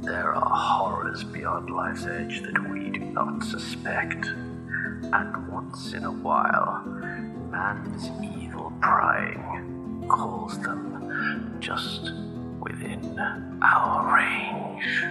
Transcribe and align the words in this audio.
There 0.00 0.34
are 0.34 0.56
horrors 0.56 1.24
beyond 1.24 1.70
life's 1.70 2.06
edge 2.06 2.40
that 2.42 2.70
we 2.70 2.90
do 2.90 3.00
not 3.00 3.42
suspect. 3.44 4.24
And 4.24 5.48
once 5.48 5.92
in 5.92 6.04
a 6.04 6.10
while, 6.10 6.84
man's 7.50 8.10
evil 8.22 8.72
prying 8.80 10.06
calls 10.08 10.58
them 10.60 11.56
just 11.60 12.12
within 12.60 13.18
our 13.62 14.16
range. 14.16 15.04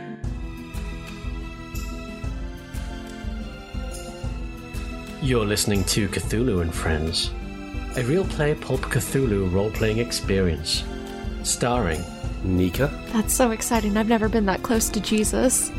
You're 5.21 5.45
listening 5.45 5.83
to 5.85 6.07
Cthulhu 6.09 6.61
and 6.61 6.73
Friends, 6.73 7.31
a 7.97 8.03
real 8.03 8.23
play 8.25 8.53
pulp 8.53 8.81
Cthulhu 8.81 9.51
role 9.51 9.71
playing 9.71 9.97
experience. 9.99 10.83
Starring 11.43 12.01
Nika, 12.43 12.87
That's 13.13 13.33
so 13.33 13.51
exciting. 13.51 13.97
I've 13.97 14.07
never 14.07 14.29
been 14.29 14.45
that 14.45 14.63
close 14.63 14.89
to 14.89 14.99
Jesus. 14.99 15.71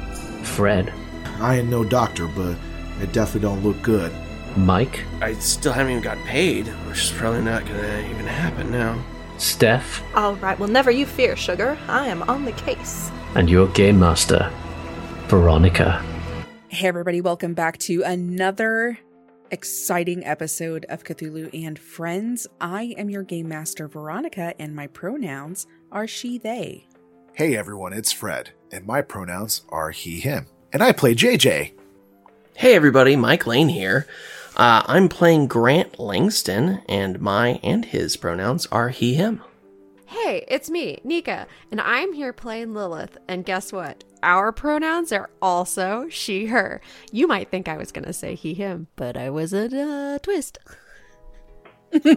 Fred, 0.43 0.93
I 1.41 1.57
ain't 1.59 1.69
no 1.69 1.85
doctor, 1.85 2.27
but 2.27 2.57
it 3.01 3.13
definitely 3.13 3.43
don't 3.49 3.63
look 3.63 3.81
good. 3.83 4.13
Mike, 4.57 5.05
I 5.21 5.35
still 5.35 5.73
haven't 5.73 5.93
even 5.93 6.03
got 6.03 6.19
paid, 6.27 6.67
which 6.89 7.05
is 7.05 7.13
probably 7.13 7.43
not 7.43 7.65
gonna 7.67 8.09
even 8.11 8.27
happen 8.27 8.73
now. 8.73 9.03
Steph, 9.37 10.03
All 10.17 10.35
right, 10.37 10.59
well, 10.59 10.69
never 10.69 10.91
you 10.91 11.07
fear, 11.07 11.37
sugar. 11.37 11.79
I 11.87 12.09
am 12.09 12.23
on 12.25 12.45
the 12.45 12.53
case. 12.53 13.11
and 13.37 13.49
your 13.49 13.69
game 13.69 14.01
master, 14.01 14.51
Veronica. 15.29 16.05
Hey, 16.69 16.89
everybody, 16.89 17.21
welcome 17.21 17.55
back 17.55 17.79
to 17.79 18.03
another 18.03 18.99
exciting 19.51 20.25
episode 20.25 20.87
of 20.89 21.05
Cthulhu 21.05 21.51
and 21.53 21.79
Friends. 21.79 22.47
I 22.61 22.95
am 22.97 23.11
your 23.11 23.23
game 23.23 23.49
master, 23.49 23.89
Veronica, 23.89 24.55
and 24.59 24.75
my 24.75 24.87
pronouns 24.87 25.67
are 25.91 26.07
she, 26.07 26.39
they. 26.39 26.87
Hey 27.35 27.57
everyone, 27.57 27.93
it's 27.93 28.13
Fred, 28.13 28.51
and 28.73 28.87
my 28.87 29.03
pronouns 29.03 29.63
are 29.69 29.91
he, 29.91 30.21
him. 30.21 30.47
And 30.73 30.83
I 30.83 30.93
play 30.93 31.15
JJ. 31.15 31.73
Hey 32.57 32.75
everybody, 32.75 33.17
Mike 33.17 33.47
Lane 33.47 33.69
here. 33.69 34.07
Uh, 34.57 34.83
I'm 34.87 35.09
playing 35.09 35.47
Grant 35.47 36.01
Langston, 36.01 36.83
and 36.89 37.21
my 37.21 37.61
and 37.63 37.85
his 37.85 38.17
pronouns 38.17 38.67
are 38.73 38.89
he, 38.89 39.15
him. 39.15 39.43
Hey, 40.11 40.43
it's 40.49 40.71
me, 40.71 40.97
Nika, 41.05 41.47
and 41.71 41.83
I'm 41.83 42.15
here 42.15 42.33
playing 42.33 42.73
Lilith. 42.73 43.19
And 43.29 43.45
guess 43.45 43.75
what? 43.75 44.05
Our 44.23 44.53
pronouns 44.53 45.13
are 45.13 45.29
also 45.43 46.07
she, 46.09 46.47
her. 46.47 46.81
You 47.13 47.29
might 47.29 47.51
think 47.51 47.69
I 47.69 47.77
was 47.77 47.93
going 47.93 48.07
to 48.07 48.15
say 48.15 48.35
he, 48.35 48.55
him, 48.55 48.87
but 48.97 49.19
I 49.19 49.29
was 49.29 49.53
a 49.53 49.67
uh, 49.67 50.19
twist. 50.21 50.61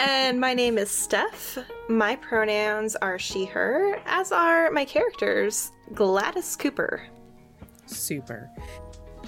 And 0.00 0.40
my 0.40 0.54
name 0.54 0.78
is 0.78 0.90
Steph. 0.90 1.58
My 1.86 2.16
pronouns 2.16 2.96
are 2.96 3.18
she, 3.18 3.44
her, 3.44 4.00
as 4.06 4.32
are 4.32 4.70
my 4.70 4.86
characters, 4.86 5.70
Gladys 5.92 6.56
Cooper. 6.56 7.06
Super. 7.84 8.50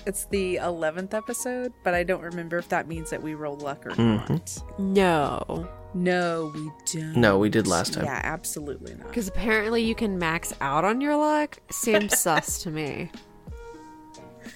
It's 0.07 0.27
the 0.27 0.57
11th 0.57 1.15
episode, 1.15 1.73
but 1.83 1.95
I 1.95 2.03
don't 2.03 2.23
remember 2.23 2.59
if 2.59 2.69
that 2.69 2.87
means 2.87 3.11
that 3.11 3.23
we 3.23 3.35
roll 3.35 3.57
luck 3.57 3.87
or 3.87 3.91
mm-hmm. 3.91 4.35
not. 4.35 4.63
No. 4.79 5.69
No, 5.95 6.53
we 6.55 6.71
don't. 6.93 7.17
No, 7.17 7.39
we 7.39 7.49
did 7.49 7.67
last 7.67 7.95
time. 7.95 8.05
Yeah, 8.05 8.21
absolutely 8.23 8.95
not. 8.97 9.09
Because 9.09 9.29
apparently 9.29 9.83
you 9.83 9.95
can 9.95 10.19
max 10.19 10.53
out 10.61 10.85
on 10.85 11.01
your 11.01 11.17
luck. 11.17 11.59
Seems 11.71 12.19
sus 12.21 12.63
to 12.65 12.71
me. 12.71 13.11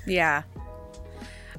Yeah. 0.07 0.43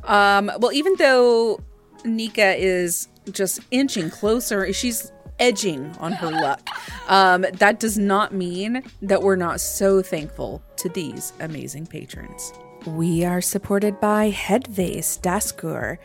Um, 0.04 0.52
well, 0.60 0.72
even 0.74 0.96
though 0.98 1.62
Nika 2.04 2.56
is 2.56 3.08
just 3.32 3.62
inching 3.72 4.10
closer, 4.10 4.72
she's 4.74 5.12
edging 5.40 5.96
on 6.00 6.12
her 6.12 6.30
luck. 6.30 6.68
Um, 7.08 7.46
that 7.54 7.80
does 7.80 7.98
not 7.98 8.34
mean 8.34 8.84
that 9.02 9.24
we're 9.24 9.36
not 9.36 9.62
so 9.62 10.02
thankful 10.02 10.62
to 10.78 10.90
these 10.90 11.34
amazing 11.40 11.88
patrons. 11.88 12.54
We 12.86 13.26
are 13.26 13.42
supported 13.42 14.00
by 14.00 14.32
Headvase, 14.32 15.20
Daskur, 15.20 15.98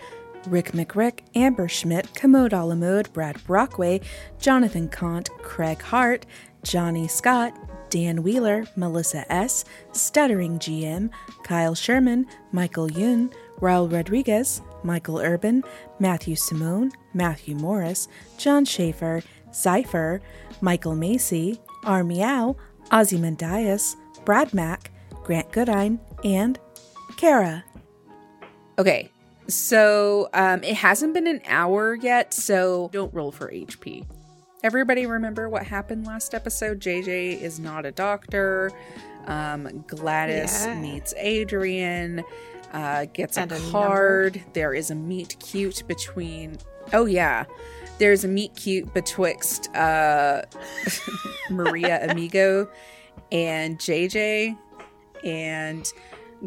Rick 0.49 0.73
McRick, 0.73 1.21
Amber 1.37 1.69
Schmidt, 1.69 2.13
Commode 2.15 2.53
Alamode, 2.53 3.13
Brad 3.13 3.43
Brockway, 3.47 4.01
Jonathan 4.41 4.89
Kant, 4.89 5.31
Craig 5.39 5.81
Hart, 5.81 6.27
Johnny 6.65 7.07
Scott, 7.07 7.55
Dan 7.91 8.25
Wheeler, 8.25 8.67
Melissa 8.75 9.31
S., 9.33 9.65
Stuttering 9.93 10.59
GM, 10.59 11.11
Kyle 11.45 11.77
Sherman, 11.77 12.27
Michael 12.51 12.91
Yun, 12.91 13.31
Raul 13.61 13.91
Rodriguez, 13.91 14.61
Michael 14.83 15.21
Urban, 15.21 15.63
Matthew 16.01 16.35
Simone, 16.35 16.91
Matthew 17.15 17.55
Morris, 17.55 18.09
John 18.37 18.65
Schaefer, 18.65 19.23
Cypher, 19.53 20.21
Michael 20.61 20.97
Macy, 20.97 21.61
R. 21.85 22.03
Meow, 22.03 22.57
Ozymandias, 22.91 23.95
Brad 24.25 24.53
Mack, 24.53 24.91
Grant 25.23 25.51
Goodine, 25.53 26.01
and 26.25 26.59
Kara. 27.17 27.65
Okay, 28.79 29.11
so 29.47 30.29
um, 30.35 30.63
it 30.65 30.75
hasn't 30.75 31.15
been 31.15 31.27
an 31.27 31.41
hour 31.47 31.95
yet, 31.95 32.35
so 32.35 32.89
don't 32.93 33.13
roll 33.15 33.31
for 33.31 33.51
HP. 33.51 34.05
Everybody 34.63 35.07
remember 35.07 35.49
what 35.49 35.65
happened 35.65 36.07
last 36.07 36.35
episode? 36.35 36.81
JJ 36.81 37.41
is 37.41 37.61
not 37.61 37.85
a 37.85 37.93
doctor. 37.93 38.71
Um, 39.27 39.85
Gladys 39.87 40.65
Yeah. 40.67 40.81
meets 40.81 41.15
Adrian, 41.19 42.25
uh, 42.73 43.05
gets 43.13 43.37
And 43.37 43.53
a 43.53 43.57
a 43.57 43.71
card. 43.71 44.43
There 44.55 44.73
is 44.75 44.91
a 44.91 44.95
meet 44.95 45.37
cute 45.39 45.83
between. 45.87 46.57
Oh, 46.93 47.05
yeah. 47.05 47.45
There's 47.99 48.25
a 48.25 48.29
meet 48.29 48.57
cute 48.57 48.93
betwixt 48.93 49.73
uh, 49.77 50.43
Maria 51.51 52.11
Amigo 52.11 52.69
and 53.31 53.79
JJ. 53.79 54.57
And 55.25 55.91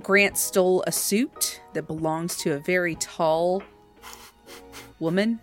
Grant 0.02 0.38
stole 0.38 0.84
a 0.86 0.92
suit 0.92 1.62
that 1.74 1.88
belongs 1.88 2.36
to 2.38 2.53
a 2.53 2.59
very 2.59 2.96
tall 2.96 3.64
woman. 5.00 5.40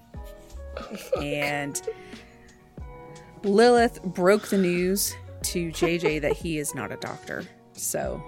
And 1.21 1.81
Lilith 3.43 4.03
broke 4.03 4.49
the 4.49 4.59
news 4.59 5.15
to 5.43 5.69
JJ 5.71 6.23
that 6.23 6.33
he 6.33 6.59
is 6.59 6.75
not 6.75 6.93
a 6.93 6.97
doctor. 6.97 7.45
So. 7.73 8.23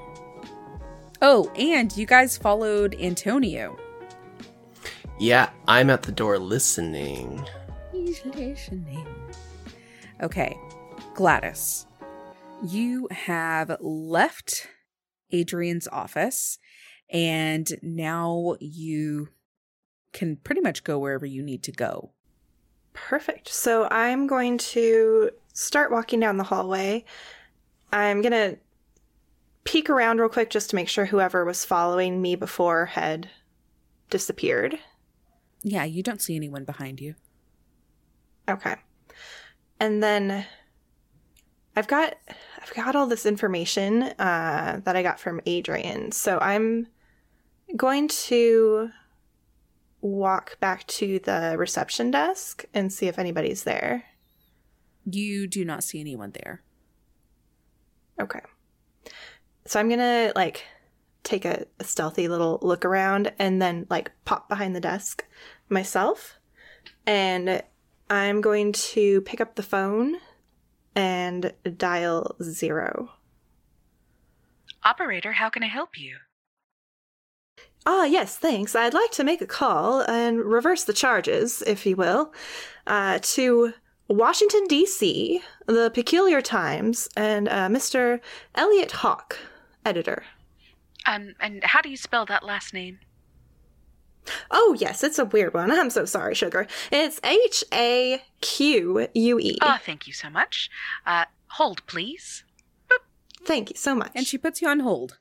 Oh, 1.23 1.51
and 1.57 1.97
you 1.97 2.07
guys 2.07 2.37
followed 2.37 2.95
Antonio. 3.01 3.79
Yeah, 5.19 5.51
I'm 5.67 5.89
at 5.89 6.03
the 6.03 6.13
door 6.13 6.39
listening. 6.39 7.43
He's 7.91 8.23
listening. 8.27 9.07
Okay, 10.23 10.59
Gladys, 11.15 11.87
you 12.67 13.09
have 13.11 13.77
left 13.81 14.69
Adrian's 15.31 15.89
office 15.89 16.59
and 17.11 17.73
now 17.83 18.57
you 18.61 19.29
can 20.13 20.37
pretty 20.37 20.61
much 20.61 20.85
go 20.85 20.99
wherever 20.99 21.27
you 21.27 21.43
need 21.43 21.63
to 21.65 21.73
go. 21.73 22.13
Perfect. 22.93 23.49
So 23.49 23.87
I'm 23.91 24.27
going 24.27 24.59
to 24.59 25.31
start 25.53 25.93
walking 25.93 26.21
down 26.21 26.39
the 26.39 26.45
hallway. 26.45 27.05
I'm 27.93 28.23
going 28.23 28.33
to 28.33 28.59
peek 29.65 29.91
around 29.91 30.19
real 30.19 30.29
quick 30.29 30.51
just 30.51 30.71
to 30.71 30.77
make 30.77 30.89
sure 30.89 31.05
whoever 31.05 31.45
was 31.45 31.65
following 31.65 32.23
me 32.23 32.37
before 32.37 32.87
had 32.87 33.29
disappeared. 34.11 34.79
Yeah, 35.63 35.85
you 35.85 36.03
don't 36.03 36.23
see 36.23 36.37
anyone 36.37 36.65
behind 36.65 37.01
you. 37.01 37.15
Okay. 38.49 38.77
And 39.81 40.03
then 40.03 40.47
I've 41.77 41.89
got 41.89 42.17
I've 42.63 42.75
got 42.75 42.97
all 42.97 43.07
this 43.07 43.27
information 43.27 44.03
uh, 44.03 44.81
that 44.85 44.97
I 44.97 45.03
got 45.03 45.21
from 45.21 45.43
Adrian. 45.45 46.11
So 46.11 46.39
I'm 46.39 46.89
going 47.77 48.09
to 48.09 48.91
walk 50.01 50.59
back 50.59 50.87
to 50.87 51.19
the 51.21 51.57
reception 51.59 52.11
desk 52.11 52.65
and 52.73 52.93
see 52.93 53.09
if 53.09 53.19
anybody's 53.19 53.65
there. 53.65 54.05
You 55.05 55.47
do 55.47 55.65
not 55.65 55.85
see 55.85 56.01
anyone 56.01 56.33
there. 56.33 56.63
Okay. 58.21 58.41
So 59.67 59.79
I'm 59.79 59.91
gonna 59.91 60.33
like 60.35 60.65
take 61.25 61.45
a, 61.45 61.67
a 61.79 61.85
stealthy 61.85 62.29
little 62.29 62.59
look 62.63 62.85
around 62.85 63.33
and 63.39 63.61
then 63.61 63.87
like 63.91 64.13
pop 64.25 64.49
behind 64.49 64.75
the 64.75 64.81
desk 64.81 65.25
myself. 65.69 66.39
And 67.05 67.63
I'm 68.09 68.41
going 68.41 68.73
to 68.73 69.21
pick 69.23 69.41
up 69.41 69.57
the 69.57 69.63
phone 69.63 70.17
and 70.97 71.53
dial 71.77 72.35
zero. 72.43 73.11
Operator, 74.83 75.33
how 75.33 75.51
can 75.51 75.63
I 75.63 75.69
help 75.69 75.99
you? 75.99 76.17
Ah, 77.85 78.05
yes, 78.05 78.37
thanks. 78.37 78.75
I'd 78.75 78.95
like 78.95 79.13
to 79.13 79.23
make 79.23 79.41
a 79.41 79.47
call 79.47 80.01
and 80.01 80.41
reverse 80.41 80.83
the 80.83 80.93
charges, 80.93 81.63
if 81.67 81.87
you 81.87 81.95
will, 81.95 82.33
uh, 82.87 83.21
to 83.23 83.75
Washington, 84.09 84.67
D.C., 84.67 85.41
the 85.67 85.91
Peculiar 85.95 86.41
Times, 86.41 87.09
and 87.17 87.49
uh, 87.49 87.69
Mr. 87.69 88.21
Elliot 88.57 88.91
Haque, 88.91 89.37
editor. 89.85 90.25
Um, 91.07 91.35
and 91.41 91.63
how 91.63 91.81
do 91.81 91.89
you 91.89 91.97
spell 91.97 92.27
that 92.27 92.43
last 92.43 92.75
name? 92.75 92.99
Oh, 94.51 94.77
yes, 94.79 95.03
it's 95.05 95.19
a 95.19 95.25
weird 95.25 95.55
one. 95.55 95.71
I'm 95.71 95.91
so 95.91 96.05
sorry, 96.05 96.35
Sugar. 96.35 96.67
It's 96.91 97.21
H 97.25 97.65
A 97.73 98.23
Q 98.41 99.09
U 99.15 99.39
E. 99.39 99.57
Oh, 99.63 99.77
thank 99.85 100.07
you 100.07 100.13
so 100.13 100.29
much. 100.31 100.71
Uh, 101.05 101.25
hold, 101.49 101.87
please. 101.87 102.45
Thank 103.45 103.71
you 103.71 103.77
so 103.77 103.95
much. 103.95 104.11
And 104.15 104.27
she 104.27 104.39
puts 104.39 104.61
you 104.61 104.69
on 104.69 104.81
hold. 104.81 105.19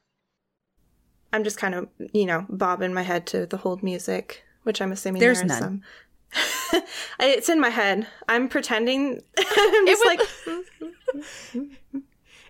I'm 1.32 1.44
just 1.44 1.58
kind 1.58 1.76
of, 1.76 1.90
you 2.14 2.26
know, 2.26 2.46
bobbing 2.50 2.94
my 2.94 3.04
head 3.04 3.28
to 3.28 3.46
the 3.46 3.58
hold 3.58 3.84
music, 3.84 4.44
which 4.64 4.82
I'm 4.82 4.92
assuming 4.92 5.20
There's 5.20 5.40
there 5.42 5.46
is 5.46 5.60
none. 5.62 5.84
some. 6.34 6.82
it's 7.20 7.50
in 7.50 7.60
my 7.60 7.70
head. 7.70 8.08
I'm 8.28 8.48
pretending. 8.50 9.22
I'm 9.38 9.86
just 9.86 10.04
would- 10.06 10.20
like, 11.56 12.04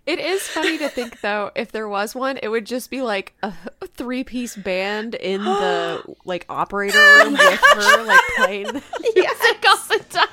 It 0.06 0.19
is 0.19 0.44
funny 0.44 0.78
to 0.78 0.90
think 0.90 1.22
though, 1.22 1.52
if 1.56 1.72
there 1.72 1.88
was 1.88 2.13
one, 2.13 2.38
it 2.42 2.50
would 2.50 2.66
just 2.66 2.90
be 2.90 3.02
like 3.02 3.34
a 3.42 3.54
three 3.96 4.24
piece 4.24 4.56
band 4.56 5.16
in 5.16 5.44
the 5.44 6.04
like 6.25 6.46
operator 6.50 7.00
room 7.00 7.34
with 7.34 7.60
her 7.60 8.04
like 8.04 8.22
playing 8.38 8.68
the 8.68 8.74
music 9.16 9.66
all 9.68 9.78
the 9.88 10.06
time. 10.10 10.28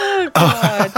Oh 0.00 0.30
god. 0.34 0.92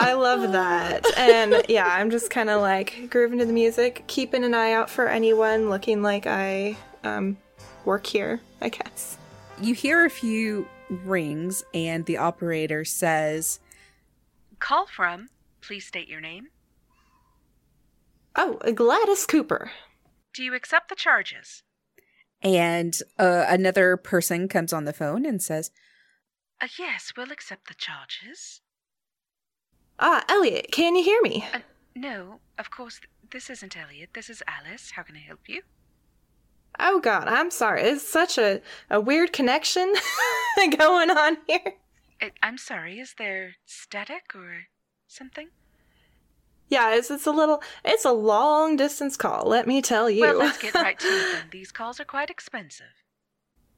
I 0.00 0.12
love 0.12 0.52
that. 0.52 1.04
And 1.18 1.64
yeah, 1.68 1.86
I'm 1.86 2.10
just 2.10 2.30
kind 2.30 2.48
of 2.50 2.60
like 2.60 3.10
grooving 3.10 3.40
to 3.40 3.44
the 3.44 3.52
music, 3.52 4.04
keeping 4.06 4.44
an 4.44 4.54
eye 4.54 4.72
out 4.72 4.88
for 4.88 5.08
anyone 5.08 5.70
looking 5.70 6.02
like 6.02 6.26
I 6.26 6.76
um, 7.02 7.36
work 7.84 8.06
here, 8.06 8.40
I 8.60 8.68
guess. 8.68 9.18
You 9.60 9.74
hear 9.74 10.04
a 10.04 10.10
few 10.10 10.68
rings, 10.88 11.64
and 11.74 12.04
the 12.06 12.18
operator 12.18 12.84
says, 12.84 13.58
Call 14.60 14.86
from. 14.86 15.28
Please 15.60 15.86
state 15.86 16.08
your 16.08 16.20
name. 16.20 16.48
Oh, 18.36 18.58
Gladys 18.74 19.26
Cooper. 19.26 19.70
Do 20.34 20.42
you 20.42 20.54
accept 20.54 20.88
the 20.88 20.94
charges? 20.96 21.62
and 22.40 22.98
uh, 23.18 23.44
another 23.48 23.96
person 23.96 24.46
comes 24.46 24.72
on 24.72 24.84
the 24.84 24.92
phone 24.92 25.26
and 25.26 25.42
says, 25.42 25.72
Uh, 26.60 26.68
yes, 26.78 27.12
we'll 27.16 27.32
accept 27.32 27.66
the 27.66 27.74
charges. 27.74 28.60
Ah, 29.98 30.24
Elliot, 30.28 30.68
can 30.70 30.94
you 30.94 31.02
hear 31.02 31.20
me? 31.22 31.44
Uh, 31.52 31.58
no, 31.96 32.38
of 32.56 32.70
course, 32.70 33.00
this 33.32 33.50
isn't 33.50 33.76
Elliot. 33.76 34.10
This 34.14 34.30
is 34.30 34.40
Alice. 34.46 34.92
How 34.92 35.02
can 35.02 35.16
I 35.16 35.20
help 35.20 35.40
you? 35.48 35.62
Oh 36.78 37.00
God, 37.00 37.26
I'm 37.26 37.50
sorry. 37.50 37.82
It's 37.82 38.06
such 38.08 38.38
a, 38.38 38.60
a 38.88 39.00
weird 39.00 39.32
connection 39.32 39.92
going 40.78 41.10
on 41.10 41.38
here. 41.48 41.74
Uh, 42.22 42.28
I'm 42.40 42.56
sorry, 42.58 43.00
is 43.00 43.14
there 43.18 43.56
static 43.66 44.32
or 44.32 44.66
something? 45.08 45.48
Yeah, 46.68 46.94
it's 46.94 47.10
it's 47.10 47.26
a 47.26 47.30
little 47.30 47.62
it's 47.84 48.04
a 48.04 48.12
long 48.12 48.76
distance 48.76 49.16
call, 49.16 49.46
let 49.46 49.66
me 49.66 49.80
tell 49.82 50.08
you. 50.10 50.20
Well, 50.22 50.38
let's 50.38 50.58
get 50.58 50.74
right 50.74 50.98
to 50.98 51.06
it 51.06 51.32
then. 51.32 51.42
These 51.50 51.72
calls 51.72 51.98
are 51.98 52.04
quite 52.04 52.28
expensive. 52.30 53.02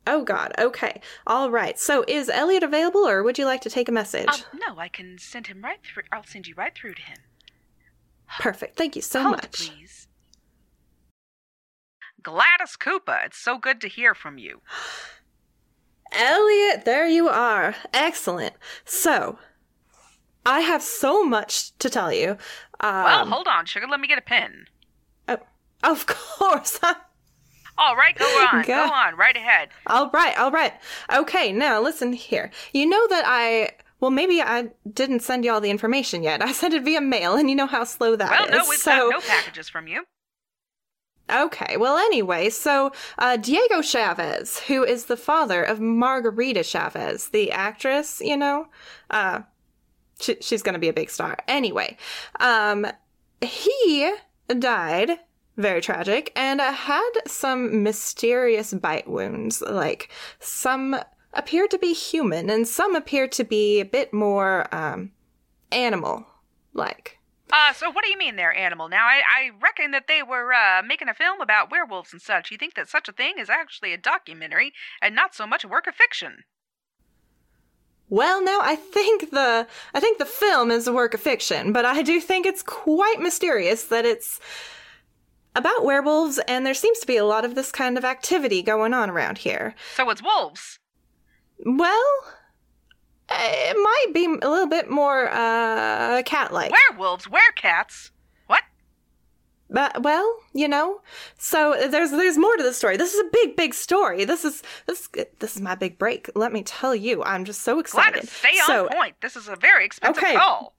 oh 0.07 0.25
God, 0.25 0.53
okay. 0.59 1.01
All 1.27 1.51
right. 1.51 1.79
So 1.79 2.05
is 2.09 2.29
Elliot 2.29 2.63
available 2.65 3.07
or 3.07 3.23
would 3.23 3.39
you 3.39 3.45
like 3.47 3.61
to 3.63 3.71
take 3.71 3.89
a 3.89 3.93
message? 3.93 4.29
Um, 4.29 4.61
no, 4.67 4.79
I 4.79 4.89
can 4.89 5.19
send 5.19 5.47
him 5.47 5.63
right 5.63 5.79
through. 5.85 6.03
I'll 6.11 6.25
send 6.25 6.47
you 6.49 6.55
right 6.57 6.75
through 6.75 6.95
to 6.95 7.03
him. 7.03 7.19
Perfect. 8.41 8.77
Thank 8.77 8.97
you 8.97 9.03
so 9.03 9.23
Hold, 9.23 9.37
much. 9.37 9.53
please. 9.71 10.09
Gladys 12.23 12.77
Cooper, 12.77 13.19
it's 13.25 13.39
so 13.39 13.57
good 13.59 13.81
to 13.81 13.89
hear 13.89 14.15
from 14.15 14.37
you. 14.39 14.61
Elliot, 16.13 16.85
there 16.85 17.07
you 17.07 17.29
are. 17.29 17.75
Excellent. 17.95 18.55
So, 18.85 19.39
I 20.47 20.61
have 20.61 20.83
so 20.83 21.25
much 21.25 21.77
to 21.79 21.91
tell 21.91 22.13
you. 22.13 22.31
Um, 22.81 23.05
well, 23.05 23.27
hold 23.27 23.47
on, 23.49 23.67
sugar. 23.67 23.87
Let 23.89 24.01
me 24.01 24.09
get 24.09 24.19
a 24.19 24.23
pen. 24.23 24.67
oh, 25.29 25.39
of 25.85 26.07
course. 26.07 26.79
All 27.79 27.97
right, 27.97 28.17
go 28.19 28.25
on. 28.53 28.63
Go. 28.63 28.87
Go 28.87 28.93
on. 28.93 29.17
Right 29.17 29.37
ahead. 29.37 29.69
all 29.87 30.11
right, 30.11 30.39
all 30.39 30.51
right. 30.51 30.73
Okay, 31.13 31.53
now 31.53 31.81
listen 31.81 32.13
here. 32.13 32.51
You 32.73 32.87
know 32.87 33.07
that 33.09 33.25
I. 33.27 33.71
Well, 34.01 34.11
maybe 34.11 34.41
I 34.41 34.71
didn't 34.91 35.21
send 35.21 35.45
you 35.45 35.53
all 35.53 35.61
the 35.61 35.69
information 35.71 36.23
yet. 36.23 36.43
I 36.49 36.53
sent 36.53 36.73
it 36.75 36.83
via 36.85 37.01
mail, 37.03 37.37
and 37.37 37.51
you 37.51 37.57
know 37.57 37.67
how 37.67 37.85
slow 37.85 38.17
that 38.17 38.31
Well, 38.31 38.45
is. 38.47 38.51
no, 38.51 38.65
we've 38.69 38.79
so, 38.79 39.11
got 39.11 39.11
no 39.11 39.21
packages 39.21 39.69
from 39.69 39.87
you. 39.89 40.05
Okay, 41.31 41.77
well, 41.77 41.97
anyway, 41.97 42.51
so 42.51 42.91
uh, 43.19 43.37
Diego 43.37 43.83
Chavez, 43.83 44.59
who 44.61 44.83
is 44.83 45.05
the 45.05 45.17
father 45.17 45.63
of 45.63 45.79
Margarita 45.79 46.65
Chavez, 46.65 47.29
the 47.29 47.53
actress, 47.53 48.21
you 48.21 48.37
know, 48.37 48.67
uh, 49.11 49.43
she, 50.21 50.37
she's 50.41 50.63
going 50.63 50.75
to 50.75 50.79
be 50.79 50.89
a 50.89 50.93
big 50.93 51.11
star. 51.11 51.39
Anyway, 51.49 51.97
um, 52.39 52.87
he 53.41 54.13
died, 54.49 55.19
very 55.57 55.81
tragic, 55.81 56.33
and 56.37 56.61
uh, 56.61 56.73
had 56.73 57.11
some 57.27 57.83
mysterious 57.83 58.75
bite 58.75 59.09
wounds. 59.09 59.61
Like, 59.63 60.11
some 60.39 60.97
appeared 61.35 61.71
to 61.71 61.79
be 61.79 61.93
human, 61.93 62.51
and 62.51 62.67
some 62.67 62.95
appeared 62.95 63.33
to 63.33 63.45
be 63.45 63.81
a 63.81 63.85
bit 63.85 64.13
more 64.13 64.73
um, 64.75 65.13
animal 65.73 66.27
like. 66.75 67.19
Uh, 67.53 67.73
so 67.73 67.91
what 67.91 68.05
do 68.05 68.11
you 68.11 68.19
mean 68.19 68.37
there, 68.37 68.57
animal? 68.57 68.89
Now, 68.89 69.07
I, 69.07 69.23
I 69.27 69.51
reckon 69.61 69.91
that 69.91 70.07
they 70.07 70.23
were, 70.23 70.53
uh, 70.53 70.83
making 70.83 71.09
a 71.09 71.15
film 71.15 71.41
about 71.41 71.71
werewolves 71.71 72.13
and 72.13 72.23
such. 72.23 72.51
You 72.51 72.59
think 72.59 72.75
that 72.75 72.89
such 72.89 73.09
a 73.09 73.13
thing 73.13 73.35
is 73.39 73.51
actually 73.51 73.93
a 73.93 73.99
documentary 73.99 74.73
and 75.03 75.17
not 75.17 75.35
so 75.35 75.49
much 75.49 75.65
a 75.65 75.69
work 75.69 75.89
of 75.89 75.97
fiction? 75.97 76.45
Well, 78.11 78.43
no, 78.43 78.59
I 78.61 78.75
think 78.75 79.31
the 79.31 79.67
I 79.95 80.01
think 80.01 80.19
the 80.19 80.27
film 80.27 80.73
is 80.73 80.89
a 80.89 80.93
work 80.93 81.15
of 81.15 81.21
fiction, 81.21 81.73
but 81.73 81.85
I 81.85 82.03
do 82.03 82.21
think 82.21 82.45
it's 82.45 82.63
quite 82.63 83.21
mysterious 83.21 83.85
that 83.85 84.05
it's 84.05 84.41
about 85.55 85.85
werewolves 85.85 86.41
and 86.49 86.67
there 86.67 86.75
seems 86.75 86.99
to 86.99 87.07
be 87.07 87.17
a 87.17 87.25
lot 87.25 87.45
of 87.45 87.55
this 87.55 87.71
kind 87.71 87.97
of 87.97 88.05
activity 88.05 88.63
going 88.63 88.93
on 88.93 89.11
around 89.11 89.39
here. 89.39 89.77
So 89.97 90.11
it's 90.11 90.23
wolves. 90.23 90.81
Well, 91.65 92.15
it 93.31 93.77
might 93.77 94.13
be 94.13 94.25
a 94.25 94.51
little 94.51 94.69
bit 94.69 94.91
more 94.91 95.29
uh 95.31 96.23
cat-like. 96.27 96.73
Werewolves, 96.73 97.27
werecats. 97.27 98.11
But 99.71 100.03
well, 100.03 100.37
you 100.53 100.67
know, 100.67 101.01
so 101.39 101.77
there's 101.89 102.11
there's 102.11 102.37
more 102.37 102.57
to 102.57 102.63
the 102.63 102.75
story. 102.75 102.97
This 102.97 103.15
is 103.15 103.21
a 103.21 103.31
big 103.33 103.57
big 103.57 103.73
story. 103.73 104.25
This 104.25 104.45
is 104.45 104.63
this 104.87 105.09
this 105.39 105.55
is 105.55 105.63
my 105.63 105.77
big 105.77 105.99
break. 105.99 106.29
Let 106.35 106.53
me 106.53 106.63
tell 106.63 106.95
you, 106.95 107.23
I'm 107.23 107.45
just 107.45 107.63
so 107.63 107.79
excited. 107.79 108.29
Stay 108.29 108.49
on 108.49 108.67
so, 108.67 108.89
point. 108.89 109.15
This 109.23 109.37
is 109.37 109.49
a 109.49 109.55
very 109.57 109.85
expensive 109.85 110.23
Okay. 110.23 110.35
call. 110.35 110.75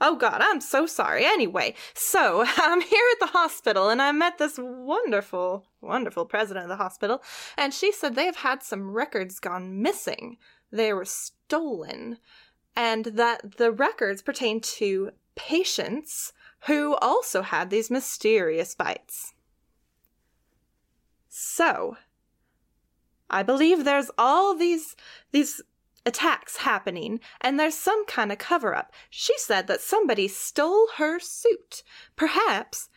Oh 0.00 0.16
God, 0.16 0.40
I'm 0.40 0.60
so 0.60 0.86
sorry. 0.86 1.24
Anyway, 1.26 1.74
so 1.94 2.44
I'm 2.56 2.80
here 2.80 3.04
at 3.12 3.20
the 3.20 3.32
hospital 3.38 3.90
and 3.90 4.00
I 4.00 4.12
met 4.12 4.38
this 4.38 4.58
wonderful, 4.58 5.66
wonderful 5.82 6.24
president 6.24 6.64
of 6.64 6.70
the 6.70 6.82
hospital, 6.82 7.22
and 7.58 7.74
she 7.74 7.92
said 7.92 8.14
they 8.14 8.26
have 8.26 8.36
had 8.36 8.62
some 8.62 8.92
records 8.92 9.38
gone 9.38 9.82
missing. 9.82 10.38
They 10.70 10.92
were 10.92 11.04
stolen, 11.04 12.18
and 12.74 13.04
that 13.04 13.58
the 13.58 13.70
records 13.70 14.22
pertain 14.22 14.60
to 14.60 15.10
patients 15.34 16.32
who 16.66 16.94
also 16.96 17.42
had 17.42 17.70
these 17.70 17.90
mysterious 17.90 18.74
bites. 18.74 19.34
So, 21.28 21.96
I 23.28 23.42
believe 23.42 23.84
there's 23.84 24.10
all 24.16 24.54
these 24.54 24.96
these 25.32 25.60
attacks 26.06 26.58
happening 26.58 27.18
and 27.40 27.58
there's 27.58 27.74
some 27.74 28.04
kind 28.06 28.30
of 28.30 28.38
cover 28.38 28.74
up. 28.74 28.92
She 29.10 29.36
said 29.38 29.66
that 29.66 29.80
somebody 29.80 30.28
stole 30.28 30.88
her 30.96 31.18
suit. 31.18 31.82
Perhaps 32.14 32.88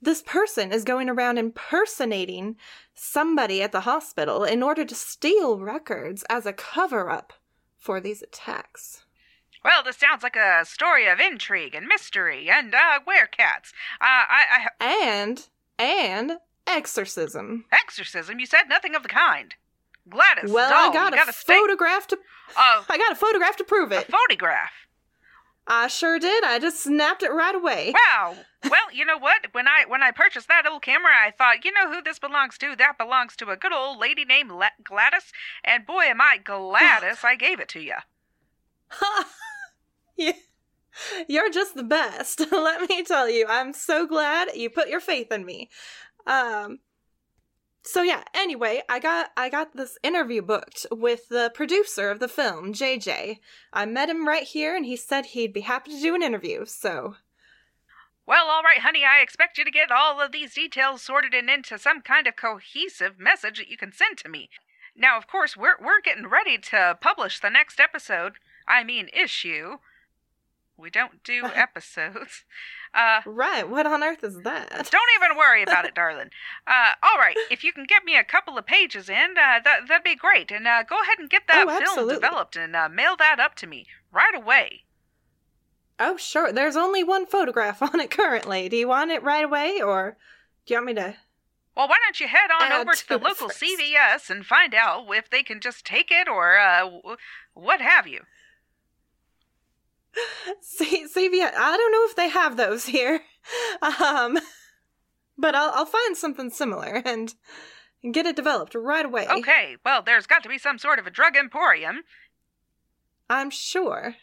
this 0.00 0.22
person 0.22 0.72
is 0.72 0.84
going 0.84 1.08
around 1.08 1.38
impersonating 1.38 2.56
somebody 2.94 3.62
at 3.62 3.72
the 3.72 3.80
hospital 3.80 4.44
in 4.44 4.62
order 4.62 4.84
to 4.84 4.94
steal 4.94 5.58
records 5.58 6.24
as 6.28 6.44
a 6.44 6.52
cover 6.52 7.08
up 7.08 7.32
for 7.78 8.00
these 8.00 8.22
attacks. 8.22 9.04
Well, 9.64 9.82
this 9.82 9.96
sounds 9.96 10.22
like 10.22 10.36
a 10.36 10.64
story 10.64 11.06
of 11.08 11.20
intrigue 11.20 11.74
and 11.74 11.86
mystery 11.86 12.50
and, 12.50 12.74
uh, 12.74 13.00
werecats. 13.06 13.72
Uh, 14.00 14.26
I, 14.28 14.68
I, 14.80 14.84
And 15.04 15.46
and 15.78 16.32
exorcism. 16.66 17.64
exorcism? 17.72 18.38
You 18.40 18.46
said 18.46 18.64
nothing 18.68 18.94
of 18.94 19.02
the 19.02 19.08
kind. 19.08 19.54
Gladys, 20.08 20.50
Well, 20.50 20.68
doll, 20.70 20.90
I 20.90 21.10
got 21.16 21.28
a 21.28 21.32
stay- 21.32 21.54
photograph 21.56 22.06
to 22.08 22.18
Uh, 22.56 22.82
I 22.88 22.98
got 22.98 23.12
a 23.12 23.16
photograph 23.16 23.56
to 23.56 23.64
prove 23.64 23.92
a 23.92 24.00
it. 24.00 24.08
photograph. 24.10 24.72
I 25.64 25.86
sure 25.86 26.18
did. 26.18 26.42
I 26.42 26.58
just 26.58 26.82
snapped 26.82 27.22
it 27.22 27.30
right 27.30 27.54
away. 27.54 27.92
Wow. 28.08 28.34
Well, 28.64 28.92
you 28.92 29.04
know 29.04 29.16
what? 29.16 29.46
When 29.52 29.68
I 29.68 29.84
when 29.86 30.02
I 30.02 30.10
purchased 30.10 30.48
that 30.48 30.66
old 30.66 30.82
camera, 30.82 31.12
I 31.24 31.30
thought, 31.30 31.64
you 31.64 31.70
know 31.72 31.88
who 31.92 32.02
this 32.02 32.18
belongs 32.18 32.58
to? 32.58 32.74
That 32.74 32.98
belongs 32.98 33.36
to 33.36 33.50
a 33.50 33.56
good 33.56 33.72
old 33.72 33.98
lady 34.00 34.24
named 34.24 34.50
La- 34.50 34.70
Gladys. 34.82 35.32
And 35.62 35.86
boy, 35.86 36.02
am 36.06 36.20
I 36.20 36.38
Gladys! 36.42 37.18
I 37.22 37.36
gave 37.36 37.60
it 37.60 37.68
to 37.70 37.80
you. 37.80 37.94
You're 41.28 41.50
just 41.50 41.74
the 41.74 41.82
best. 41.82 42.40
Let 42.52 42.88
me 42.88 43.02
tell 43.02 43.28
you. 43.28 43.46
I'm 43.48 43.72
so 43.72 44.06
glad 44.06 44.48
you 44.54 44.70
put 44.70 44.88
your 44.88 45.00
faith 45.00 45.32
in 45.32 45.44
me. 45.44 45.70
Um 46.26 46.80
so 47.84 48.02
yeah, 48.02 48.22
anyway, 48.32 48.82
I 48.88 49.00
got 49.00 49.30
I 49.36 49.48
got 49.48 49.74
this 49.74 49.98
interview 50.04 50.40
booked 50.40 50.86
with 50.92 51.28
the 51.28 51.50
producer 51.54 52.10
of 52.10 52.20
the 52.20 52.28
film, 52.28 52.72
JJ. 52.72 53.38
I 53.72 53.86
met 53.86 54.08
him 54.08 54.26
right 54.28 54.44
here 54.44 54.76
and 54.76 54.86
he 54.86 54.96
said 54.96 55.26
he'd 55.26 55.52
be 55.52 55.62
happy 55.62 55.90
to 55.92 56.00
do 56.00 56.14
an 56.14 56.22
interview. 56.22 56.64
So, 56.64 57.16
Well, 58.24 58.46
all 58.46 58.62
right, 58.62 58.80
honey, 58.80 59.04
I 59.04 59.20
expect 59.20 59.58
you 59.58 59.64
to 59.64 59.70
get 59.70 59.90
all 59.90 60.20
of 60.20 60.30
these 60.30 60.54
details 60.54 61.02
sorted 61.02 61.34
and 61.34 61.50
into 61.50 61.76
some 61.76 62.02
kind 62.02 62.28
of 62.28 62.36
cohesive 62.36 63.18
message 63.18 63.58
that 63.58 63.68
you 63.68 63.76
can 63.76 63.92
send 63.92 64.16
to 64.18 64.28
me. 64.28 64.48
Now, 64.94 65.18
of 65.18 65.26
course, 65.26 65.56
we're 65.56 65.76
we're 65.80 66.00
getting 66.00 66.28
ready 66.28 66.58
to 66.58 66.96
publish 67.00 67.40
the 67.40 67.50
next 67.50 67.80
episode. 67.80 68.34
I 68.68 68.84
mean, 68.84 69.08
issue. 69.12 69.78
We 70.82 70.90
don't 70.90 71.22
do 71.24 71.44
episodes. 71.54 72.44
Uh, 72.92 73.20
Right. 73.24 73.66
What 73.68 73.86
on 73.86 74.02
earth 74.02 74.22
is 74.22 74.42
that? 74.42 74.68
don't 74.90 75.10
even 75.24 75.38
worry 75.38 75.62
about 75.62 75.84
it, 75.86 75.94
darling. 75.94 76.28
Uh, 76.66 76.90
all 77.02 77.18
right, 77.18 77.36
if 77.50 77.64
you 77.64 77.72
can 77.72 77.84
get 77.84 78.04
me 78.04 78.16
a 78.16 78.22
couple 78.24 78.56
of 78.58 78.66
pages 78.66 79.08
in, 79.08 79.30
uh, 79.36 79.58
that 79.64 79.80
that'd 79.88 80.04
be 80.04 80.14
great. 80.14 80.50
And 80.50 80.66
uh, 80.66 80.82
go 80.82 81.00
ahead 81.02 81.18
and 81.18 81.28
get 81.30 81.42
that 81.48 81.66
Oh, 81.66 81.70
film 81.70 81.82
absolutely. 81.82 82.14
developed 82.16 82.56
and 82.56 82.76
uh, 82.76 82.88
mail 82.88 83.16
that 83.16 83.40
up 83.40 83.54
to 83.56 83.66
me 83.66 83.86
right 84.12 84.34
away. 84.34 84.84
Oh, 85.98 86.16
sure. 86.16 86.52
There's 86.52 86.76
only 86.76 87.02
one 87.04 87.26
photograph 87.26 87.80
on 87.94 88.00
it 88.00 88.10
currently. 88.10 88.68
Do 88.68 88.76
you 88.76 88.88
want 88.88 89.10
it 89.10 89.22
right 89.22 89.44
away, 89.44 89.80
or 89.80 90.16
do 90.66 90.74
you 90.74 90.78
want 90.78 90.86
me 90.86 90.94
to? 90.94 91.16
Well, 91.76 91.88
why 91.88 91.96
don't 92.04 92.20
you 92.20 92.28
head 92.28 92.50
on 92.50 92.70
Add 92.70 92.80
over 92.82 92.92
to 92.92 93.08
the 93.08 93.18
to 93.18 93.24
it 93.24 93.28
local 93.28 93.48
first. 93.48 93.62
CVS 93.62 94.28
and 94.30 94.44
find 94.44 94.74
out 94.74 95.06
if 95.10 95.30
they 95.30 95.42
can 95.42 95.60
just 95.60 95.84
take 95.86 96.10
it 96.10 96.28
or 96.28 96.58
uh, 96.58 96.88
what 97.54 97.80
have 97.80 98.06
you. 98.06 98.20
See, 100.60 101.06
see, 101.06 101.42
I 101.42 101.76
don't 101.76 101.92
know 101.92 102.04
if 102.04 102.16
they 102.16 102.28
have 102.28 102.56
those 102.56 102.86
here, 102.86 103.20
um, 103.82 104.38
but 105.38 105.54
I'll 105.54 105.70
I'll 105.74 105.86
find 105.86 106.16
something 106.16 106.50
similar 106.50 107.02
and 107.04 107.34
and 108.02 108.12
get 108.12 108.26
it 108.26 108.36
developed 108.36 108.74
right 108.74 109.04
away. 109.06 109.26
Okay, 109.28 109.76
well, 109.84 110.02
there's 110.02 110.26
got 110.26 110.42
to 110.42 110.48
be 110.48 110.58
some 110.58 110.78
sort 110.78 110.98
of 110.98 111.06
a 111.06 111.10
drug 111.10 111.36
emporium. 111.36 112.02
I'm 113.30 113.50
sure. 113.50 114.16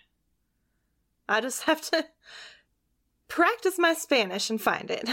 I 1.27 1.41
just 1.41 1.63
have 1.69 1.81
to 1.91 2.05
practice 3.27 3.77
my 3.77 3.93
Spanish 3.93 4.49
and 4.49 4.61
find 4.61 4.91
it. 4.91 5.07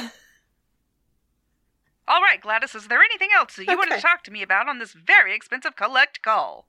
All 2.08 2.22
right, 2.22 2.40
Gladys, 2.40 2.74
is 2.74 2.86
there 2.86 3.02
anything 3.02 3.30
else 3.34 3.56
that 3.56 3.66
you 3.66 3.76
want 3.76 3.90
to 3.90 4.00
talk 4.00 4.22
to 4.24 4.30
me 4.30 4.42
about 4.42 4.68
on 4.68 4.78
this 4.78 4.92
very 4.92 5.34
expensive 5.34 5.74
collect 5.74 6.22
call? 6.22 6.68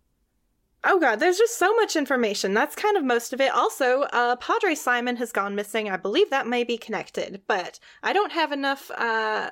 Oh 0.84 1.00
god, 1.00 1.20
there's 1.20 1.38
just 1.38 1.58
so 1.58 1.76
much 1.76 1.96
information. 1.96 2.54
That's 2.54 2.76
kind 2.76 2.96
of 2.98 3.04
most 3.04 3.34
of 3.34 3.42
it. 3.42 3.52
Also, 3.52 4.02
uh, 4.14 4.36
Padre 4.38 4.76
Simon 4.76 5.16
has 5.18 5.32
gone 5.32 5.56
missing. 5.56 5.90
I 5.90 5.98
believe 5.98 6.30
that 6.30 6.48
may 6.48 6.64
be 6.64 6.78
connected, 6.78 7.42
but 7.48 7.80
I 8.04 8.14
don't 8.14 8.32
have 8.32 8.52
enough 8.52 8.92
uh, 8.92 9.50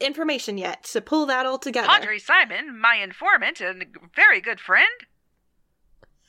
information 0.00 0.56
yet 0.58 0.82
to 0.84 1.00
pull 1.00 1.26
that 1.26 1.46
all 1.46 1.58
together. 1.58 1.88
Padre 1.88 2.18
Simon, 2.18 2.78
my 2.80 2.96
informant 2.96 3.60
and 3.60 3.84
very 4.16 4.40
good 4.40 4.60
friend. 4.60 4.88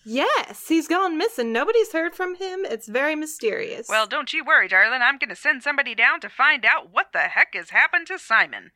Yes, 0.06 0.68
he's 0.68 0.90
gone 0.90 1.18
missing. 1.18 1.54
Nobody's 1.54 1.94
heard 1.94 2.14
from 2.14 2.36
him. 2.36 2.66
It's 2.66 2.90
very 2.90 3.16
mysterious. 3.16 3.88
Well, 3.88 4.06
don't 4.06 4.34
you 4.34 4.44
worry, 4.44 4.68
darling. 4.68 5.02
I'm 5.02 5.18
going 5.18 5.30
to 5.30 5.36
send 5.36 5.64
somebody 5.64 5.96
down 5.96 6.20
to 6.20 6.30
find 6.30 6.66
out 6.66 6.92
what 6.92 7.14
the 7.14 7.20
heck 7.20 7.56
has 7.56 7.70
happened 7.70 8.08
to 8.08 8.20
Simon. 8.20 8.72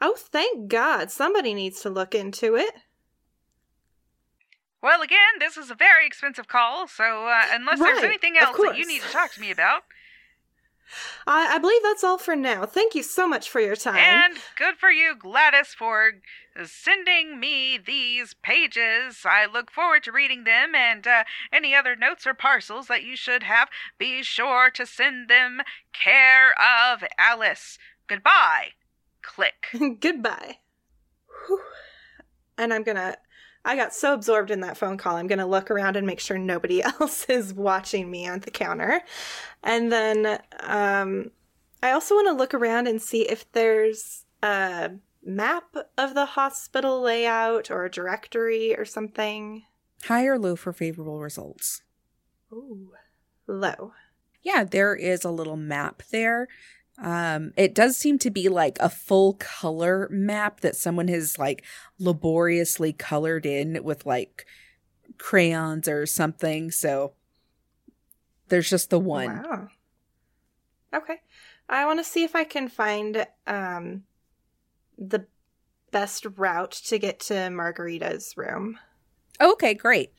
oh, 0.00 0.16
thank 0.18 0.68
God. 0.68 1.12
Somebody 1.12 1.54
needs 1.54 1.80
to 1.82 1.90
look 1.90 2.12
into 2.12 2.56
it. 2.56 2.72
Well, 4.82 5.00
again, 5.02 5.38
this 5.38 5.56
is 5.56 5.70
a 5.70 5.74
very 5.74 6.06
expensive 6.06 6.48
call, 6.48 6.88
so 6.88 7.28
uh, 7.28 7.42
unless 7.52 7.78
there's 7.78 8.02
anything 8.02 8.36
else 8.36 8.56
that 8.56 8.76
you 8.76 8.86
need 8.86 9.02
to 9.02 9.08
talk 9.08 9.32
to 9.34 9.40
me 9.40 9.50
about, 9.50 9.84
I, 11.26 11.54
I 11.54 11.58
believe 11.58 11.82
that's 11.82 12.04
all 12.04 12.18
for 12.18 12.36
now. 12.36 12.66
Thank 12.66 12.94
you 12.94 13.02
so 13.02 13.26
much 13.26 13.48
for 13.48 13.60
your 13.60 13.76
time. 13.76 13.96
and 13.96 14.38
good 14.56 14.76
for 14.76 14.90
you, 14.90 15.14
Gladys, 15.16 15.74
for 15.74 16.12
sending 16.64 17.40
me 17.40 17.78
these 17.78 18.34
pages. 18.42 19.20
I 19.24 19.46
look 19.46 19.70
forward 19.70 20.02
to 20.04 20.12
reading 20.12 20.44
them, 20.44 20.74
and 20.74 21.06
uh, 21.06 21.24
any 21.52 21.74
other 21.74 21.96
notes 21.96 22.26
or 22.26 22.34
parcels 22.34 22.88
that 22.88 23.04
you 23.04 23.16
should 23.16 23.44
have, 23.44 23.68
be 23.98 24.22
sure 24.22 24.70
to 24.70 24.84
send 24.84 25.28
them 25.28 25.62
care 25.92 26.52
of 26.60 27.04
Alice. 27.18 27.78
Goodbye. 28.06 28.70
Click. 29.22 29.68
Goodbye. 30.00 30.58
Whew. 31.46 31.60
And 32.58 32.74
I'm 32.74 32.82
gonna. 32.82 33.16
I 33.64 33.76
got 33.76 33.94
so 33.94 34.12
absorbed 34.12 34.50
in 34.50 34.60
that 34.60 34.76
phone 34.76 34.96
call, 34.96 35.16
I'm 35.16 35.26
gonna 35.28 35.46
look 35.46 35.70
around 35.70 35.96
and 35.96 36.06
make 36.06 36.20
sure 36.20 36.38
nobody 36.38 36.82
else 37.00 37.24
is 37.28 37.54
watching 37.54 38.10
me 38.10 38.28
on 38.28 38.40
the 38.40 38.50
counter. 38.50 39.02
And 39.62 39.92
then 39.92 40.40
um, 40.60 41.30
I 41.82 41.92
also 41.92 42.14
want 42.14 42.28
to 42.28 42.34
look 42.34 42.54
around 42.54 42.86
and 42.86 43.00
see 43.00 43.28
if 43.28 43.50
there's 43.52 44.24
a 44.42 44.92
map 45.24 45.76
of 45.96 46.14
the 46.14 46.26
hospital 46.26 47.00
layout 47.00 47.70
or 47.70 47.84
a 47.84 47.90
directory 47.90 48.76
or 48.76 48.84
something. 48.84 49.64
High 50.04 50.26
or 50.26 50.38
low 50.38 50.56
for 50.56 50.72
favorable 50.72 51.20
results? 51.20 51.82
Ooh. 52.52 52.92
Low. 53.46 53.92
Yeah, 54.42 54.64
there 54.64 54.94
is 54.94 55.24
a 55.24 55.30
little 55.30 55.56
map 55.56 56.02
there. 56.10 56.48
Um, 56.98 57.52
it 57.56 57.74
does 57.74 57.96
seem 57.96 58.18
to 58.18 58.30
be 58.30 58.48
like 58.48 58.76
a 58.80 58.88
full 58.88 59.34
color 59.34 60.08
map 60.10 60.60
that 60.60 60.76
someone 60.76 61.08
has 61.08 61.38
like 61.38 61.64
laboriously 61.98 62.92
colored 62.92 63.46
in 63.46 63.82
with 63.82 64.06
like 64.06 64.46
crayons 65.18 65.88
or 65.88 66.06
something. 66.06 66.70
So 66.70 67.14
there's 68.48 68.70
just 68.70 68.90
the 68.90 69.00
one. 69.00 69.42
Wow. 69.42 69.68
Okay. 70.94 71.20
I 71.68 71.86
want 71.86 71.98
to 72.00 72.04
see 72.04 72.22
if 72.24 72.36
I 72.36 72.44
can 72.44 72.68
find 72.68 73.26
um 73.46 74.02
the 74.98 75.26
best 75.90 76.26
route 76.36 76.72
to 76.72 76.98
get 76.98 77.20
to 77.20 77.34
Margarita's 77.50 78.36
room. 78.36 78.78
Okay, 79.40 79.74
great. 79.74 80.12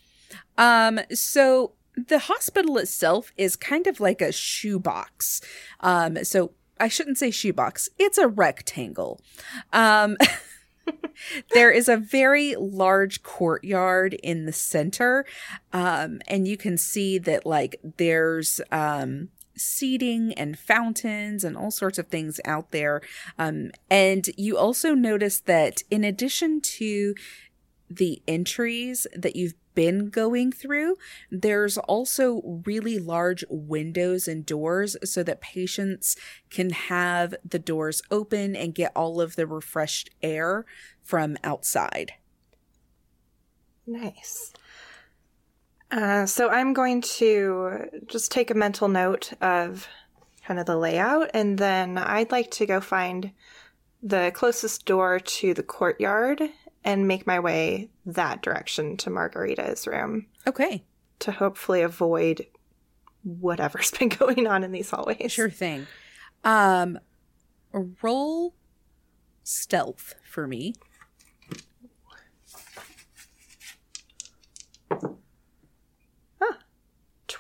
Um, 0.58 1.00
so 1.12 1.74
the 1.96 2.20
hospital 2.20 2.78
itself 2.78 3.32
is 3.38 3.56
kind 3.56 3.88
of 3.88 4.00
like 4.00 4.22
a 4.22 4.32
shoebox. 4.32 5.42
Um, 5.80 6.24
so 6.24 6.54
I 6.84 6.90
shouldn't 6.90 7.18
say 7.18 7.32
shoebox. 7.32 7.88
It's 7.98 8.18
a 8.18 8.28
rectangle. 8.28 9.22
Um, 9.72 10.18
there 11.54 11.72
is 11.72 11.88
a 11.88 11.96
very 11.96 12.58
large 12.58 13.24
courtyard 13.24 14.16
in 14.16 14.46
the 14.46 14.52
center. 14.52 15.26
Um, 15.72 16.20
and 16.28 16.46
you 16.46 16.58
can 16.58 16.78
see 16.78 17.18
that 17.20 17.46
like 17.46 17.78
there's, 17.96 18.60
um, 18.70 19.30
seating 19.56 20.34
and 20.34 20.60
fountains 20.60 21.46
and 21.46 21.56
all 21.56 21.72
sorts 21.72 21.98
of 21.98 22.08
things 22.08 22.42
out 22.44 22.72
there. 22.72 23.02
Um, 23.40 23.72
and 23.90 24.28
you 24.36 24.58
also 24.58 24.94
notice 24.94 25.40
that 25.40 25.84
in 25.90 26.04
addition 26.04 26.60
to 26.60 27.16
the 27.90 28.22
entries 28.28 29.08
that 29.16 29.38
you've 29.38 29.54
been 29.76 30.10
going 30.10 30.52
through, 30.52 30.96
there's 31.32 31.78
also 31.78 32.62
really 32.66 33.00
large 33.00 33.44
windows 33.50 34.28
and 34.28 34.46
doors 34.46 34.96
so 35.04 35.24
that 35.24 35.42
patients 35.42 36.16
can 36.50 36.72
have 36.72 37.36
the 37.44 37.60
doors 37.60 38.02
open 38.12 38.56
and 38.56 38.76
get 38.76 38.92
all 38.96 39.22
of 39.22 39.36
the 39.36 39.48
refreshed 39.48 40.10
air 40.22 40.66
from 41.02 41.38
outside. 41.44 42.14
Nice. 43.86 44.54
Uh, 45.92 46.26
so 46.26 46.50
I'm 46.50 46.74
going 46.74 47.02
to 47.02 47.86
just 48.08 48.32
take 48.32 48.50
a 48.50 48.56
mental 48.56 48.88
note 48.88 49.34
of 49.42 49.88
kind 50.46 50.60
of 50.60 50.66
the 50.66 50.78
layout, 50.78 51.30
and 51.34 51.58
then 51.58 51.98
I'd 51.98 52.32
like 52.32 52.52
to 52.52 52.66
go 52.66 52.82
find 52.82 53.32
the 54.02 54.32
closest 54.34 54.86
door 54.86 55.20
to 55.20 55.54
the 55.54 55.64
courtyard 55.64 56.42
and 56.84 57.08
make 57.08 57.26
my 57.26 57.40
way 57.40 57.90
that 58.06 58.42
direction 58.42 58.98
to 58.98 59.10
Margarita's 59.10 59.88
room 59.88 60.28
Okay, 60.48 60.84
to 61.20 61.32
hopefully 61.32 61.82
avoid 61.82 62.46
whatever's 63.24 63.92
been 64.00 64.10
going 64.10 64.48
on 64.48 64.64
in 64.64 64.72
these 64.72 64.90
hallways. 64.90 65.32
sure 65.32 65.50
thing. 65.50 65.88
Um, 66.44 67.00
roll 68.02 68.54
stealth 69.44 70.16
for 70.24 70.48
me. 70.48 70.74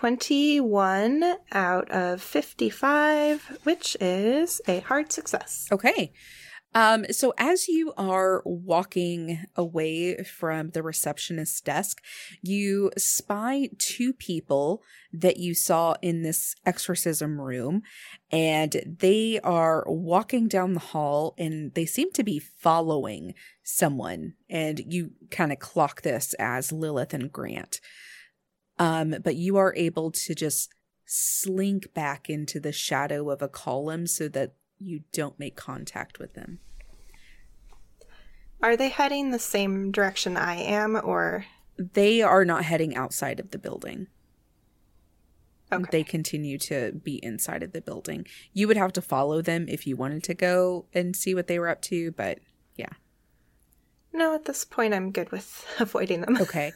21 0.03 1.35
out 1.53 1.89
of 1.89 2.21
55, 2.21 3.59
which 3.63 3.95
is 4.01 4.59
a 4.67 4.81
hard 4.81 5.13
success. 5.13 5.69
Okay. 5.71 6.11
Um, 6.75 7.05
so 7.11 7.33
as 7.37 7.67
you 7.67 7.93
are 7.97 8.41
walking 8.45 9.45
away 9.55 10.23
from 10.23 10.71
the 10.71 10.81
receptionist's 10.81 11.61
desk, 11.61 12.01
you 12.41 12.91
spy 12.97 13.69
two 13.77 14.13
people 14.13 14.81
that 15.11 15.37
you 15.37 15.53
saw 15.53 15.95
in 16.01 16.23
this 16.23 16.55
exorcism 16.65 17.39
room, 17.39 17.83
and 18.31 18.97
they 18.99 19.39
are 19.41 19.83
walking 19.87 20.47
down 20.47 20.73
the 20.73 20.79
hall 20.79 21.35
and 21.37 21.73
they 21.75 21.85
seem 21.85 22.11
to 22.13 22.23
be 22.23 22.39
following 22.39 23.35
someone. 23.63 24.33
And 24.49 24.81
you 24.91 25.11
kind 25.29 25.51
of 25.51 25.59
clock 25.59 26.01
this 26.01 26.33
as 26.39 26.71
Lilith 26.71 27.13
and 27.13 27.31
Grant. 27.31 27.79
Um, 28.79 29.15
but 29.23 29.35
you 29.35 29.57
are 29.57 29.75
able 29.75 30.11
to 30.11 30.33
just 30.33 30.73
slink 31.05 31.93
back 31.93 32.29
into 32.29 32.59
the 32.59 32.71
shadow 32.71 33.29
of 33.29 33.43
a 33.43 33.47
column 33.47 34.07
so 34.07 34.27
that 34.29 34.53
you 34.83 35.01
don't 35.11 35.39
make 35.39 35.55
contact 35.55 36.19
with 36.19 36.33
them. 36.33 36.59
Are 38.61 38.77
they 38.77 38.89
heading 38.89 39.31
the 39.31 39.39
same 39.39 39.91
direction 39.91 40.37
I 40.37 40.55
am, 40.55 40.95
or 40.95 41.45
They 41.77 42.21
are 42.21 42.45
not 42.45 42.63
heading 42.63 42.95
outside 42.95 43.39
of 43.39 43.51
the 43.51 43.57
building. 43.57 44.07
Okay. 45.71 45.85
They 45.91 46.03
continue 46.03 46.57
to 46.59 46.91
be 46.91 47.15
inside 47.23 47.63
of 47.63 47.73
the 47.73 47.81
building. 47.81 48.27
You 48.53 48.67
would 48.67 48.77
have 48.77 48.93
to 48.93 49.01
follow 49.01 49.41
them 49.41 49.65
if 49.67 49.87
you 49.87 49.95
wanted 49.95 50.23
to 50.23 50.33
go 50.33 50.85
and 50.93 51.15
see 51.15 51.33
what 51.33 51.47
they 51.47 51.57
were 51.57 51.67
up 51.67 51.81
to, 51.83 52.11
but 52.11 52.39
yeah. 52.75 52.93
No, 54.13 54.35
at 54.35 54.45
this 54.45 54.63
point, 54.63 54.93
I'm 54.93 55.11
good 55.11 55.31
with 55.31 55.65
avoiding 55.79 56.21
them. 56.21 56.37
Okay. 56.39 56.73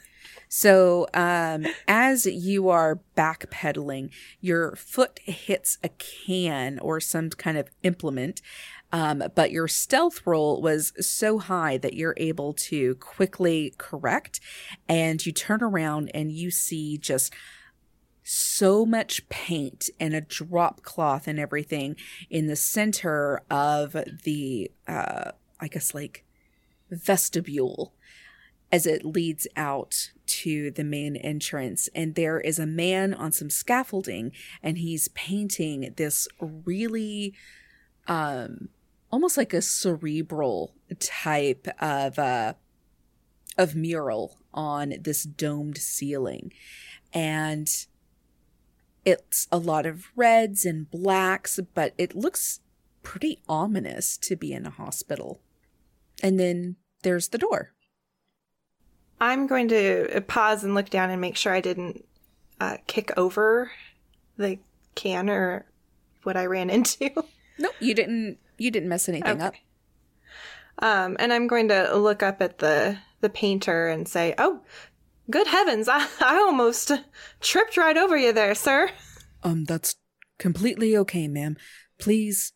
So, 0.50 1.08
um, 1.14 1.66
as 1.88 2.26
you 2.26 2.70
are 2.70 3.02
backpedaling, 3.18 4.12
your 4.40 4.76
foot 4.76 5.20
hits 5.24 5.78
a 5.84 5.90
can 5.90 6.80
or 6.80 7.00
some 7.00 7.30
kind 7.32 7.58
of 7.58 7.70
implement, 7.84 8.42
um, 8.92 9.24
but 9.36 9.52
your 9.52 9.68
stealth 9.68 10.26
roll 10.26 10.62
was 10.62 10.94
so 11.06 11.40
high 11.40 11.78
that 11.78 11.96
you're 11.96 12.16
able 12.18 12.54
to 12.54 12.96
quickly 12.96 13.74
correct, 13.78 14.40
and 14.88 15.26
you 15.26 15.34
turn 15.34 15.62
around 15.62 16.10
and 16.14 16.32
you 16.32 16.50
see 16.50 16.98
just 16.98 17.34
so 18.24 18.86
much 18.86 19.28
paint 19.30 19.90
and 20.00 20.14
a 20.14 20.22
drop 20.22 20.82
cloth 20.82 21.28
and 21.28 21.40
everything 21.40 21.96
in 22.30 22.48
the 22.48 22.56
center 22.56 23.42
of 23.50 23.96
the, 24.24 24.72
uh, 24.88 25.32
I 25.60 25.68
guess, 25.68 25.94
like 25.94 26.26
vestibule 26.90 27.94
as 28.72 28.86
it 28.86 29.06
leads 29.06 29.48
out 29.56 30.12
to 30.26 30.72
the 30.72 30.84
main 30.84 31.16
entrance. 31.16 31.90
And 31.96 32.16
there 32.16 32.40
is 32.40 32.60
a 32.60 32.66
man 32.66 33.14
on 33.14 33.32
some 33.32 33.50
scaffolding 33.50 34.32
and 34.62 34.78
he's 34.78 35.08
painting 35.10 35.94
this 35.96 36.28
really, 36.40 37.34
um, 38.08 38.70
almost 39.12 39.38
like 39.38 39.54
a 39.54 39.62
cerebral 39.62 40.74
type 41.00 41.68
of, 41.80 42.20
uh, 42.20 42.54
of 43.58 43.76
mural 43.76 44.38
on 44.54 44.96
this 45.00 45.24
domed 45.24 45.78
ceiling. 45.78 46.52
And 47.14 47.70
it's 49.06 49.48
a 49.50 49.58
lot 49.58 49.86
of 49.86 50.08
reds 50.18 50.66
and 50.66 50.92
blacks, 50.92 51.60
but 51.74 51.94
it 51.98 52.16
looks 52.16 52.60
pretty 53.02 53.40
ominous 53.48 54.18
to 54.18 54.36
be 54.36 54.52
in 54.52 54.66
a 54.66 54.70
hospital. 54.70 55.40
And 56.22 56.38
then 56.38 56.76
there's 57.04 57.30
the 57.30 57.38
door. 57.38 57.72
I'm 59.20 59.48
going 59.48 59.68
to 59.70 60.22
pause 60.28 60.64
and 60.64 60.76
look 60.76 60.90
down 60.90 61.10
and 61.10 61.20
make 61.22 61.36
sure 61.38 61.54
I 61.54 61.62
didn't 61.62 62.06
uh, 62.60 62.78
kick 62.88 63.12
over 63.18 63.72
the 64.38 64.60
can 64.96 65.30
or 65.30 65.66
what 66.24 66.38
I 66.38 66.46
ran 66.46 66.70
into. 66.78 67.10
Nope, 67.58 67.74
you 67.80 67.94
didn't. 67.96 68.38
You 68.58 68.72
didn't 68.72 68.90
mess 68.90 69.08
anything 69.10 69.42
Okay. 69.42 69.46
up. 69.46 69.54
Um, 70.80 71.18
and 71.20 71.34
I'm 71.34 71.48
going 71.48 71.68
to 71.70 71.96
look 71.96 72.22
up 72.22 72.42
at 72.42 72.60
the 72.60 72.98
the 73.22 73.30
painter 73.30 73.88
and 73.88 74.08
say, 74.08 74.36
"Oh, 74.38 74.62
good 75.30 75.48
heavens! 75.48 75.88
I, 75.92 76.08
I 76.22 76.38
almost 76.38 76.92
tripped 77.42 77.78
right 77.78 77.98
over 77.98 78.16
you 78.18 78.32
there, 78.34 78.54
sir." 78.56 78.92
Um, 79.44 79.66
that's 79.66 79.96
completely 80.38 80.96
okay, 80.98 81.28
ma'am. 81.28 81.58
Please, 81.98 82.54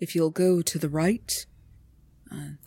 if 0.00 0.14
you'll 0.14 0.30
go 0.30 0.62
to 0.62 0.78
the 0.78 0.88
right. 0.88 1.44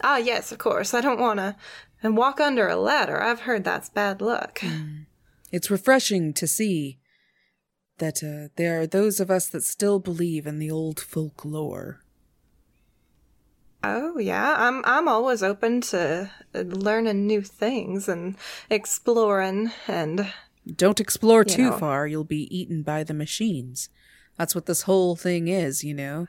Ah, 0.03 0.17
yes, 0.17 0.51
of 0.51 0.57
course. 0.57 0.93
I 0.95 1.01
don't 1.01 1.19
want 1.19 1.37
to 1.39 1.55
and 2.03 2.17
walk 2.17 2.39
under 2.39 2.67
a 2.67 2.75
ladder. 2.75 3.21
I've 3.21 3.41
heard 3.41 3.63
that's 3.63 3.89
bad 3.89 4.21
luck. 4.21 4.61
It's 5.51 5.69
refreshing 5.71 6.33
to 6.33 6.47
see 6.47 6.99
that 7.97 8.23
uh, 8.23 8.49
there 8.55 8.81
are 8.81 8.87
those 8.87 9.19
of 9.19 9.29
us 9.29 9.47
that 9.49 9.63
still 9.63 9.99
believe 9.99 10.47
in 10.47 10.59
the 10.59 10.71
old 10.71 10.99
folklore. 10.99 12.01
Oh 13.83 14.17
yeah, 14.19 14.55
I'm 14.57 14.83
I'm 14.85 15.07
always 15.07 15.41
open 15.41 15.81
to 15.81 16.29
uh, 16.53 16.59
learning 16.59 17.25
new 17.25 17.41
things 17.41 18.07
and 18.07 18.35
exploring 18.69 19.71
and 19.87 20.31
Don't 20.75 20.99
explore 20.99 21.43
too 21.43 21.71
know. 21.71 21.77
far, 21.77 22.05
you'll 22.05 22.23
be 22.23 22.47
eaten 22.55 22.83
by 22.83 23.03
the 23.03 23.13
machines. 23.15 23.89
That's 24.37 24.53
what 24.53 24.67
this 24.67 24.83
whole 24.83 25.15
thing 25.15 25.47
is, 25.47 25.83
you 25.83 25.93
know? 25.95 26.27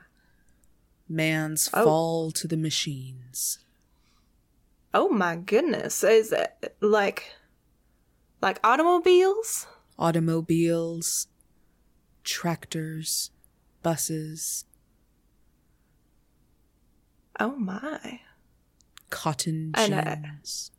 Man's 1.08 1.68
Oh. 1.74 1.84
fall 1.84 2.30
to 2.32 2.48
the 2.48 2.56
machines. 2.56 3.58
Oh 4.94 5.08
my 5.08 5.36
goodness, 5.36 6.02
is 6.04 6.32
it 6.32 6.76
like 6.80 7.32
like 8.40 8.58
automobiles? 8.64 9.66
Automobiles, 9.98 11.28
tractors, 12.24 13.30
buses, 13.82 14.64
Oh 17.40 17.56
my. 17.56 18.20
cotton 19.10 19.72
uh, 19.74 19.86
gins. 19.86 20.70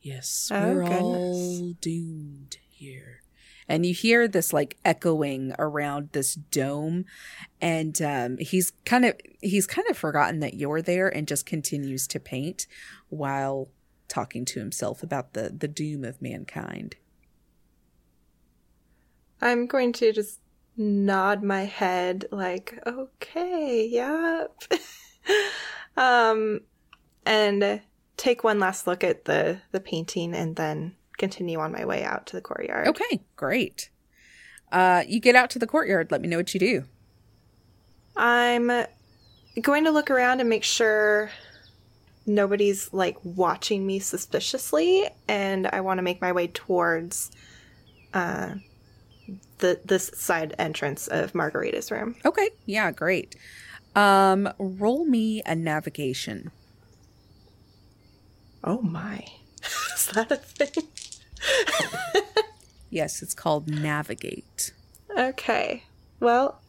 Yes, 0.00 0.50
Oh, 0.54 0.60
we're 0.60 0.82
goodness. 0.82 1.60
all 1.60 1.72
doomed 1.80 2.56
here. 2.68 3.19
And 3.70 3.86
you 3.86 3.94
hear 3.94 4.26
this 4.26 4.52
like 4.52 4.78
echoing 4.84 5.54
around 5.56 6.08
this 6.10 6.34
dome, 6.34 7.04
and 7.60 8.02
um, 8.02 8.36
he's 8.38 8.72
kind 8.84 9.04
of 9.04 9.14
he's 9.40 9.68
kind 9.68 9.88
of 9.88 9.96
forgotten 9.96 10.40
that 10.40 10.54
you're 10.54 10.82
there, 10.82 11.08
and 11.08 11.28
just 11.28 11.46
continues 11.46 12.08
to 12.08 12.18
paint 12.18 12.66
while 13.10 13.68
talking 14.08 14.44
to 14.46 14.58
himself 14.58 15.04
about 15.04 15.34
the 15.34 15.54
the 15.56 15.68
doom 15.68 16.02
of 16.02 16.20
mankind. 16.20 16.96
I'm 19.40 19.68
going 19.68 19.92
to 19.94 20.12
just 20.12 20.40
nod 20.76 21.44
my 21.44 21.62
head 21.62 22.26
like, 22.32 22.76
okay, 22.84 23.86
yep. 23.86 24.62
um 25.96 26.60
and 27.24 27.80
take 28.16 28.42
one 28.42 28.58
last 28.58 28.88
look 28.88 29.04
at 29.04 29.26
the 29.26 29.60
the 29.70 29.80
painting 29.80 30.34
and 30.34 30.56
then 30.56 30.96
continue 31.20 31.60
on 31.60 31.70
my 31.70 31.84
way 31.84 32.02
out 32.02 32.26
to 32.26 32.36
the 32.36 32.42
courtyard. 32.42 32.88
Okay, 32.88 33.20
great. 33.36 33.90
Uh, 34.72 35.04
you 35.06 35.20
get 35.20 35.36
out 35.36 35.50
to 35.50 35.58
the 35.58 35.66
courtyard. 35.66 36.10
Let 36.10 36.20
me 36.20 36.28
know 36.28 36.38
what 36.38 36.52
you 36.54 36.60
do. 36.60 36.84
I'm 38.16 38.70
going 39.60 39.84
to 39.84 39.90
look 39.90 40.10
around 40.10 40.40
and 40.40 40.48
make 40.48 40.64
sure 40.64 41.30
nobody's 42.26 42.92
like 42.92 43.16
watching 43.24 43.86
me 43.86 43.98
suspiciously 43.98 45.08
and 45.26 45.66
I 45.66 45.80
want 45.80 45.98
to 45.98 46.02
make 46.02 46.20
my 46.20 46.32
way 46.32 46.46
towards 46.48 47.30
uh 48.14 48.54
the 49.58 49.80
this 49.84 50.10
side 50.14 50.54
entrance 50.58 51.06
of 51.08 51.34
Margarita's 51.34 51.90
room. 51.90 52.16
Okay, 52.24 52.50
yeah, 52.66 52.90
great. 52.90 53.36
Um, 53.94 54.48
roll 54.58 55.04
me 55.04 55.42
a 55.46 55.54
navigation. 55.54 56.50
Oh 58.62 58.82
my. 58.82 59.24
Is 59.94 60.08
that 60.14 60.30
a 60.30 60.36
thing? 60.36 60.88
Yes, 62.90 63.22
it's 63.22 63.34
called 63.34 63.68
navigate. 63.68 64.72
Okay. 65.16 65.84
Well, 66.18 66.60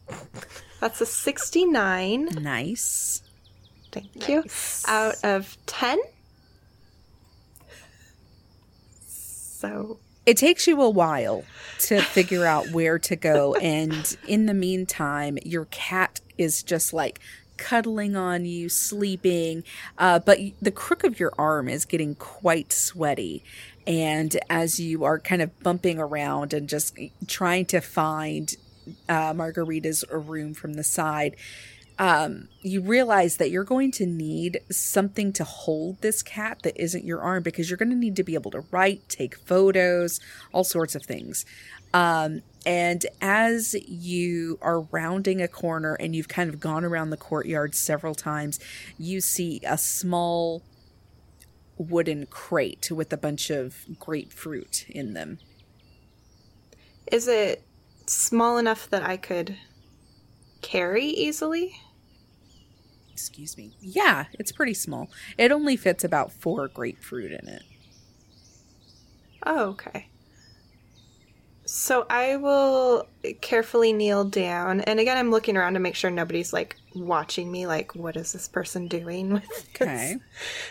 that's 0.80 1.00
a 1.00 1.06
69. 1.06 2.26
Nice. 2.40 3.22
Thank 3.90 4.28
you. 4.28 4.44
Out 4.86 5.16
of 5.24 5.56
10. 5.66 5.98
So, 9.08 9.98
It 10.24 10.36
takes 10.36 10.66
you 10.66 10.80
a 10.80 10.88
while 10.88 11.44
to 11.80 12.00
figure 12.00 12.46
out 12.46 12.70
where 12.70 12.98
to 13.00 13.16
go, 13.16 13.54
and 13.56 14.16
in 14.26 14.46
the 14.46 14.54
meantime, 14.54 15.38
your 15.44 15.66
cat 15.66 16.20
is 16.38 16.62
just 16.62 16.92
like 16.92 17.18
cuddling 17.56 18.16
on 18.16 18.44
you, 18.44 18.68
sleeping. 18.68 19.62
Uh, 19.98 20.18
but 20.18 20.38
the 20.60 20.70
crook 20.70 21.04
of 21.04 21.20
your 21.20 21.32
arm 21.38 21.68
is 21.68 21.84
getting 21.84 22.14
quite 22.14 22.72
sweaty. 22.72 23.44
And 23.86 24.38
as 24.48 24.78
you 24.78 25.04
are 25.04 25.18
kind 25.18 25.42
of 25.42 25.58
bumping 25.60 25.98
around 25.98 26.52
and 26.52 26.68
just 26.68 26.96
trying 27.26 27.66
to 27.66 27.80
find 27.80 28.54
uh, 29.08 29.32
Margarita's 29.32 30.04
room 30.10 30.54
from 30.54 30.74
the 30.74 30.84
side, 30.84 31.36
um, 31.98 32.48
you 32.62 32.80
realize 32.80 33.36
that 33.36 33.50
you're 33.50 33.64
going 33.64 33.90
to 33.92 34.06
need 34.06 34.60
something 34.70 35.32
to 35.34 35.44
hold 35.44 36.00
this 36.00 36.22
cat 36.22 36.60
that 36.62 36.80
isn't 36.80 37.04
your 37.04 37.20
arm 37.20 37.42
because 37.42 37.68
you're 37.68 37.76
going 37.76 37.90
to 37.90 37.96
need 37.96 38.16
to 38.16 38.24
be 38.24 38.34
able 38.34 38.50
to 38.52 38.64
write, 38.70 39.08
take 39.08 39.36
photos, 39.36 40.20
all 40.52 40.64
sorts 40.64 40.94
of 40.94 41.04
things. 41.04 41.44
Um, 41.94 42.42
and 42.64 43.04
as 43.20 43.74
you 43.74 44.58
are 44.62 44.80
rounding 44.80 45.42
a 45.42 45.48
corner 45.48 45.94
and 45.94 46.16
you've 46.16 46.28
kind 46.28 46.48
of 46.48 46.60
gone 46.60 46.84
around 46.84 47.10
the 47.10 47.16
courtyard 47.16 47.74
several 47.74 48.14
times, 48.14 48.58
you 48.98 49.20
see 49.20 49.60
a 49.66 49.76
small 49.76 50.62
wooden 51.82 52.26
crate 52.26 52.90
with 52.90 53.12
a 53.12 53.16
bunch 53.16 53.50
of 53.50 53.84
grapefruit 53.98 54.86
in 54.88 55.14
them. 55.14 55.38
is 57.10 57.28
it 57.28 57.62
small 58.06 58.58
enough 58.58 58.88
that 58.90 59.02
I 59.02 59.16
could 59.16 59.56
carry 60.62 61.04
easily? 61.06 61.80
Excuse 63.12 63.56
me. 63.56 63.76
Yeah, 63.80 64.26
it's 64.32 64.52
pretty 64.52 64.74
small. 64.74 65.08
It 65.36 65.52
only 65.52 65.76
fits 65.76 66.02
about 66.02 66.32
four 66.32 66.68
grapefruit 66.68 67.32
in 67.32 67.48
it. 67.48 67.62
Oh, 69.44 69.70
okay. 69.70 70.08
So 71.64 72.06
I 72.10 72.36
will 72.36 73.06
carefully 73.40 73.92
kneel 73.92 74.24
down, 74.24 74.80
and 74.82 74.98
again, 74.98 75.16
I'm 75.16 75.30
looking 75.30 75.56
around 75.56 75.74
to 75.74 75.80
make 75.80 75.94
sure 75.94 76.10
nobody's 76.10 76.52
like 76.52 76.76
watching 76.94 77.50
me. 77.50 77.66
Like, 77.66 77.94
what 77.94 78.16
is 78.16 78.32
this 78.32 78.48
person 78.48 78.88
doing 78.88 79.32
with 79.32 79.48
this 79.48 79.66
Okay. 79.80 80.16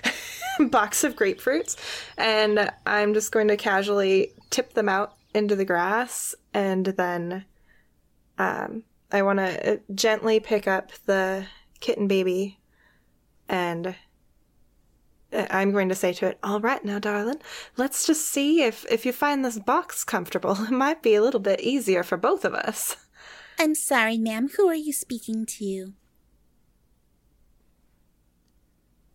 box 0.69 1.03
of 1.03 1.15
grapefruits? 1.15 1.77
And 2.17 2.71
I'm 2.85 3.13
just 3.13 3.31
going 3.31 3.47
to 3.47 3.57
casually 3.57 4.33
tip 4.49 4.73
them 4.73 4.89
out 4.89 5.13
into 5.33 5.55
the 5.55 5.65
grass 5.65 6.35
and 6.53 6.85
then 6.85 7.45
um, 8.37 8.83
I 9.11 9.21
want 9.21 9.39
to 9.39 9.81
gently 9.93 10.39
pick 10.39 10.67
up 10.67 10.91
the 11.05 11.45
kitten 11.79 12.07
baby 12.07 12.59
and 13.47 13.95
uh, 15.33 15.47
I'm 15.49 15.71
going 15.71 15.89
to 15.89 15.95
say 15.95 16.13
to 16.13 16.27
it, 16.27 16.39
"All 16.43 16.59
right, 16.59 16.83
now, 16.83 16.99
darling, 16.99 17.41
let's 17.77 18.05
just 18.05 18.25
see 18.29 18.63
if 18.63 18.85
if 18.89 19.05
you 19.05 19.11
find 19.11 19.43
this 19.43 19.59
box 19.59 20.03
comfortable. 20.03 20.57
It 20.63 20.71
might 20.71 21.01
be 21.01 21.15
a 21.15 21.21
little 21.21 21.39
bit 21.39 21.61
easier 21.61 22.03
for 22.03 22.17
both 22.17 22.45
of 22.45 22.53
us." 22.53 22.97
I'm 23.59 23.75
sorry, 23.75 24.17
ma'am. 24.17 24.49
Who 24.57 24.67
are 24.67 24.75
you 24.75 24.91
speaking 24.91 25.45
to? 25.45 25.93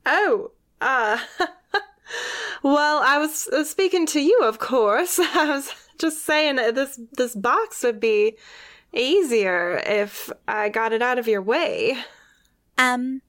Oh, 0.05 0.53
uh, 0.80 1.18
well, 2.62 3.00
I 3.04 3.18
was 3.18 3.48
uh, 3.48 3.64
speaking 3.64 4.06
to 4.06 4.20
you, 4.20 4.40
of 4.42 4.58
course. 4.58 5.18
I 5.22 5.46
was 5.50 5.72
just 5.98 6.24
saying 6.24 6.56
that 6.56 6.74
this 6.74 6.98
this 7.12 7.34
box 7.34 7.82
would 7.82 8.00
be 8.00 8.36
easier 8.92 9.82
if 9.86 10.30
I 10.48 10.68
got 10.68 10.92
it 10.92 11.02
out 11.02 11.18
of 11.18 11.28
your 11.28 11.42
way. 11.42 11.96
Um, 12.78 13.22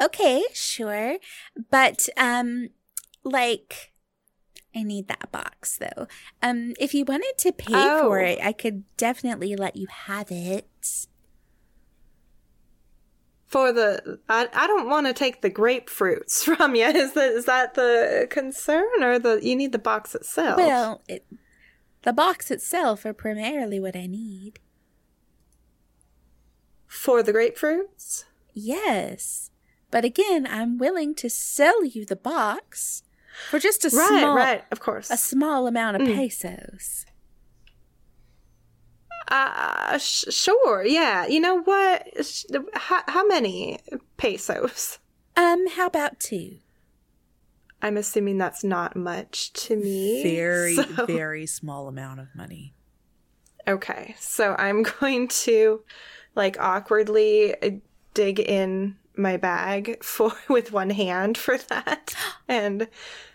okay, 0.00 0.42
sure. 0.52 1.18
But, 1.70 2.08
um, 2.16 2.70
like, 3.22 3.92
I 4.74 4.82
need 4.82 5.08
that 5.08 5.30
box 5.32 5.78
though. 5.78 6.06
Um, 6.42 6.74
if 6.80 6.94
you 6.94 7.04
wanted 7.04 7.34
to 7.38 7.52
pay 7.52 7.72
Oh. 7.74 8.08
for 8.08 8.20
it, 8.20 8.38
I 8.42 8.52
could 8.52 8.84
definitely 8.96 9.54
let 9.56 9.76
you 9.76 9.86
have 9.88 10.30
it. 10.30 10.68
For 13.54 13.72
the, 13.72 14.18
I, 14.28 14.48
I 14.52 14.66
don't 14.66 14.88
want 14.88 15.06
to 15.06 15.12
take 15.12 15.40
the 15.40 15.50
grapefruits 15.50 16.42
from 16.56 16.74
you. 16.74 16.86
Is 16.86 17.12
that 17.14 17.30
is 17.30 17.44
that 17.44 17.74
the 17.74 18.26
concern, 18.28 18.84
or 19.00 19.18
the 19.20 19.38
you 19.42 19.54
need 19.54 19.70
the 19.70 19.78
box 19.78 20.14
itself? 20.14 20.56
Well, 20.56 21.02
it, 21.08 21.24
the 22.02 22.12
box 22.12 22.50
itself 22.50 23.04
are 23.06 23.12
primarily 23.14 23.78
what 23.78 23.94
I 23.96 24.06
need. 24.06 24.58
for 26.88 27.22
the 27.22 27.32
grapefruits. 27.32 28.24
Yes. 28.52 29.50
But 29.90 30.04
again, 30.04 30.46
I'm 30.48 30.78
willing 30.78 31.14
to 31.16 31.28
sell 31.30 31.84
you 31.84 32.04
the 32.04 32.16
box 32.16 33.02
for 33.50 33.58
just 33.58 33.84
a 33.84 33.88
Right, 33.96 34.08
small 34.20 34.36
right, 34.36 34.64
of 34.72 34.80
course. 34.80 35.10
a 35.10 35.16
small 35.16 35.66
amount 35.66 35.96
of 35.96 36.02
Mm. 36.02 36.14
pesos. 36.16 37.04
Uh, 39.28 39.98
sh- 39.98 40.24
sure, 40.30 40.84
yeah. 40.84 41.26
You 41.26 41.40
know 41.40 41.62
what? 41.62 42.06
Sh- 42.24 42.44
How, 42.74 43.02
how 43.06 43.26
many 43.26 43.80
pesos? 44.16 44.98
Um, 45.36 45.66
how 45.68 45.86
about 45.86 46.20
two? 46.20 46.58
I'm 47.82 47.96
assuming 47.96 48.38
that's 48.38 48.64
not 48.64 48.96
much 48.96 49.52
to 49.54 49.76
me. 49.76 50.22
Very, 50.22 50.76
so- 50.76 51.06
very 51.06 51.46
small 51.46 51.88
amount 51.88 52.20
of 52.20 52.28
money. 52.34 52.74
Okay, 53.66 54.14
so 54.18 54.54
I'm 54.58 54.82
going 55.00 55.28
to 55.28 55.82
like 56.34 56.58
awkwardly 56.60 57.54
uh, 57.62 57.70
dig 58.14 58.40
in 58.40 58.96
my 59.16 59.36
bag 59.36 60.02
for 60.02 60.32
with 60.48 60.72
one 60.72 60.90
hand 60.90 61.38
for 61.38 61.56
that, 61.58 62.14
and 62.48 62.88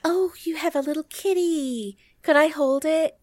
Oh, 0.03 0.33
you 0.43 0.55
have 0.57 0.75
a 0.75 0.81
little 0.81 1.03
kitty. 1.03 1.97
Could 2.21 2.35
I 2.35 2.47
hold 2.47 2.85
it? 2.85 3.17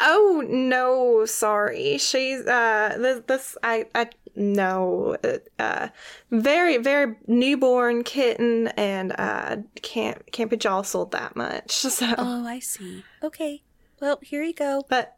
Oh 0.00 0.44
no, 0.48 1.24
sorry, 1.26 1.98
she's 1.98 2.46
uh 2.46 2.96
this, 2.98 3.22
this 3.26 3.56
I 3.62 3.86
I 3.94 4.10
no 4.34 5.16
uh, 5.22 5.38
uh 5.58 5.88
very 6.30 6.78
very 6.78 7.16
newborn 7.26 8.02
kitten 8.02 8.68
and 8.68 9.12
uh 9.18 9.56
can't 9.82 10.30
can't 10.32 10.50
be 10.50 10.56
jostled 10.56 11.12
that 11.12 11.36
much 11.36 11.70
so 11.98 12.14
Oh, 12.16 12.46
I 12.46 12.58
see. 12.58 13.04
Okay. 13.22 13.62
Well, 14.00 14.18
here 14.22 14.42
you 14.42 14.54
go. 14.54 14.84
but 14.88 15.16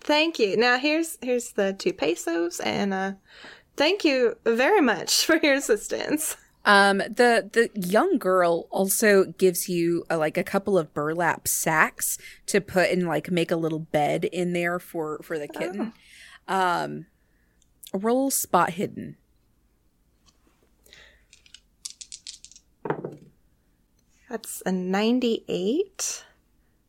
thank 0.00 0.38
you 0.38 0.56
now 0.56 0.78
here's 0.78 1.16
here's 1.22 1.52
the 1.52 1.72
two 1.72 1.92
pesos 1.92 2.60
and 2.60 2.92
uh 2.92 3.12
thank 3.76 4.04
you 4.04 4.36
very 4.44 4.80
much 4.82 5.24
for 5.26 5.36
your 5.36 5.54
assistance 5.54 6.36
Um, 6.66 6.98
the 6.98 7.48
the 7.52 7.70
young 7.74 8.18
girl 8.18 8.66
also 8.70 9.24
gives 9.24 9.68
you 9.68 10.04
uh 10.10 10.18
like 10.18 10.36
a 10.36 10.42
couple 10.42 10.76
of 10.76 10.92
burlap 10.92 11.46
sacks 11.46 12.18
to 12.46 12.60
put 12.60 12.90
and 12.90 13.06
like 13.06 13.30
make 13.30 13.52
a 13.52 13.56
little 13.56 13.78
bed 13.78 14.24
in 14.24 14.52
there 14.52 14.80
for 14.80 15.20
for 15.22 15.38
the 15.38 15.46
kitten. 15.48 15.92
Um, 16.48 17.06
roll 17.94 18.30
spot 18.30 18.70
hidden. 18.70 19.16
That's 24.28 24.60
a 24.66 24.72
98 24.72 26.24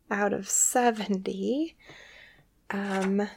out 0.09 0.33
of 0.33 0.49
70. 0.49 1.75
Um, 2.71 3.29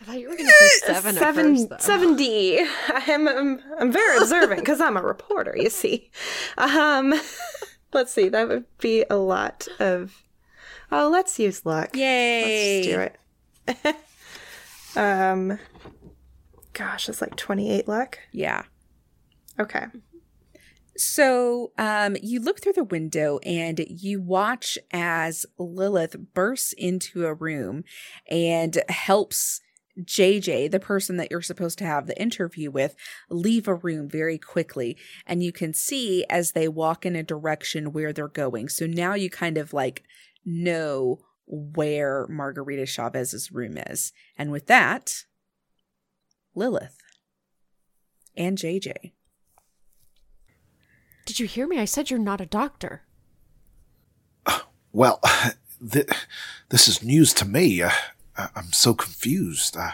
I 0.00 0.04
thought 0.04 0.20
you 0.20 0.30
were 0.30 0.36
going 0.36 0.46
to 0.46 0.52
say 0.52 0.92
seven, 0.94 1.16
at 1.16 1.20
seven, 1.20 1.56
first, 1.56 1.68
though. 1.68 1.76
70. 1.78 2.58
I'm, 2.88 3.28
I'm, 3.28 3.60
I'm 3.78 3.92
very 3.92 4.16
observant 4.16 4.60
because 4.60 4.80
I'm 4.80 4.96
a 4.96 5.02
reporter, 5.02 5.54
you 5.56 5.68
see. 5.68 6.10
Um, 6.56 7.12
let's 7.92 8.12
see, 8.12 8.30
that 8.30 8.48
would 8.48 8.64
be 8.78 9.04
a 9.10 9.16
lot 9.16 9.68
of. 9.78 10.24
Oh, 10.90 11.08
let's 11.10 11.38
use 11.38 11.66
luck. 11.66 11.94
Yay! 11.94 12.82
Let's 13.66 13.86
do 13.86 13.90
it. 13.90 13.96
um, 14.96 15.58
gosh, 16.72 17.08
it's 17.08 17.20
like 17.20 17.36
28 17.36 17.86
luck. 17.86 18.18
Yeah. 18.32 18.62
Okay. 19.58 19.84
So, 20.96 21.72
um, 21.78 22.16
you 22.22 22.40
look 22.40 22.60
through 22.60 22.72
the 22.72 22.84
window 22.84 23.38
and 23.44 23.84
you 23.88 24.20
watch 24.20 24.78
as 24.92 25.46
Lilith 25.58 26.16
bursts 26.34 26.72
into 26.72 27.26
a 27.26 27.34
room 27.34 27.84
and 28.28 28.82
helps 28.88 29.60
JJ, 30.04 30.70
the 30.70 30.80
person 30.80 31.16
that 31.16 31.30
you're 31.30 31.42
supposed 31.42 31.78
to 31.78 31.84
have 31.84 32.06
the 32.06 32.20
interview 32.20 32.70
with, 32.70 32.94
leave 33.28 33.68
a 33.68 33.74
room 33.74 34.08
very 34.08 34.38
quickly. 34.38 34.96
And 35.26 35.42
you 35.42 35.52
can 35.52 35.74
see 35.74 36.24
as 36.28 36.52
they 36.52 36.68
walk 36.68 37.06
in 37.06 37.16
a 37.16 37.22
direction 37.22 37.92
where 37.92 38.12
they're 38.12 38.28
going. 38.28 38.68
So 38.68 38.86
now 38.86 39.14
you 39.14 39.30
kind 39.30 39.58
of 39.58 39.72
like 39.72 40.04
know 40.44 41.20
where 41.46 42.26
Margarita 42.28 42.86
Chavez's 42.86 43.50
room 43.50 43.76
is. 43.76 44.12
And 44.36 44.50
with 44.50 44.66
that, 44.66 45.24
Lilith 46.54 46.98
and 48.36 48.56
JJ. 48.56 49.12
Did 51.26 51.38
you 51.38 51.46
hear 51.46 51.66
me? 51.66 51.78
I 51.78 51.84
said 51.84 52.10
you're 52.10 52.18
not 52.18 52.40
a 52.40 52.46
doctor. 52.46 53.02
Well, 54.92 55.20
th- 55.92 56.08
this 56.70 56.88
is 56.88 57.02
news 57.02 57.32
to 57.34 57.44
me. 57.44 57.82
Uh, 57.82 57.90
I- 58.36 58.48
I'm 58.54 58.72
so 58.72 58.94
confused. 58.94 59.76
Uh, 59.76 59.92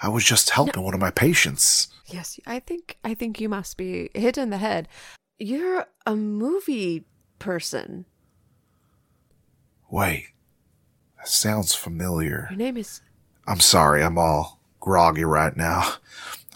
I 0.00 0.08
was 0.08 0.24
just 0.24 0.50
helping 0.50 0.82
one 0.82 0.94
of 0.94 1.00
my 1.00 1.10
patients. 1.10 1.88
Yes, 2.06 2.38
I 2.46 2.60
think 2.60 2.98
I 3.04 3.14
think 3.14 3.40
you 3.40 3.48
must 3.48 3.76
be 3.76 4.10
hit 4.14 4.36
in 4.36 4.50
the 4.50 4.58
head. 4.58 4.88
You're 5.38 5.86
a 6.06 6.14
movie 6.14 7.04
person. 7.38 8.04
Wait, 9.90 10.28
that 11.18 11.28
sounds 11.28 11.74
familiar. 11.74 12.48
Your 12.50 12.58
name 12.58 12.76
is 12.76 13.00
I'm 13.46 13.60
sorry, 13.60 14.02
I'm 14.02 14.18
all 14.18 14.60
groggy 14.80 15.24
right 15.24 15.56
now. 15.56 15.94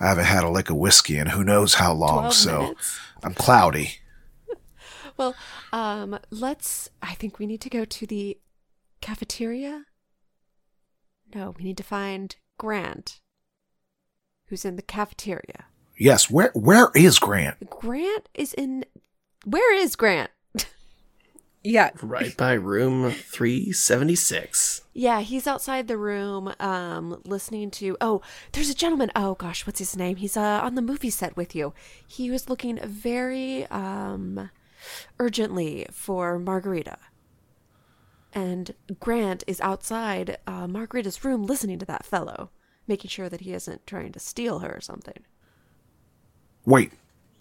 I 0.00 0.09
haven't 0.09 0.24
had 0.26 0.44
a 0.44 0.48
lick 0.50 0.70
of 0.70 0.76
whiskey 0.76 1.18
in 1.18 1.28
who 1.28 1.42
knows 1.44 1.74
how 1.74 1.92
long, 1.92 2.31
so 2.31 2.61
minutes. 2.62 2.98
I'm 3.22 3.35
cloudy. 3.35 3.98
Well, 5.16 5.35
um, 5.72 6.16
let's. 6.31 6.90
I 7.02 7.14
think 7.14 7.40
we 7.40 7.46
need 7.46 7.61
to 7.62 7.68
go 7.68 7.85
to 7.85 8.07
the 8.07 8.38
cafeteria. 9.00 9.85
No, 11.35 11.55
we 11.59 11.64
need 11.64 11.77
to 11.77 11.83
find 11.83 12.35
Grant, 12.59 13.21
who's 14.47 14.64
in 14.64 14.77
the 14.77 14.83
cafeteria. 14.83 15.67
Yes, 15.99 16.31
where 16.31 16.51
where 16.55 16.91
is 16.95 17.19
Grant? 17.19 17.69
Grant 17.71 18.29
is 18.35 18.55
in. 18.55 18.85
Where 19.45 19.75
is 19.75 19.97
Grant? 19.97 20.31
Yeah, 21.64 21.91
Right 22.01 22.35
by 22.37 22.53
room 22.53 23.11
376. 23.11 24.83
Yeah, 24.95 25.21
he's 25.21 25.47
outside 25.47 25.88
the 25.88 25.99
room, 25.99 26.55
um, 26.61 27.21
listening 27.25 27.71
to. 27.73 27.97
Oh, 28.01 28.23
there's 28.53 28.71
a 28.71 28.75
gentleman. 28.75 29.11
Oh 29.17 29.35
gosh, 29.35 29.67
what's 29.67 29.81
his 29.81 29.97
name? 29.97 30.17
He's 30.17 30.37
uh 30.37 30.61
on 30.62 30.77
the 30.77 30.83
movie 30.83 31.11
set 31.11 31.37
with 31.37 31.55
you. 31.57 31.75
He 32.07 32.31
was 32.31 32.49
looking 32.49 32.79
very 32.85 33.67
um 33.67 34.51
urgently 35.19 35.87
for 35.91 36.38
Margarita, 36.38 36.97
and 38.33 38.75
Grant 39.01 39.45
is 39.47 39.61
outside 39.61 40.38
uh, 40.47 40.67
Margarita's 40.67 41.25
room, 41.25 41.47
listening 41.47 41.79
to 41.79 41.87
that 41.87 42.05
fellow, 42.05 42.51
making 42.87 43.09
sure 43.09 43.29
that 43.29 43.41
he 43.41 43.53
isn't 43.53 43.87
trying 43.87 44.12
to 44.12 44.21
steal 44.21 44.61
her 44.61 44.75
or 44.75 44.81
something. 44.81 45.25
Wait, 46.64 46.93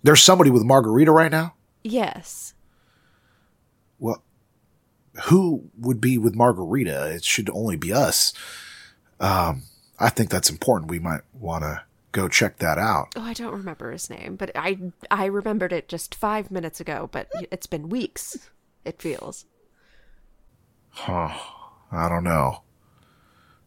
there's 0.04 0.24
somebody 0.24 0.50
with 0.50 0.64
Margarita 0.64 1.12
right 1.12 1.32
now? 1.32 1.54
Yes. 1.84 2.54
Well, 4.00 4.24
who 5.26 5.70
would 5.78 6.00
be 6.00 6.18
with 6.18 6.36
Margarita? 6.36 7.12
It 7.12 7.24
should 7.24 7.50
only 7.50 7.76
be 7.76 7.92
us. 7.92 8.34
Um, 9.20 9.64
I 10.00 10.10
think 10.10 10.30
that's 10.30 10.50
important. 10.50 10.92
We 10.92 11.00
might 11.00 11.22
want 11.34 11.64
to 11.64 11.82
go 12.12 12.28
check 12.28 12.58
that 12.60 12.78
out. 12.78 13.10
Oh, 13.16 13.22
I 13.22 13.34
don't 13.34 13.54
remember 13.54 13.92
his 13.92 14.10
name, 14.10 14.36
but 14.36 14.52
I 14.56 14.78
I 15.10 15.26
remembered 15.26 15.74
it 15.74 15.88
just 15.88 16.16
five 16.16 16.52
minutes 16.52 16.80
ago. 16.80 17.10
But 17.12 17.30
it's 17.52 17.68
been 17.68 17.90
weeks. 17.90 18.50
It 18.86 19.02
feels. 19.02 19.46
Huh. 21.00 21.30
I 21.92 22.10
don't 22.10 22.24
know. 22.24 22.62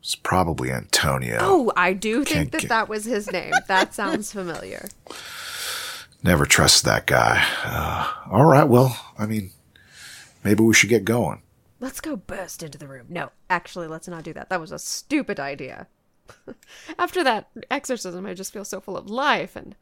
It's 0.00 0.14
probably 0.14 0.70
Antonio. 0.70 1.38
Oh, 1.40 1.72
I 1.76 1.92
do 1.92 2.24
think 2.24 2.28
Can't 2.28 2.52
that 2.52 2.60
get- 2.62 2.68
that 2.68 2.88
was 2.88 3.04
his 3.04 3.30
name. 3.30 3.52
That 3.68 3.94
sounds 4.00 4.32
familiar. 4.32 4.88
Never 6.22 6.44
trust 6.46 6.84
that 6.84 7.06
guy. 7.06 7.44
Uh, 7.64 8.12
all 8.30 8.44
right. 8.44 8.64
Well, 8.68 8.98
I 9.18 9.26
mean, 9.26 9.50
maybe 10.44 10.62
we 10.62 10.74
should 10.74 10.88
get 10.90 11.04
going. 11.04 11.42
Let's 11.80 12.00
go 12.00 12.16
burst 12.16 12.62
into 12.62 12.76
the 12.78 12.88
room. 12.88 13.06
No, 13.08 13.30
actually, 13.48 13.86
let's 13.86 14.08
not 14.08 14.22
do 14.24 14.32
that. 14.34 14.50
That 14.50 14.60
was 14.60 14.72
a 14.72 14.78
stupid 14.78 15.40
idea. 15.40 15.86
After 16.98 17.24
that 17.24 17.48
exorcism, 17.70 18.26
I 18.26 18.34
just 18.34 18.52
feel 18.52 18.64
so 18.66 18.80
full 18.80 18.96
of 18.98 19.08
life 19.08 19.56
and 19.56 19.74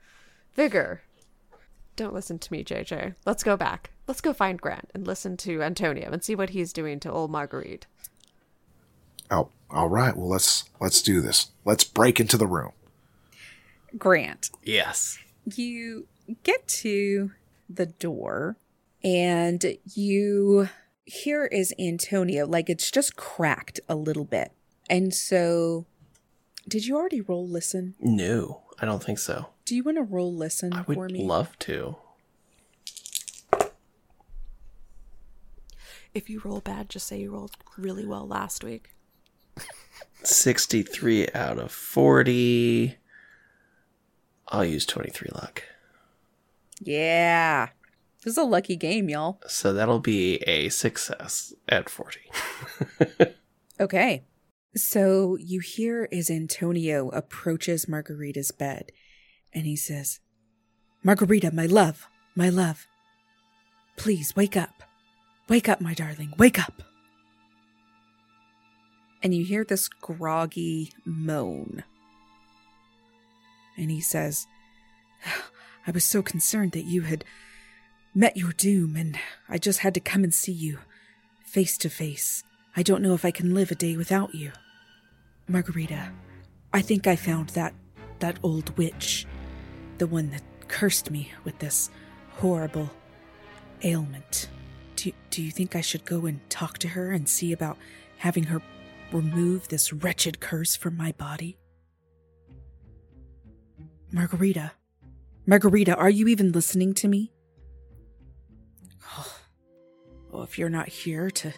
vigor. 0.54 1.02
Don't 1.98 2.14
listen 2.14 2.38
to 2.38 2.52
me, 2.52 2.62
JJ. 2.62 3.16
Let's 3.26 3.42
go 3.42 3.56
back. 3.56 3.90
Let's 4.06 4.20
go 4.20 4.32
find 4.32 4.60
Grant 4.60 4.88
and 4.94 5.04
listen 5.04 5.36
to 5.38 5.62
Antonio 5.64 6.10
and 6.12 6.22
see 6.22 6.36
what 6.36 6.50
he's 6.50 6.72
doing 6.72 7.00
to 7.00 7.10
old 7.10 7.32
Marguerite. 7.32 7.86
Oh, 9.32 9.48
all 9.68 9.88
right. 9.88 10.16
Well, 10.16 10.28
let's 10.28 10.70
let's 10.80 11.02
do 11.02 11.20
this. 11.20 11.48
Let's 11.64 11.82
break 11.82 12.20
into 12.20 12.36
the 12.36 12.46
room. 12.46 12.70
Grant, 13.98 14.50
Yes. 14.62 15.18
you 15.56 16.06
get 16.44 16.68
to 16.68 17.32
the 17.68 17.86
door 17.86 18.56
and 19.02 19.76
you 19.92 20.68
here 21.04 21.46
is 21.46 21.74
Antonio 21.80 22.46
like 22.46 22.70
it's 22.70 22.92
just 22.92 23.16
cracked 23.16 23.80
a 23.88 23.96
little 23.96 24.24
bit. 24.24 24.52
And 24.88 25.12
so 25.12 25.84
did 26.68 26.86
you 26.86 26.96
already 26.96 27.22
roll 27.22 27.48
listen? 27.48 27.96
No, 27.98 28.62
I 28.80 28.86
don't 28.86 29.02
think 29.02 29.18
so. 29.18 29.46
Do 29.64 29.74
you 29.76 29.82
want 29.82 29.96
to 29.98 30.02
roll 30.02 30.34
listen 30.34 30.70
for 30.72 30.76
me? 30.76 30.80
I 30.80 30.84
for 30.94 31.00
would 31.00 31.12
me? 31.12 31.24
love 31.24 31.58
to. 31.60 31.96
If 36.14 36.30
you 36.30 36.40
roll 36.44 36.60
bad, 36.60 36.88
just 36.88 37.06
say 37.06 37.20
you 37.20 37.32
rolled 37.32 37.56
really 37.76 38.06
well 38.06 38.26
last 38.26 38.64
week. 38.64 38.90
63 40.22 41.28
out 41.34 41.58
of 41.58 41.70
40. 41.70 42.96
I'll 44.48 44.64
use 44.64 44.86
23 44.86 45.28
luck. 45.34 45.62
yeah. 46.80 47.68
This 48.24 48.32
is 48.32 48.38
a 48.38 48.42
lucky 48.42 48.74
game, 48.74 49.08
y'all. 49.08 49.40
So 49.46 49.72
that'll 49.72 50.00
be 50.00 50.36
a 50.38 50.70
success 50.70 51.54
at 51.68 51.88
40. 51.88 52.20
Okay. 53.80 54.24
So 54.76 55.36
you 55.40 55.60
hear 55.60 56.08
as 56.12 56.30
Antonio 56.30 57.08
approaches 57.10 57.88
Margarita's 57.88 58.50
bed 58.50 58.92
and 59.52 59.64
he 59.66 59.76
says, 59.76 60.20
Margarita, 61.02 61.50
my 61.52 61.66
love, 61.66 62.08
my 62.34 62.48
love, 62.48 62.86
please 63.96 64.36
wake 64.36 64.56
up. 64.56 64.82
Wake 65.48 65.68
up, 65.68 65.80
my 65.80 65.94
darling, 65.94 66.34
wake 66.38 66.58
up. 66.58 66.82
And 69.22 69.34
you 69.34 69.44
hear 69.44 69.64
this 69.64 69.88
groggy 69.88 70.92
moan. 71.04 71.82
And 73.76 73.90
he 73.90 74.00
says, 74.00 74.46
I 75.86 75.90
was 75.90 76.04
so 76.04 76.22
concerned 76.22 76.72
that 76.72 76.84
you 76.84 77.02
had 77.02 77.24
met 78.14 78.36
your 78.36 78.52
doom, 78.52 78.96
and 78.96 79.18
I 79.48 79.58
just 79.58 79.80
had 79.80 79.94
to 79.94 80.00
come 80.00 80.22
and 80.22 80.34
see 80.34 80.52
you 80.52 80.78
face 81.44 81.78
to 81.78 81.88
face. 81.88 82.44
I 82.78 82.82
don't 82.84 83.02
know 83.02 83.14
if 83.14 83.24
I 83.24 83.32
can 83.32 83.54
live 83.54 83.72
a 83.72 83.74
day 83.74 83.96
without 83.96 84.36
you. 84.36 84.52
Margarita, 85.48 86.12
I 86.72 86.80
think 86.80 87.08
I 87.08 87.16
found 87.16 87.48
that 87.48 87.74
that 88.20 88.38
old 88.44 88.78
witch, 88.78 89.26
the 89.98 90.06
one 90.06 90.30
that 90.30 90.44
cursed 90.68 91.10
me 91.10 91.32
with 91.42 91.58
this 91.58 91.90
horrible 92.36 92.88
ailment. 93.82 94.48
Do, 94.94 95.10
do 95.30 95.42
you 95.42 95.50
think 95.50 95.74
I 95.74 95.80
should 95.80 96.04
go 96.04 96.26
and 96.26 96.38
talk 96.50 96.78
to 96.78 96.88
her 96.90 97.10
and 97.10 97.28
see 97.28 97.52
about 97.52 97.78
having 98.18 98.44
her 98.44 98.62
remove 99.10 99.66
this 99.66 99.92
wretched 99.92 100.38
curse 100.38 100.76
from 100.76 100.96
my 100.96 101.10
body? 101.10 101.58
Margarita, 104.12 104.70
Margarita, 105.46 105.96
are 105.96 106.10
you 106.10 106.28
even 106.28 106.52
listening 106.52 106.94
to 106.94 107.08
me? 107.08 107.32
Oh, 109.16 109.36
oh 110.32 110.42
if 110.42 110.56
you're 110.60 110.68
not 110.68 110.86
here 110.88 111.28
to 111.32 111.52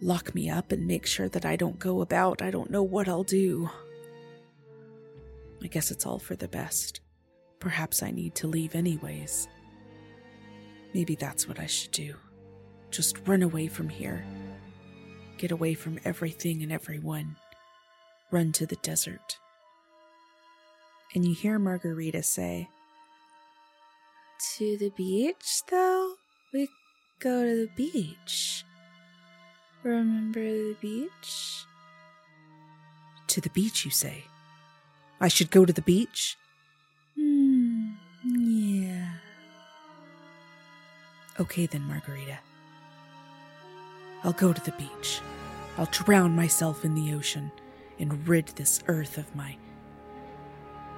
lock 0.00 0.34
me 0.34 0.50
up 0.50 0.72
and 0.72 0.86
make 0.86 1.06
sure 1.06 1.28
that 1.28 1.44
I 1.44 1.56
don't 1.56 1.78
go 1.78 2.00
about, 2.00 2.42
I 2.42 2.50
don't 2.50 2.70
know 2.70 2.82
what 2.82 3.08
I'll 3.08 3.24
do. 3.24 3.70
I 5.62 5.68
guess 5.68 5.90
it's 5.90 6.06
all 6.06 6.18
for 6.18 6.36
the 6.36 6.48
best. 6.48 7.00
Perhaps 7.60 8.02
I 8.02 8.10
need 8.10 8.34
to 8.36 8.46
leave 8.46 8.74
anyways. 8.74 9.48
Maybe 10.94 11.14
that's 11.14 11.48
what 11.48 11.58
I 11.58 11.66
should 11.66 11.90
do. 11.92 12.14
Just 12.90 13.26
run 13.26 13.42
away 13.42 13.66
from 13.66 13.88
here. 13.88 14.24
Get 15.38 15.50
away 15.50 15.74
from 15.74 15.98
everything 16.04 16.62
and 16.62 16.72
everyone. 16.72 17.36
Run 18.30 18.52
to 18.52 18.66
the 18.66 18.76
desert. 18.76 19.38
And 21.14 21.24
you 21.24 21.34
hear 21.34 21.58
Margarita 21.58 22.22
say, 22.22 22.68
To 24.56 24.76
the 24.76 24.90
beach, 24.96 25.62
though? 25.70 26.14
We 26.52 26.68
go 27.20 27.44
to 27.44 27.56
the 27.56 27.70
beach. 27.76 28.64
Remember 29.86 30.40
the 30.40 30.76
beach? 30.80 31.64
To 33.28 33.40
the 33.40 33.50
beach, 33.50 33.84
you 33.84 33.92
say? 33.92 34.24
I 35.20 35.28
should 35.28 35.52
go 35.52 35.64
to 35.64 35.72
the 35.72 35.80
beach? 35.80 36.36
Hmm, 37.14 37.92
yeah. 38.24 39.10
Okay 41.38 41.66
then, 41.66 41.82
Margarita. 41.82 42.38
I'll 44.24 44.32
go 44.32 44.52
to 44.52 44.60
the 44.64 44.72
beach. 44.72 45.20
I'll 45.78 45.86
drown 45.92 46.34
myself 46.34 46.84
in 46.84 46.96
the 46.96 47.14
ocean 47.14 47.52
and 48.00 48.26
rid 48.26 48.48
this 48.48 48.82
earth 48.88 49.18
of 49.18 49.36
my 49.36 49.56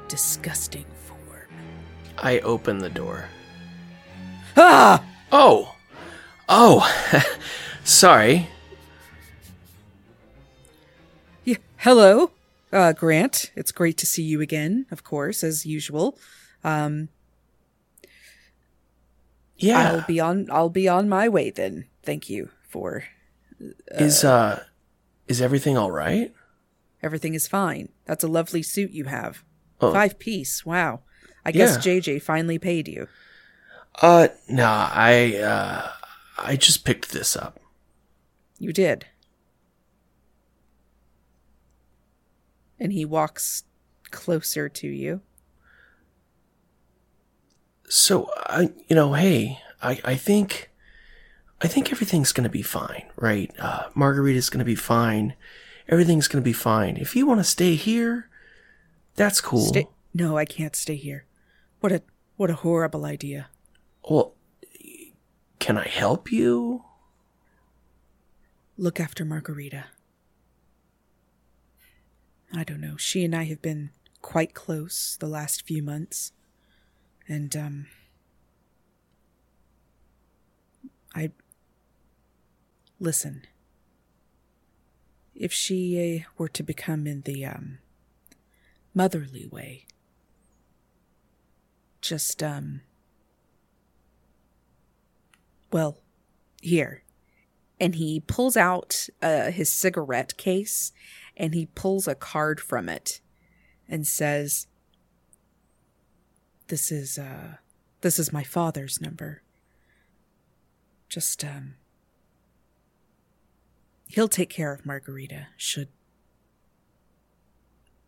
disgusting 0.08 0.86
form. 1.04 1.50
I 2.16 2.38
open 2.38 2.78
the 2.78 2.88
door. 2.88 3.28
Ah! 4.56 5.04
Oh! 5.30 5.76
Oh! 6.48 6.90
Sorry. 7.84 8.48
Hello, 11.78 12.30
uh, 12.72 12.92
Grant. 12.92 13.50
It's 13.56 13.72
great 13.72 13.96
to 13.98 14.06
see 14.06 14.22
you 14.22 14.40
again, 14.40 14.86
of 14.90 15.04
course, 15.04 15.42
as 15.44 15.64
usual. 15.66 16.18
Um, 16.64 17.08
Yeah. 19.56 19.90
I'll 19.92 20.04
be 20.06 20.20
on. 20.20 20.48
I'll 20.52 20.70
be 20.70 20.86
on 20.88 21.08
my 21.08 21.28
way 21.28 21.50
then. 21.50 21.86
Thank 22.04 22.30
you 22.30 22.50
for 22.68 23.04
is 23.90 24.22
uh 24.24 24.62
is 25.26 25.40
everything 25.42 25.76
all 25.76 25.90
right? 25.90 26.32
everything. 27.02 27.34
Is 27.34 27.48
fine. 27.48 27.88
That's 28.06 28.22
a 28.22 28.28
lovely 28.28 28.62
suit 28.62 28.92
you 28.92 29.04
have. 29.06 29.42
Oh. 29.80 29.92
Five 29.92 30.18
piece. 30.20 30.64
Wow. 30.64 31.00
I 31.44 31.50
guess 31.50 31.84
Yeah. 31.84 31.98
JJ 32.00 32.22
finally 32.22 32.58
paid 32.58 32.86
you. 32.86 33.08
Uh 34.00 34.28
nah, 34.48 34.90
I 34.92 35.36
uh 35.38 35.90
I 36.38 36.54
just 36.54 36.84
picked 36.84 37.10
this 37.10 37.34
up. 37.36 37.58
You 38.60 38.72
did. 38.72 39.06
And 42.80 42.92
he 42.92 43.04
walks 43.04 43.64
closer 44.10 44.68
to 44.68 44.86
you. 44.86 45.20
So 47.88 48.30
I 48.36 48.70
you 48.88 48.96
know, 48.96 49.14
hey, 49.14 49.60
I 49.82 50.00
I 50.04 50.14
think 50.14 50.70
I 51.60 51.68
think 51.68 51.90
everything's 51.90 52.32
going 52.32 52.44
to 52.44 52.50
be 52.50 52.62
fine, 52.62 53.06
right? 53.16 53.50
Uh 53.58 53.84
Margarita's 53.94 54.50
going 54.50 54.60
to 54.60 54.64
be 54.64 54.74
fine. 54.74 55.34
Everything's 55.88 56.28
going 56.28 56.42
to 56.42 56.48
be 56.48 56.52
fine. 56.52 56.96
If 56.96 57.16
you 57.16 57.26
want 57.26 57.40
to 57.40 57.44
stay 57.44 57.74
here, 57.74 58.28
that's 59.16 59.40
cool. 59.40 59.66
Stay. 59.66 59.88
No, 60.12 60.36
I 60.36 60.44
can't 60.44 60.76
stay 60.76 60.96
here. 60.96 61.24
What 61.80 61.92
a 61.92 62.02
what 62.36 62.50
a 62.50 62.54
horrible 62.54 63.04
idea. 63.04 63.48
Well, 64.08 64.34
can 65.58 65.78
I 65.78 65.88
help 65.88 66.30
you? 66.30 66.84
look 68.78 69.00
after 69.00 69.24
Margarita. 69.24 69.86
I 72.52 72.64
don't 72.64 72.80
know. 72.80 72.96
She 72.96 73.24
and 73.24 73.34
I 73.34 73.44
have 73.44 73.60
been 73.60 73.90
quite 74.22 74.54
close 74.54 75.16
the 75.20 75.26
last 75.26 75.66
few 75.66 75.82
months. 75.82 76.32
And, 77.26 77.54
um. 77.56 77.86
I. 81.14 81.30
Listen. 82.98 83.46
If 85.34 85.52
she 85.52 86.24
uh, 86.24 86.28
were 86.36 86.48
to 86.48 86.62
become 86.62 87.06
in 87.06 87.20
the, 87.22 87.44
um. 87.44 87.78
motherly 88.94 89.46
way, 89.46 89.86
just, 92.00 92.42
um. 92.42 92.80
Well, 95.70 95.98
here 96.62 97.02
and 97.80 97.94
he 97.94 98.20
pulls 98.20 98.56
out 98.56 99.08
uh, 99.22 99.50
his 99.50 99.72
cigarette 99.72 100.36
case 100.36 100.92
and 101.38 101.54
he 101.54 101.66
pulls 101.66 102.06
a 102.06 102.14
card 102.14 102.60
from 102.60 102.88
it 102.88 103.20
and 103.88 104.06
says 104.06 104.66
this 106.66 106.92
is 106.92 107.18
uh 107.18 107.54
this 108.02 108.18
is 108.18 108.32
my 108.32 108.42
father's 108.42 109.00
number 109.00 109.42
just 111.08 111.42
um 111.42 111.76
he'll 114.08 114.28
take 114.28 114.50
care 114.50 114.72
of 114.72 114.84
Margarita 114.84 115.46
should 115.56 115.88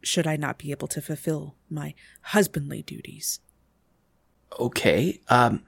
should 0.02 0.26
I 0.26 0.36
not 0.36 0.58
be 0.58 0.70
able 0.70 0.88
to 0.88 1.00
fulfill 1.00 1.56
my 1.68 1.94
husbandly 2.22 2.82
duties. 2.82 3.40
Okay. 4.58 5.20
Um. 5.28 5.62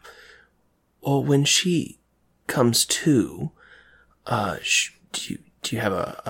Well, 1.00 1.22
when 1.24 1.44
she 1.44 1.98
comes 2.46 2.84
to, 2.86 3.50
uh, 4.26 4.58
sh- 4.62 4.92
do 5.12 5.34
you 5.34 5.38
do 5.62 5.76
you 5.76 5.80
have 5.82 5.92
a, 5.92 6.20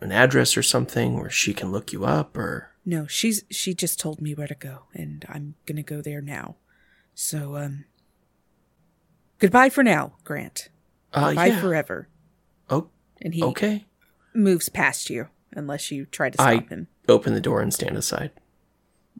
a 0.00 0.04
an 0.04 0.12
address 0.12 0.56
or 0.56 0.62
something 0.62 1.18
where 1.18 1.30
she 1.30 1.52
can 1.54 1.70
look 1.70 1.92
you 1.92 2.04
up 2.04 2.36
or? 2.36 2.70
No, 2.84 3.06
she's 3.06 3.44
she 3.50 3.74
just 3.74 4.00
told 4.00 4.20
me 4.20 4.34
where 4.34 4.46
to 4.46 4.54
go, 4.54 4.84
and 4.94 5.24
I'm 5.28 5.54
gonna 5.66 5.82
go 5.82 6.00
there 6.00 6.20
now. 6.22 6.56
So, 7.14 7.56
um, 7.56 7.84
goodbye 9.38 9.68
for 9.68 9.82
now, 9.82 10.12
Grant. 10.24 10.68
Uh, 11.12 11.28
Goodbye 11.28 11.46
yeah. 11.46 11.60
forever. 11.60 12.08
Oh, 12.70 12.88
And 13.22 13.34
he 13.34 13.42
okay. 13.42 13.86
moves 14.34 14.68
past 14.68 15.08
you 15.10 15.28
unless 15.52 15.90
you 15.90 16.04
try 16.06 16.28
to 16.30 16.36
stop 16.36 16.46
I 16.46 16.56
him. 16.68 16.86
open 17.08 17.32
the 17.34 17.40
door 17.40 17.60
and 17.62 17.72
stand 17.72 17.96
aside. 17.96 18.30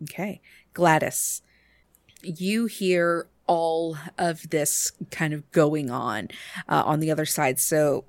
Okay. 0.03 0.41
Gladys, 0.75 1.43
you 2.23 2.67
hear 2.67 3.27
all 3.47 3.97
of 4.19 4.51
this 4.51 4.93
kind 5.11 5.33
of 5.33 5.51
going 5.51 5.91
on 5.91 6.29
uh, 6.69 6.83
on 6.85 7.01
the 7.01 7.11
other 7.11 7.25
side. 7.25 7.59
So 7.59 8.05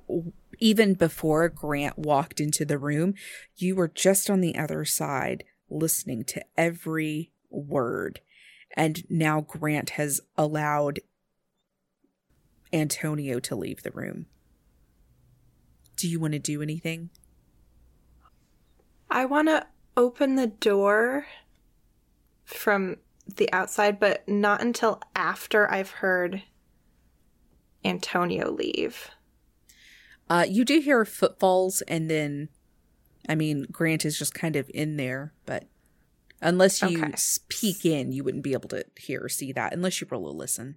even 0.60 0.94
before 0.94 1.50
Grant 1.50 1.98
walked 1.98 2.40
into 2.40 2.66
the 2.66 2.78
room, 2.78 3.14
you 3.56 3.76
were 3.76 3.88
just 3.88 4.30
on 4.30 4.42
the 4.42 4.58
other 4.58 4.86
side 4.86 5.44
listening 5.70 6.24
to 6.26 6.44
every 6.58 7.32
word. 7.50 8.22
And 8.76 9.04
now 9.10 9.42
Grant 9.42 9.92
has 9.92 10.22
allowed 10.38 11.00
Antonio 12.72 13.40
to 13.40 13.56
leave 13.56 13.84
the 13.84 13.92
room. 13.92 14.28
Do 15.96 16.08
you 16.08 16.20
want 16.20 16.34
to 16.34 16.40
do 16.40 16.62
anything? 16.62 17.10
I 19.10 19.26
want 19.26 19.48
to 19.48 19.66
open 19.98 20.36
the 20.36 20.48
door 20.48 21.26
from 22.46 22.98
the 23.28 23.52
outside, 23.52 24.00
but 24.00 24.28
not 24.28 24.62
until 24.62 25.02
after 25.16 25.70
I've 25.70 25.92
heard 25.92 26.44
Antonio 27.84 28.52
leave. 28.52 29.10
Uh, 30.30 30.46
you 30.48 30.64
do 30.64 30.80
hear 30.80 31.04
footfalls, 31.06 31.82
and 31.88 32.10
then, 32.10 32.50
I 33.28 33.36
mean, 33.36 33.66
Grant 33.72 34.06
is 34.06 34.18
just 34.18 34.34
kind 34.34 34.56
of 34.56 34.70
in 34.74 34.98
there, 34.98 35.34
but 35.46 35.66
unless 36.42 36.82
you 36.82 37.04
Okay. 37.04 37.14
peek 37.50 37.86
in, 37.86 38.12
you 38.12 38.24
wouldn't 38.24 38.44
be 38.44 38.54
able 38.54 38.70
to 38.70 38.86
hear 38.98 39.24
or 39.24 39.30
see 39.30 39.52
that 39.54 39.74
unless 39.74 40.00
you 40.00 40.08
roll 40.10 40.30
a 40.30 40.32
listen. 40.32 40.76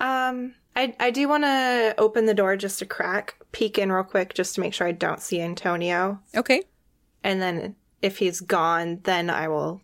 Um, 0.00 0.54
I 0.76 0.94
I 1.00 1.10
do 1.10 1.28
want 1.28 1.42
to 1.44 1.94
open 1.98 2.26
the 2.26 2.34
door 2.34 2.56
just 2.56 2.80
a 2.82 2.86
crack, 2.86 3.34
peek 3.50 3.78
in 3.78 3.90
real 3.90 4.04
quick, 4.04 4.32
just 4.34 4.54
to 4.54 4.60
make 4.60 4.72
sure 4.72 4.86
I 4.86 4.92
don't 4.92 5.20
see 5.20 5.40
Antonio, 5.40 6.20
Okay. 6.36 6.62
and 7.24 7.42
then 7.42 7.74
if 8.00 8.18
he's 8.18 8.40
gone, 8.40 9.00
then 9.02 9.28
I 9.28 9.48
will 9.48 9.80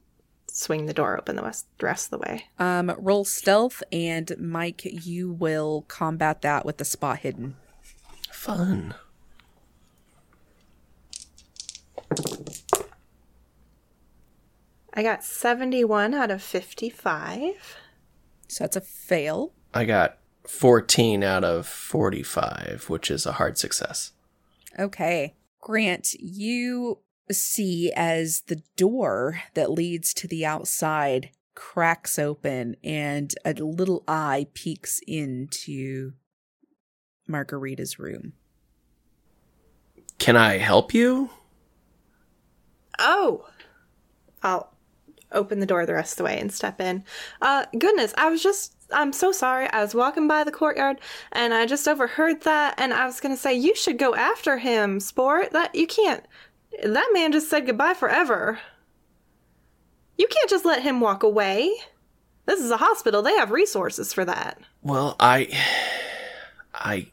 swing 0.47 0.87
the 0.87 0.95
door 0.95 1.19
open 1.19 1.35
the 1.35 1.43
rest, 1.43 1.67
the 1.81 1.87
rest 1.87 2.07
of 2.07 2.11
the 2.13 2.19
way. 2.29 2.45
Um, 2.61 2.95
roll 2.97 3.25
stealth, 3.25 3.83
and 3.91 4.33
Mike, 4.39 4.83
you 4.85 5.33
will 5.33 5.83
combat 5.89 6.43
that 6.43 6.65
with 6.65 6.79
the 6.79 6.85
spot 6.85 7.19
hidden. 7.19 7.57
Fun. 8.45 8.95
I 14.93 15.03
got 15.03 15.25
seventy 15.25 15.83
one 15.83 16.13
out 16.13 16.31
of 16.31 16.43
fifty 16.43 16.91
five. 16.91 17.79
So 18.47 18.65
that's 18.65 18.77
a 18.77 18.83
fail. 18.83 19.55
I 19.73 19.87
got 19.87 20.19
14 20.47 21.25
out 21.25 21.43
of 21.43 21.67
45, 21.67 22.85
which 22.89 23.11
is 23.11 23.25
a 23.25 23.33
hard 23.33 23.57
success. 23.57 24.13
Okay. 24.79 25.35
Grant, 25.63 26.13
you 26.13 26.99
see 27.33 27.91
as 27.97 28.43
the 28.43 28.63
door 28.77 29.41
that 29.55 29.71
leads 29.71 30.13
to 30.13 30.29
the 30.29 30.45
outside 30.45 31.31
cracks 31.55 32.19
open 32.19 32.77
and 32.85 33.35
a 33.47 33.55
little 33.55 34.05
eye 34.07 34.49
peeks 34.53 35.01
into 35.07 36.13
Margarita's 37.29 37.99
room. 37.99 38.33
Can 40.19 40.37
I 40.37 40.59
help 40.59 40.95
you? 40.95 41.31
Oh, 42.99 43.47
I'll 44.43 44.73
open 45.33 45.59
the 45.59 45.67
door 45.67 45.85
the 45.85 45.95
rest 45.95 46.13
of 46.13 46.19
the 46.19 46.25
way 46.25 46.39
and 46.39 46.53
step 46.53 46.81
in. 46.81 47.05
Uh, 47.43 47.67
goodness, 47.79 48.15
I 48.17 48.31
was 48.31 48.43
just. 48.43 48.73
I'm 48.93 49.13
so 49.13 49.33
sorry. 49.33 49.67
I 49.71 49.81
was 49.81 49.95
walking 49.95 50.29
by 50.29 50.45
the 50.45 50.53
courtyard 50.53 51.01
and 51.33 51.55
I 51.55 51.67
just 51.67 51.89
overheard 51.89 52.43
that, 52.43 52.75
and 52.79 52.93
I 52.93 53.07
was 53.07 53.19
gonna 53.21 53.37
say 53.37 53.55
you 53.55 53.75
should 53.75 53.99
go 53.99 54.15
after 54.15 54.59
him, 54.59 55.01
sport. 55.01 55.51
That 55.53 55.75
you 55.75 55.87
can't. 55.87 56.25
That 56.83 57.11
man 57.13 57.33
just 57.33 57.51
said 57.51 57.67
goodbye 57.67 57.95
forever. 57.95 58.59
You 60.17 60.29
can't 60.29 60.51
just 60.51 60.65
let 60.65 60.83
him 60.83 61.01
walk 61.01 61.23
away. 61.23 61.73
This 62.47 62.61
is 62.61 62.71
a 62.71 62.77
hospital. 62.77 63.23
They 63.23 63.35
have 63.37 63.51
resources 63.51 64.13
for 64.13 64.25
that. 64.25 64.59
Well, 64.83 65.17
I. 65.19 65.49
I. 66.75 67.11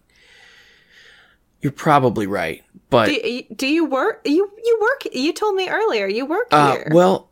You're 1.62 1.72
probably 1.72 2.28
right, 2.28 2.64
but. 2.90 3.06
Do, 3.08 3.14
you- 3.14 3.46
do 3.56 3.68
you 3.68 3.86
work? 3.86 4.22
You 4.26 4.52
you 4.64 4.80
work? 4.82 5.14
You 5.14 5.32
told 5.34 5.56
me 5.56 5.70
earlier 5.70 6.08
you 6.08 6.26
work 6.26 6.48
Uh, 6.52 6.72
here, 6.74 6.88
well, 6.92 7.30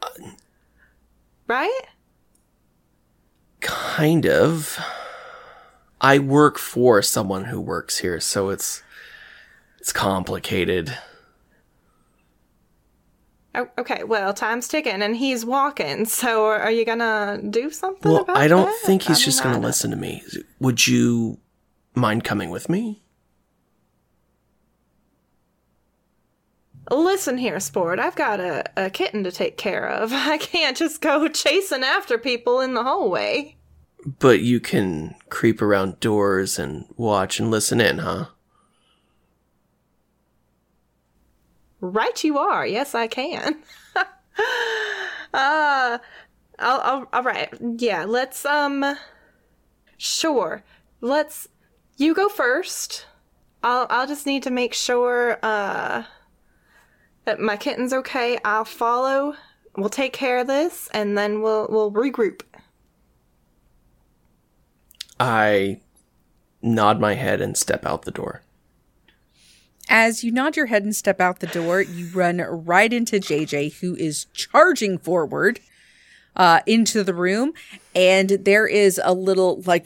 right? 1.48 1.82
kind 3.62 4.26
of. 4.26 4.80
I 6.02 6.18
work 6.20 6.58
for 6.58 7.02
someone 7.02 7.46
who 7.46 7.60
works 7.60 7.98
here, 8.00 8.20
so 8.20 8.50
it's. 8.50 8.84
It's 9.80 9.94
complicated. 9.94 10.98
Oh, 13.56 13.68
okay, 13.78 14.04
well, 14.04 14.34
time's 14.34 14.68
ticking 14.68 15.02
and 15.02 15.16
he's 15.16 15.46
walking. 15.46 16.06
So 16.06 16.46
are 16.46 16.70
you 16.70 16.86
gonna 16.86 17.40
do 17.50 17.72
something 17.72 18.12
Well, 18.12 18.26
I 18.28 18.48
don't 18.48 18.66
that? 18.68 18.80
think 18.86 19.04
he's 19.04 19.22
I 19.22 19.24
just 19.26 19.44
mean, 19.44 19.54
gonna 19.54 19.66
listen 19.66 19.90
to 19.92 19.98
me. 19.98 20.22
Would 20.60 20.86
you 20.88 21.40
mind 21.96 22.24
coming 22.24 22.50
with 22.52 22.70
me? 22.70 23.02
Listen 26.90 27.38
here, 27.38 27.60
sport. 27.60 28.00
I've 28.00 28.16
got 28.16 28.40
a, 28.40 28.64
a 28.76 28.90
kitten 28.90 29.24
to 29.24 29.32
take 29.32 29.58
care 29.58 29.88
of. 29.88 30.12
I 30.14 30.38
can't 30.38 30.76
just 30.76 31.02
go 31.02 31.28
chasing 31.28 31.84
after 31.84 32.18
people 32.18 32.62
in 32.62 32.74
the 32.74 32.84
hallway. 32.84 33.56
But 34.20 34.40
you 34.42 34.60
can 34.60 35.16
creep 35.30 35.62
around 35.62 36.00
doors 36.00 36.58
and 36.58 36.86
watch 36.98 37.40
and 37.40 37.52
listen 37.52 37.82
in, 37.82 38.00
huh? 38.00 38.28
Right, 41.82 42.24
you 42.24 42.38
are. 42.38 42.66
Yes, 42.66 42.96
I 42.96 43.08
can. 43.08 43.56
uh, 43.96 44.04
I'll, 45.34 46.00
I'll, 46.60 47.10
all 47.14 47.24
right. 47.24 47.54
Yeah, 47.78 48.06
let's, 48.06 48.46
um, 48.46 48.98
sure. 49.98 50.64
Let's, 51.02 51.48
you 51.98 52.14
go 52.14 52.30
first. 52.30 53.06
I'll, 53.64 53.88
I'll 53.90 54.08
just 54.08 54.26
need 54.26 54.44
to 54.44 54.52
make 54.52 54.74
sure, 54.74 55.40
uh, 55.44 56.04
that 57.30 57.40
my 57.40 57.56
kitten's 57.56 57.94
okay. 57.94 58.40
I'll 58.44 58.66
follow. 58.66 59.36
We'll 59.78 59.90
take 59.90 60.14
care 60.14 60.40
of 60.40 60.48
this 60.48 60.90
and 60.96 61.16
then 61.16 61.44
we'll, 61.44 61.68
we'll 61.70 61.92
regroup. 61.92 62.42
I 65.20 65.80
nod 66.64 67.00
my 67.00 67.14
head 67.14 67.40
and 67.40 67.56
step 67.56 67.86
out 67.86 68.02
the 68.02 68.12
door. 68.12 68.42
As 69.88 70.24
you 70.24 70.32
nod 70.32 70.58
your 70.58 70.66
head 70.66 70.84
and 70.84 70.96
step 70.96 71.22
out 71.22 71.40
the 71.40 71.46
door, 71.46 71.82
you 71.82 72.08
run 72.08 72.38
right 72.38 72.92
into 72.92 73.18
JJ, 73.18 73.80
who 73.80 73.96
is 73.96 74.26
charging 74.34 74.98
forward 74.98 75.60
uh, 76.40 76.62
into 76.66 77.04
the 77.04 77.14
room. 77.14 77.54
And 77.94 78.30
there 78.30 78.66
is 78.66 79.00
a 79.04 79.14
little 79.14 79.62
like 79.68 79.86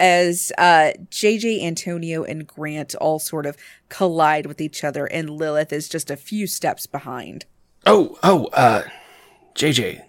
as 0.00 0.52
uh, 0.58 0.92
JJ, 1.10 1.62
Antonio, 1.62 2.24
and 2.24 2.46
Grant 2.46 2.96
all 2.96 3.20
sort 3.20 3.46
of 3.46 3.56
collide 3.88 4.46
with 4.46 4.60
each 4.60 4.82
other, 4.82 5.06
and 5.06 5.30
Lilith 5.30 5.72
is 5.72 5.88
just 5.88 6.10
a 6.10 6.16
few 6.16 6.48
steps 6.48 6.86
behind. 6.86 7.44
Oh, 7.86 8.18
oh, 8.22 8.46
uh, 8.52 8.82
JJ, 9.54 10.02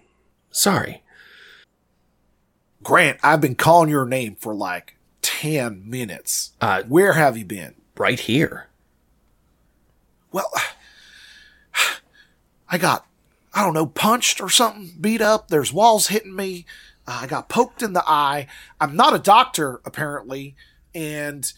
sorry. 0.50 1.04
Grant, 2.82 3.20
I've 3.22 3.42
been 3.42 3.56
calling 3.56 3.90
your 3.90 4.06
name 4.06 4.36
for 4.40 4.56
like 4.56 4.96
10 5.22 5.88
minutes. 5.88 6.54
Uh, 6.62 6.84
Where 6.84 7.14
have 7.14 7.38
you 7.38 7.46
been? 7.46 7.76
right 7.98 8.20
here. 8.20 8.68
Well, 10.32 10.52
I 12.70 12.78
got, 12.78 13.06
I 13.56 13.64
don't 13.64 13.74
know, 13.74 13.86
punched 13.88 14.42
or 14.42 14.50
something, 14.50 14.92
beat 15.00 15.22
up. 15.22 15.48
There's 15.48 15.72
walls 15.74 16.08
hitting 16.10 16.36
me. 16.36 16.66
Uh, 17.08 17.20
I 17.22 17.28
got 17.28 17.48
poked 17.50 17.82
in 17.82 17.94
the 17.94 18.04
eye. 18.06 18.48
I'm 18.82 18.96
not 18.96 19.16
a 19.16 19.20
doctor, 19.20 19.80
apparently, 19.86 20.56
and 20.94 21.52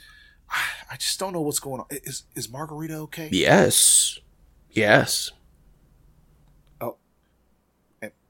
I- 0.49 0.91
I 0.91 0.95
just 0.97 1.19
don't 1.19 1.33
know 1.33 1.41
what's 1.41 1.59
going 1.59 1.81
on. 1.81 1.87
Is 1.89 2.23
is 2.35 2.49
Margarita 2.49 2.93
okay? 2.99 3.29
Yes. 3.31 4.19
Yes. 4.69 5.31
Oh. 6.79 6.97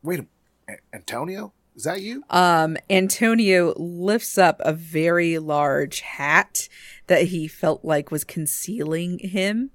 Wait 0.02 0.22
a 0.22 0.26
A- 0.70 0.96
Antonio? 0.96 1.54
Is 1.76 1.84
that 1.84 2.02
you? 2.02 2.24
Um, 2.30 2.78
Antonio 2.90 3.74
lifts 3.78 4.38
up 4.38 4.60
a 4.62 4.74
very 4.74 5.38
large 5.40 6.00
hat 6.00 6.70
that 7.08 7.24
he 7.28 7.48
felt 7.48 7.84
like 7.86 8.10
was 8.12 8.24
concealing 8.24 9.20
him, 9.20 9.70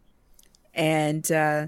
and 0.74 1.30
uh, 1.30 1.66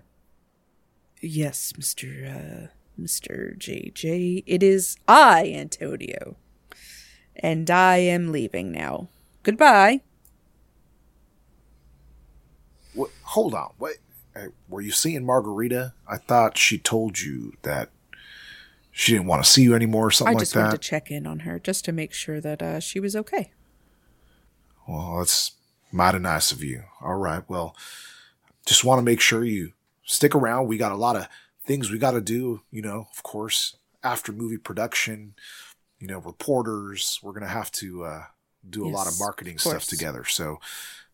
yes, 1.25 1.73
Mister 1.77 2.09
uh, 2.27 2.67
Mister 2.97 3.55
JJ, 3.59 4.45
it 4.47 4.63
is 4.63 4.97
I, 5.09 5.53
Antonio, 5.55 6.37
and 7.37 7.71
I 7.71 7.97
am 7.97 8.33
leaving 8.33 8.73
now. 8.73 9.09
Goodbye. 9.43 10.01
What, 12.95 13.11
hold 13.23 13.55
on. 13.55 13.73
What? 13.79 13.95
uh, 14.37 14.47
Were 14.69 14.81
you 14.81 14.93
seeing 14.93 15.27
Margarita? 15.27 15.95
I 16.09 16.17
thought 16.17 16.57
she 16.57 16.79
told 16.79 17.21
you 17.21 17.55
that 17.63 17.91
she 18.93 19.13
didn't 19.13 19.27
want 19.27 19.45
to 19.45 19.51
see 19.51 19.63
you 19.63 19.75
anymore 19.75 20.07
or 20.07 20.11
something 20.13 20.37
like 20.37 20.49
that. 20.49 20.57
I 20.57 20.63
like 20.63 20.71
just 20.73 20.73
wanted 20.73 20.83
to 20.83 20.89
check 20.89 21.11
in 21.11 21.27
on 21.27 21.41
her 21.41 21.59
just 21.59 21.85
to 21.87 21.93
make 21.93 22.13
sure 22.13 22.41
that 22.41 22.63
uh, 22.63 22.81
she 22.81 23.01
was 23.01 23.17
okay. 23.17 23.51
Well, 24.87 25.19
that's 25.19 25.53
mighty 25.91 26.21
nice 26.21 26.53
of 26.53 26.63
you. 26.63 26.85
All 27.01 27.17
right. 27.17 27.43
Well, 27.49 27.77
just 28.67 28.85
want 28.85 28.99
to 28.99 29.03
make 29.03 29.21
sure 29.21 29.45
you 29.45 29.73
stick 30.05 30.35
around. 30.35 30.69
We 30.69 30.77
got 30.79 30.93
a 30.93 30.97
lot 30.97 31.17
of 31.17 31.29
things 31.67 31.91
we 31.91 31.99
got 31.99 32.13
to 32.13 32.21
do, 32.21 32.63
you 32.71 32.83
know, 32.83 33.07
of 33.11 33.23
course, 33.23 33.77
after 34.03 34.33
movie 34.33 34.59
production, 34.59 35.35
you 36.01 36.09
know, 36.09 36.21
reporters. 36.21 37.21
We're 37.23 37.33
going 37.33 37.43
to 37.45 37.49
have 37.49 37.73
to 37.73 38.05
uh, 38.05 38.23
do 38.69 38.87
a 38.87 38.89
lot 38.89 39.09
of 39.09 39.15
marketing 39.19 39.59
of 39.59 39.61
stuff 39.61 39.87
course. 39.87 39.87
together. 39.87 40.25
So 40.25 40.59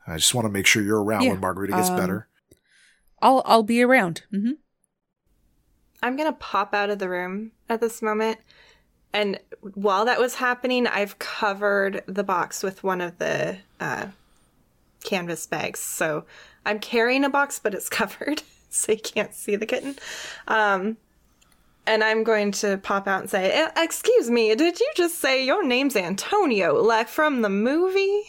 I 0.06 0.16
just 0.16 0.34
want 0.34 0.46
to 0.46 0.52
make 0.52 0.66
sure 0.66 0.82
you're 0.82 1.02
around 1.02 1.26
Yeah, 1.26 1.30
when 1.30 1.40
Margarita 1.40 1.74
gets 1.74 1.90
um, 1.90 1.90
better. 1.90 2.28
I'll 3.22 3.42
I'll 3.46 3.62
be 3.62 3.82
around. 3.82 4.24
hmm 4.30 4.52
I'm 6.02 6.16
gonna 6.16 6.32
pop 6.32 6.74
out 6.74 6.90
of 6.90 6.98
the 6.98 7.08
room 7.08 7.52
at 7.68 7.80
this 7.80 8.02
moment. 8.02 8.38
And 9.12 9.40
while 9.74 10.04
that 10.06 10.20
was 10.20 10.36
happening, 10.36 10.86
I've 10.86 11.18
covered 11.18 12.04
the 12.06 12.24
box 12.24 12.62
with 12.62 12.84
one 12.84 13.00
of 13.00 13.18
the 13.18 13.58
uh, 13.80 14.08
canvas 15.04 15.46
bags. 15.46 15.80
So 15.80 16.24
I'm 16.66 16.80
carrying 16.80 17.24
a 17.24 17.30
box, 17.30 17.60
but 17.60 17.74
it's 17.74 17.88
covered, 17.90 18.42
so 18.74 18.92
you 18.92 18.98
can't 18.98 19.34
see 19.34 19.56
the 19.56 19.66
kitten. 19.66 19.96
Um, 20.48 20.96
and 21.86 22.04
I'm 22.04 22.24
going 22.24 22.52
to 22.52 22.78
pop 22.78 23.08
out 23.08 23.22
and 23.22 23.30
say, 23.30 23.50
"Eh, 23.50 23.70
"Excuse 23.76 24.30
me, 24.30 24.54
did 24.54 24.78
you 24.78 24.90
just 24.96 25.18
say 25.18 25.44
your 25.44 25.64
name's 25.64 25.96
Antonio, 25.96 26.74
like 26.82 27.08
from 27.08 27.42
the 27.42 27.48
movie?" 27.48 28.22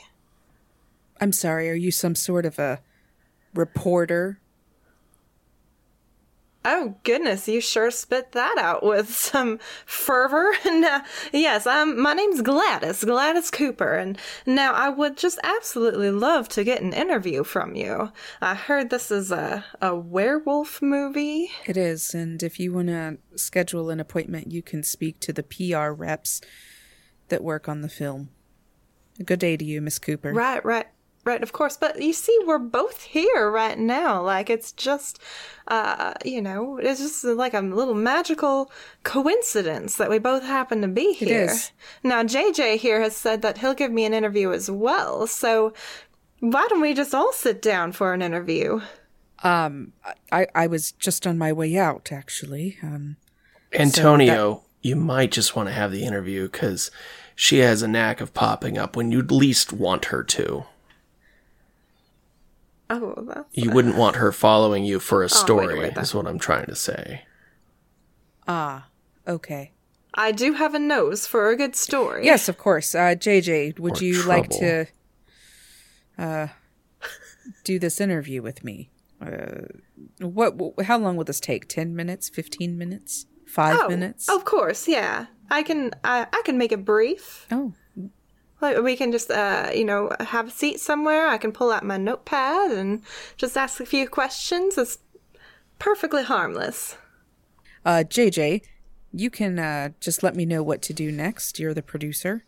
I'm 1.19 1.31
sorry. 1.31 1.69
Are 1.69 1.75
you 1.75 1.91
some 1.91 2.15
sort 2.15 2.45
of 2.45 2.57
a 2.57 2.81
reporter? 3.53 4.39
Oh 6.63 6.95
goodness, 7.03 7.47
you 7.47 7.59
sure 7.59 7.89
spit 7.89 8.33
that 8.33 8.57
out 8.57 8.83
with 8.83 9.09
some 9.13 9.59
fervor. 9.85 10.53
now, 10.65 11.03
yes, 11.33 11.65
um, 11.65 11.99
my 11.99 12.13
name's 12.13 12.41
Gladys, 12.41 13.03
Gladys 13.03 13.49
Cooper, 13.49 13.93
and 13.95 14.17
now 14.45 14.73
I 14.73 14.89
would 14.89 15.17
just 15.17 15.39
absolutely 15.43 16.11
love 16.11 16.47
to 16.49 16.63
get 16.63 16.81
an 16.81 16.93
interview 16.93 17.43
from 17.43 17.75
you. 17.75 18.11
I 18.41 18.55
heard 18.55 18.89
this 18.89 19.09
is 19.09 19.31
a 19.31 19.65
a 19.81 19.95
werewolf 19.95 20.81
movie. 20.81 21.49
It 21.65 21.77
is, 21.77 22.13
and 22.13 22.43
if 22.43 22.59
you 22.59 22.73
want 22.73 22.87
to 22.87 23.17
schedule 23.35 23.89
an 23.89 23.99
appointment, 23.99 24.51
you 24.51 24.61
can 24.61 24.83
speak 24.83 25.19
to 25.21 25.33
the 25.33 25.43
PR 25.43 25.89
reps 25.89 26.41
that 27.29 27.43
work 27.43 27.67
on 27.67 27.81
the 27.81 27.89
film. 27.89 28.29
Good 29.25 29.39
day 29.39 29.57
to 29.57 29.65
you, 29.65 29.81
Miss 29.81 29.99
Cooper. 29.99 30.31
Right, 30.33 30.63
right, 30.63 30.87
right. 31.23 31.41
Of 31.41 31.53
course, 31.53 31.77
but 31.77 32.01
you 32.01 32.13
see, 32.13 32.37
we're 32.45 32.57
both 32.57 33.03
here 33.03 33.49
right 33.49 33.77
now. 33.77 34.21
Like 34.23 34.49
it's 34.49 34.71
just, 34.71 35.19
uh, 35.67 36.13
you 36.25 36.41
know, 36.41 36.77
it's 36.77 36.99
just 36.99 37.23
like 37.23 37.53
a 37.53 37.61
little 37.61 37.95
magical 37.95 38.71
coincidence 39.03 39.95
that 39.97 40.09
we 40.09 40.19
both 40.19 40.43
happen 40.43 40.81
to 40.81 40.87
be 40.87 41.13
here 41.13 41.27
here. 41.27 41.45
is. 41.45 41.71
Now, 42.03 42.23
JJ 42.23 42.77
here 42.77 43.01
has 43.01 43.15
said 43.15 43.41
that 43.41 43.59
he'll 43.59 43.73
give 43.73 43.91
me 43.91 44.05
an 44.05 44.13
interview 44.13 44.51
as 44.51 44.69
well. 44.69 45.27
So 45.27 45.73
why 46.39 46.67
don't 46.69 46.81
we 46.81 46.93
just 46.93 47.13
all 47.13 47.31
sit 47.33 47.61
down 47.61 47.91
for 47.91 48.13
an 48.13 48.21
interview? 48.21 48.81
Um, 49.43 49.93
I 50.31 50.47
I 50.53 50.67
was 50.67 50.91
just 50.91 51.25
on 51.25 51.37
my 51.37 51.53
way 51.53 51.77
out, 51.77 52.11
actually. 52.11 52.77
Um, 52.83 53.17
Antonio, 53.73 54.63
you 54.81 54.95
might 54.95 55.31
just 55.31 55.55
want 55.55 55.69
to 55.69 55.73
have 55.73 55.91
the 55.91 56.03
interview 56.03 56.49
because 56.49 56.91
she 57.35 57.59
has 57.59 57.81
a 57.81 57.87
knack 57.87 58.21
of 58.21 58.33
popping 58.33 58.77
up 58.77 58.95
when 58.95 59.11
you'd 59.11 59.31
least 59.31 59.71
want 59.71 60.05
her 60.05 60.23
to. 60.23 60.65
Oh, 62.93 63.13
that's 63.25 63.45
You 63.53 63.71
wouldn't 63.71 63.95
want 63.95 64.17
her 64.17 64.31
following 64.33 64.83
you 64.83 64.99
for 64.99 65.23
a 65.23 65.29
story, 65.29 65.79
wait, 65.79 65.97
is 65.97 66.13
what 66.13 66.27
I'm 66.27 66.39
trying 66.39 66.65
to 66.65 66.75
say. 66.75 67.23
ah, 68.47 68.87
okay. 69.27 69.71
I 70.13 70.31
do 70.33 70.53
have 70.53 70.75
a 70.75 70.79
nose 70.79 71.25
for 71.25 71.49
a 71.49 71.55
good 71.55 71.75
story. 71.75 72.25
Yes, 72.25 72.49
of 72.49 72.57
course. 72.57 72.93
Uh, 72.93 73.15
JJ, 73.15 73.79
would 73.79 74.01
Or 74.01 74.03
you 74.05 74.23
like 74.23 74.49
to 74.49 74.87
uh 76.17 76.47
do 77.63 77.79
this 77.79 78.01
interview 78.01 78.41
with 78.41 78.63
me? 78.63 78.89
Uh, 79.21 79.67
what? 80.19 80.59
wh- 80.59 80.83
How 80.83 80.97
long 80.97 81.15
will 81.15 81.23
this 81.23 81.39
take? 81.39 81.67
Ten 81.69 81.95
minutes? 81.95 82.27
Fifteen 82.29 82.77
minutes? 82.77 83.25
Five 83.47 83.77
Oh, 83.81 83.87
minutes? 83.87 84.27
Of 84.27 84.43
course, 84.43 84.87
yeah. 84.87 85.27
I 85.49 85.63
can. 85.63 85.91
I 86.03 86.27
I 86.31 86.41
can 86.43 86.57
make 86.57 86.71
it 86.73 86.83
brief. 86.83 87.47
oh, 87.51 87.67
Like 87.67 87.73
we 88.61 88.95
can 88.95 89.11
just, 89.11 89.31
uh, 89.31 89.69
you 89.73 89.83
know, 89.83 90.11
have 90.19 90.47
a 90.47 90.51
seat 90.51 90.79
somewhere. 90.79 91.27
I 91.27 91.37
can 91.37 91.51
pull 91.51 91.71
out 91.71 91.83
my 91.83 91.97
notepad 91.97 92.71
and 92.71 93.01
just 93.37 93.57
ask 93.57 93.79
a 93.79 93.85
few 93.85 94.07
questions. 94.07 94.77
It's 94.77 94.99
perfectly 95.79 96.23
harmless. 96.23 96.97
Uh, 97.83 98.03
JJ, 98.07 98.61
you 99.11 99.29
can 99.29 99.59
uh, 99.59 99.89
just 99.99 100.23
let 100.23 100.35
me 100.35 100.45
know 100.45 100.63
what 100.63 100.81
to 100.83 100.93
do 100.93 101.11
next. 101.11 101.59
You're 101.59 101.73
the 101.73 101.81
producer. 101.81 102.45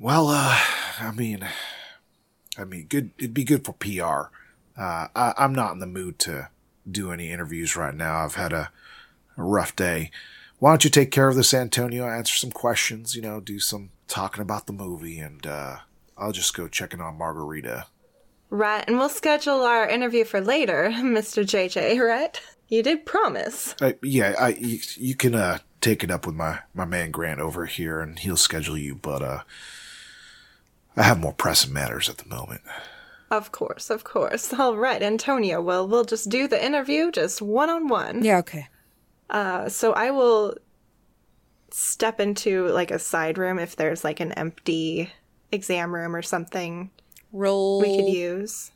Well, 0.00 0.28
uh, 0.28 0.58
I 1.00 1.12
mean, 1.12 1.46
I 2.56 2.64
mean, 2.64 2.86
good. 2.88 3.12
It'd 3.18 3.34
be 3.34 3.44
good 3.44 3.64
for 3.64 3.72
PR. 3.72 4.30
Uh, 4.80 5.08
I, 5.14 5.34
I'm 5.36 5.54
not 5.54 5.72
in 5.72 5.78
the 5.78 5.86
mood 5.86 6.18
to 6.20 6.50
do 6.90 7.12
any 7.12 7.30
interviews 7.30 7.76
right 7.76 7.94
now. 7.94 8.24
I've 8.24 8.34
had 8.34 8.52
a, 8.52 8.70
a 9.36 9.42
rough 9.42 9.74
day. 9.74 10.10
Why 10.58 10.72
don't 10.72 10.84
you 10.84 10.90
take 10.90 11.10
care 11.10 11.28
of 11.28 11.36
this, 11.36 11.54
Antonio? 11.54 12.08
Answer 12.08 12.34
some 12.34 12.50
questions. 12.50 13.14
You 13.14 13.22
know, 13.22 13.40
do 13.40 13.58
some 13.58 13.90
talking 14.08 14.42
about 14.42 14.66
the 14.66 14.72
movie, 14.72 15.18
and 15.18 15.46
uh, 15.46 15.76
I'll 16.16 16.32
just 16.32 16.54
go 16.54 16.66
checking 16.66 17.00
on 17.00 17.18
Margarita. 17.18 17.86
Right, 18.50 18.82
and 18.86 18.98
we'll 18.98 19.10
schedule 19.10 19.62
our 19.62 19.86
interview 19.86 20.24
for 20.24 20.40
later, 20.40 20.90
Mr. 20.92 21.44
JJ, 21.44 22.00
right? 22.04 22.40
You 22.68 22.82
did 22.82 23.06
promise. 23.06 23.74
Uh, 23.80 23.92
yeah, 24.02 24.34
I 24.38 24.48
you, 24.48 24.78
you 24.96 25.14
can 25.14 25.34
uh, 25.34 25.58
take 25.80 26.02
it 26.02 26.10
up 26.10 26.26
with 26.26 26.34
my 26.34 26.60
my 26.74 26.84
man 26.84 27.10
Grant 27.10 27.40
over 27.40 27.66
here, 27.66 28.00
and 28.00 28.18
he'll 28.18 28.36
schedule 28.36 28.76
you. 28.76 28.94
But 28.94 29.22
uh, 29.22 29.42
I 30.96 31.02
have 31.02 31.20
more 31.20 31.32
pressing 31.32 31.72
matters 31.72 32.08
at 32.08 32.18
the 32.18 32.28
moment. 32.28 32.62
Of 33.30 33.52
course, 33.52 33.90
of 33.90 34.04
course. 34.04 34.52
All 34.54 34.76
right, 34.76 35.02
Antonio. 35.02 35.60
Well, 35.60 35.86
we'll 35.86 36.04
just 36.04 36.28
do 36.28 36.48
the 36.48 36.62
interview 36.62 37.10
just 37.10 37.42
one 37.42 37.70
on 37.70 37.88
one. 37.88 38.24
Yeah, 38.24 38.38
okay. 38.38 38.68
Uh, 39.30 39.68
so 39.68 39.92
I 39.92 40.10
will 40.10 40.54
step 41.70 42.20
into 42.20 42.68
like 42.68 42.90
a 42.90 42.98
side 42.98 43.38
room 43.38 43.58
if 43.58 43.76
there's 43.76 44.04
like 44.04 44.20
an 44.20 44.32
empty 44.32 45.12
exam 45.52 45.94
room 45.94 46.14
or 46.14 46.22
something 46.22 46.90
Roll. 47.32 47.80
we 47.80 47.96
could 47.96 48.08
use. 48.08 48.72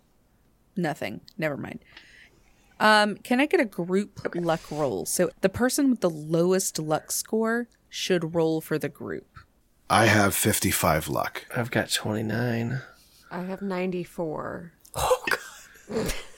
Nothing. 0.76 1.20
Never 1.36 1.56
mind. 1.56 1.80
Um, 2.80 3.16
can 3.16 3.40
I 3.40 3.46
get 3.46 3.60
a 3.60 3.64
group 3.64 4.34
luck 4.34 4.62
roll? 4.70 5.06
So 5.06 5.30
the 5.40 5.48
person 5.48 5.90
with 5.90 6.00
the 6.00 6.10
lowest 6.10 6.78
luck 6.78 7.12
score 7.12 7.68
should 7.88 8.34
roll 8.34 8.60
for 8.60 8.78
the 8.78 8.88
group. 8.88 9.26
I 9.88 10.06
have 10.06 10.34
fifty 10.34 10.70
five 10.70 11.08
luck. 11.08 11.46
I've 11.54 11.70
got 11.70 11.90
29. 11.90 12.80
I 13.30 13.42
have 13.44 13.62
94. 13.62 14.72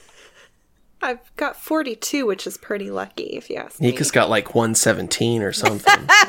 I've 1.05 1.35
got 1.35 1.55
42, 1.55 2.25
which 2.25 2.45
is 2.47 2.57
pretty 2.57 2.89
lucky 2.91 3.23
if 3.37 3.49
you 3.49 3.57
ask 3.57 3.79
me. 3.79 3.87
Nika's 3.87 4.11
me. 4.11 4.15
got 4.15 4.29
like 4.29 4.55
117 4.55 5.41
or 5.41 5.53
something. 5.53 6.09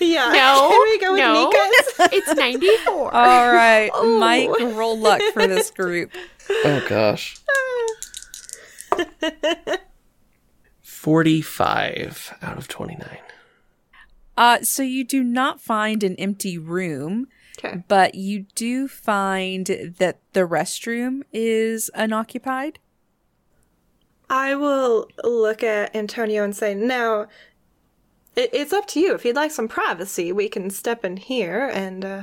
Yeah. 0.00 0.30
No, 0.32 0.68
Can 0.70 0.80
we 0.82 0.98
go 1.00 1.12
with 1.12 1.20
no. 1.20 1.50
Nika's? 1.50 2.12
It's 2.12 2.34
94. 2.34 3.14
All 3.14 3.52
right, 3.52 3.90
Mike, 4.18 4.48
roll 4.76 4.96
luck 4.96 5.20
for 5.34 5.46
this 5.46 5.70
group. 5.76 6.12
oh 6.48 6.86
gosh. 6.88 7.36
45 10.80 12.34
out 12.42 12.58
of 12.58 12.68
29. 12.68 13.18
Uh, 14.36 14.62
so 14.62 14.82
you 14.82 15.04
do 15.04 15.22
not 15.24 15.60
find 15.60 16.02
an 16.04 16.14
empty 16.16 16.56
room, 16.56 17.26
Okay. 17.58 17.82
but 17.88 18.14
you 18.14 18.46
do 18.54 18.86
find 18.88 19.66
that 19.98 20.20
the 20.32 20.40
restroom 20.46 21.22
is 21.32 21.90
unoccupied. 21.94 22.78
I 24.30 24.54
will 24.54 25.08
look 25.24 25.62
at 25.62 25.94
Antonio 25.96 26.44
and 26.44 26.54
say, 26.54 26.74
now, 26.74 27.28
it, 28.36 28.50
it's 28.52 28.72
up 28.72 28.86
to 28.88 29.00
you. 29.00 29.14
If 29.14 29.24
you'd 29.24 29.36
like 29.36 29.50
some 29.50 29.68
privacy, 29.68 30.32
we 30.32 30.48
can 30.48 30.70
step 30.70 31.04
in 31.04 31.16
here 31.16 31.70
and 31.72 32.04
uh, 32.04 32.22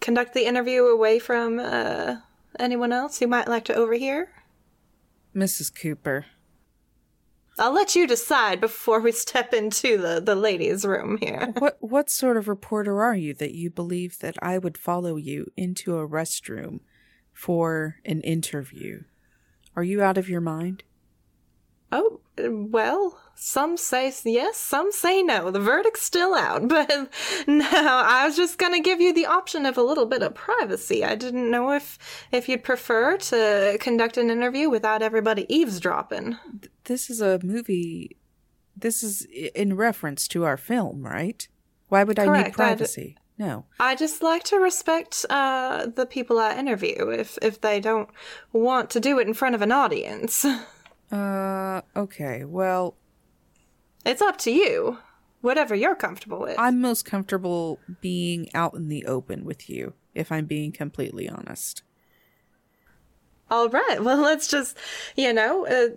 conduct 0.00 0.34
the 0.34 0.46
interview 0.46 0.84
away 0.84 1.18
from 1.18 1.58
uh, 1.58 2.16
anyone 2.58 2.92
else 2.92 3.18
who 3.18 3.26
might 3.26 3.48
like 3.48 3.64
to 3.66 3.74
overhear. 3.74 4.30
Mrs. 5.34 5.74
Cooper, 5.74 6.26
I'll 7.58 7.72
let 7.72 7.96
you 7.96 8.06
decide 8.06 8.60
before 8.60 9.00
we 9.00 9.10
step 9.12 9.52
into 9.52 9.96
the, 9.98 10.20
the 10.20 10.34
ladies' 10.34 10.84
room 10.84 11.18
here. 11.20 11.52
What 11.58 11.76
what 11.80 12.10
sort 12.10 12.36
of 12.36 12.48
reporter 12.48 13.02
are 13.02 13.16
you 13.16 13.34
that 13.34 13.52
you 13.52 13.68
believe 13.68 14.20
that 14.20 14.36
I 14.40 14.58
would 14.58 14.78
follow 14.78 15.16
you 15.16 15.50
into 15.56 15.98
a 15.98 16.08
restroom 16.08 16.80
for 17.32 17.96
an 18.04 18.20
interview? 18.20 19.02
Are 19.78 19.84
you 19.84 20.02
out 20.02 20.18
of 20.18 20.28
your 20.28 20.40
mind? 20.40 20.82
Oh, 21.92 22.18
well, 22.36 23.20
some 23.36 23.76
say 23.76 24.12
yes, 24.24 24.56
some 24.56 24.90
say 24.90 25.22
no. 25.22 25.52
The 25.52 25.60
verdict's 25.60 26.02
still 26.02 26.34
out. 26.34 26.62
But 26.68 26.90
no, 27.46 27.68
I 27.70 28.26
was 28.26 28.34
just 28.34 28.58
going 28.58 28.72
to 28.72 28.80
give 28.80 29.00
you 29.00 29.14
the 29.14 29.26
option 29.26 29.66
of 29.66 29.78
a 29.78 29.82
little 29.84 30.06
bit 30.06 30.24
of 30.24 30.34
privacy. 30.34 31.04
I 31.04 31.14
didn't 31.14 31.48
know 31.48 31.70
if 31.70 31.96
if 32.32 32.48
you'd 32.48 32.64
prefer 32.64 33.18
to 33.18 33.76
conduct 33.78 34.16
an 34.16 34.30
interview 34.30 34.68
without 34.68 35.00
everybody 35.00 35.46
eavesdropping. 35.48 36.36
This 36.82 37.08
is 37.08 37.20
a 37.20 37.38
movie. 37.44 38.16
This 38.76 39.04
is 39.04 39.28
in 39.54 39.76
reference 39.76 40.26
to 40.28 40.42
our 40.44 40.56
film, 40.56 41.06
right? 41.06 41.46
Why 41.88 42.02
would 42.02 42.18
I 42.18 42.24
need 42.24 42.30
Correct, 42.30 42.46
I 42.46 42.50
d- 42.50 42.54
privacy? 42.54 43.16
No. 43.38 43.64
I 43.78 43.94
just 43.94 44.20
like 44.22 44.42
to 44.44 44.56
respect 44.56 45.24
uh, 45.30 45.86
the 45.86 46.06
people 46.06 46.38
I 46.40 46.56
interview 46.58 47.08
if 47.10 47.38
if 47.40 47.60
they 47.60 47.78
don't 47.80 48.08
want 48.52 48.90
to 48.90 49.00
do 49.00 49.18
it 49.20 49.28
in 49.28 49.34
front 49.34 49.54
of 49.54 49.62
an 49.62 49.72
audience. 49.72 50.44
Uh, 51.10 51.80
okay. 51.96 52.44
Well, 52.44 52.94
It's 54.04 54.20
up 54.20 54.36
to 54.40 54.50
you. 54.50 54.98
Whatever 55.40 55.74
you're 55.74 55.94
comfortable 55.94 56.38
with. 56.40 56.58
I'm 56.58 56.82
most 56.82 57.06
comfortable 57.06 57.78
being 58.02 58.50
out 58.52 58.74
in 58.74 58.88
the 58.88 59.06
open 59.06 59.46
with 59.46 59.70
you, 59.70 59.94
if 60.14 60.30
I'm 60.30 60.44
being 60.44 60.70
completely 60.70 61.26
honest. 61.26 61.82
All 63.50 63.70
right. 63.70 64.04
Well, 64.04 64.20
let's 64.20 64.48
just, 64.48 64.76
you 65.16 65.32
know, 65.32 65.66
uh, 65.66 65.96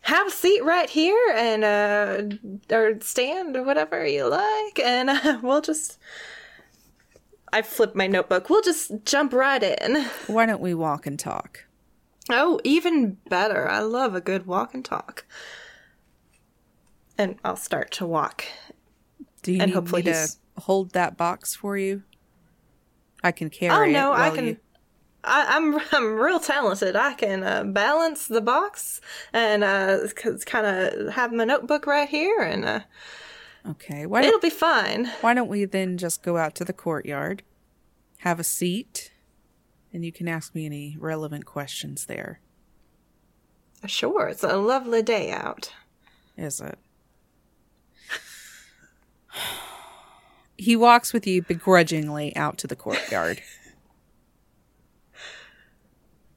have 0.00 0.26
a 0.26 0.30
seat 0.30 0.62
right 0.62 0.90
here 0.90 1.34
and, 1.34 1.64
uh, 1.64 2.74
or 2.74 3.00
stand 3.00 3.56
or 3.56 3.62
whatever 3.62 4.06
you 4.06 4.26
like. 4.28 4.78
And 4.78 5.08
uh, 5.08 5.38
we'll 5.42 5.62
just, 5.62 5.98
I 7.52 7.62
flipped 7.62 7.96
my 7.96 8.06
notebook. 8.06 8.50
We'll 8.50 8.62
just 8.62 8.92
jump 9.04 9.32
right 9.32 9.62
in. 9.62 10.04
Why 10.26 10.46
don't 10.46 10.60
we 10.60 10.74
walk 10.74 11.06
and 11.06 11.18
talk? 11.18 11.64
Oh, 12.30 12.60
even 12.62 13.16
better. 13.28 13.68
I 13.68 13.80
love 13.80 14.14
a 14.14 14.20
good 14.20 14.46
walk 14.46 14.74
and 14.74 14.84
talk. 14.84 15.24
And 17.16 17.36
I'll 17.44 17.56
start 17.56 17.90
to 17.92 18.06
walk. 18.06 18.44
Do 19.42 19.52
you 19.52 19.60
And 19.60 19.70
need 19.70 19.74
hopefully 19.74 20.02
me 20.02 20.12
to 20.12 20.28
hold 20.58 20.90
that 20.92 21.16
box 21.16 21.54
for 21.54 21.76
you? 21.76 22.02
I 23.24 23.32
can 23.32 23.50
carry 23.50 23.74
Oh 23.74 23.88
it. 23.88 23.92
no, 23.92 24.12
I 24.12 24.30
can. 24.30 24.46
you- 24.46 24.56
I, 25.24 25.56
I'm 25.56 25.80
I'm 25.92 26.14
real 26.14 26.38
talented. 26.38 26.94
I 26.94 27.14
can 27.14 27.42
uh, 27.42 27.64
balance 27.64 28.28
the 28.28 28.40
box 28.40 29.00
and 29.32 29.64
uh, 29.64 30.06
kind 30.46 30.64
of 30.66 31.12
have 31.14 31.32
my 31.32 31.44
notebook 31.44 31.86
right 31.86 32.08
here, 32.08 32.40
and 32.40 32.64
uh, 32.64 32.80
Okay. 33.66 34.06
Why 34.06 34.22
it'll 34.22 34.40
be 34.40 34.50
fine. 34.50 35.06
Why 35.20 35.34
don't 35.34 35.48
we 35.48 35.64
then 35.64 35.98
just 35.98 36.22
go 36.22 36.36
out 36.36 36.54
to 36.56 36.64
the 36.64 36.72
courtyard, 36.72 37.42
have 38.18 38.40
a 38.40 38.44
seat, 38.44 39.12
and 39.92 40.04
you 40.04 40.12
can 40.12 40.28
ask 40.28 40.54
me 40.54 40.66
any 40.66 40.96
relevant 40.98 41.46
questions 41.46 42.06
there. 42.06 42.40
Sure, 43.86 44.28
it's 44.28 44.42
a 44.42 44.56
lovely 44.56 45.02
day 45.02 45.30
out. 45.30 45.72
Is 46.36 46.60
it? 46.60 46.78
He 50.56 50.74
walks 50.74 51.12
with 51.12 51.24
you 51.24 51.42
begrudgingly 51.42 52.34
out 52.34 52.58
to 52.58 52.66
the 52.66 52.76
courtyard. 52.76 53.40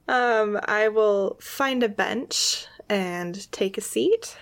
Um, 0.08 0.60
I 0.66 0.90
will 0.90 1.38
find 1.40 1.84
a 1.84 1.88
bench 1.88 2.66
and 2.90 3.50
take 3.54 3.78
a 3.78 3.82
seat 3.82 4.36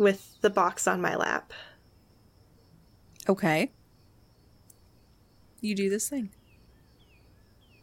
with 0.00 0.40
the 0.40 0.50
box 0.50 0.88
on 0.88 1.00
my 1.00 1.14
lap. 1.14 1.52
Okay. 3.28 3.70
You 5.60 5.76
do 5.76 5.90
this 5.90 6.08
thing. 6.08 6.30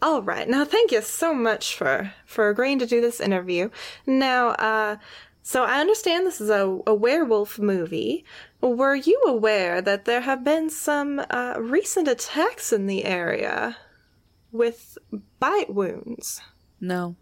All 0.02 0.22
right. 0.22 0.50
Now, 0.50 0.66
thank 0.66 0.92
you 0.92 1.02
so 1.02 1.34
much 1.34 1.76
for 1.76 2.12
for 2.26 2.50
agreeing 2.50 2.80
to 2.80 2.86
do 2.86 3.02
this 3.02 3.20
interview. 3.20 3.70
Now, 4.06 4.50
uh, 4.50 4.98
so 5.44 5.64
I 5.64 5.80
understand 5.80 6.26
this 6.26 6.42
is 6.42 6.50
a, 6.50 6.80
a 6.86 6.94
werewolf 6.94 7.58
movie. 7.58 8.26
Were 8.62 8.96
you 8.96 9.24
aware 9.28 9.82
that 9.82 10.06
there 10.06 10.22
have 10.22 10.44
been 10.44 10.70
some 10.70 11.22
uh, 11.30 11.56
recent 11.60 12.08
attacks 12.08 12.74
in 12.74 12.88
the 12.88 13.06
area 13.06 13.78
with 14.52 14.98
bite 15.40 15.74
wounds? 15.74 16.42
No. 16.82 17.16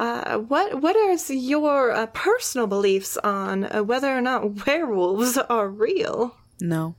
Uh, 0.00 0.38
what 0.38 0.80
what 0.80 0.96
are 0.96 1.12
your 1.34 1.90
uh, 1.92 2.06
personal 2.06 2.66
beliefs 2.66 3.18
on 3.18 3.64
uh, 3.64 3.82
whether 3.82 4.08
or 4.16 4.22
not 4.22 4.66
werewolves 4.66 5.36
are 5.36 5.68
real? 5.68 6.34
No. 6.60 6.94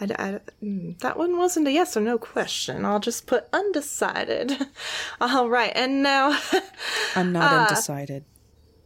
I, 0.00 0.04
I- 0.18 0.40
mm, 0.62 0.98
that 1.00 1.16
one 1.16 1.38
wasn't 1.38 1.68
a 1.68 1.72
yes 1.72 1.96
or 1.96 2.00
no 2.00 2.18
question. 2.18 2.84
I'll 2.84 2.98
just 3.00 3.26
put 3.26 3.46
undecided. 3.52 4.52
All 5.20 5.48
right, 5.48 5.72
and 5.74 6.02
now. 6.02 6.38
I'm 7.14 7.32
not 7.32 7.52
Uh, 7.52 7.56
undecided. 7.68 8.24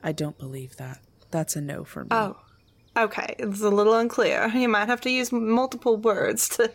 I 0.02 0.12
don't 0.12 0.38
believe 0.38 0.76
that. 0.76 0.98
That's 1.30 1.56
a 1.56 1.60
no 1.60 1.84
for 1.84 2.02
me. 2.04 2.08
oh, 2.12 2.36
okay. 2.96 3.34
It's 3.38 3.62
a 3.62 3.70
little 3.70 3.94
unclear. 3.94 4.48
You 4.48 4.68
might 4.68 4.86
have 4.88 5.00
to 5.02 5.10
use 5.10 5.32
multiple 5.32 5.96
words 5.96 6.48
to 6.50 6.70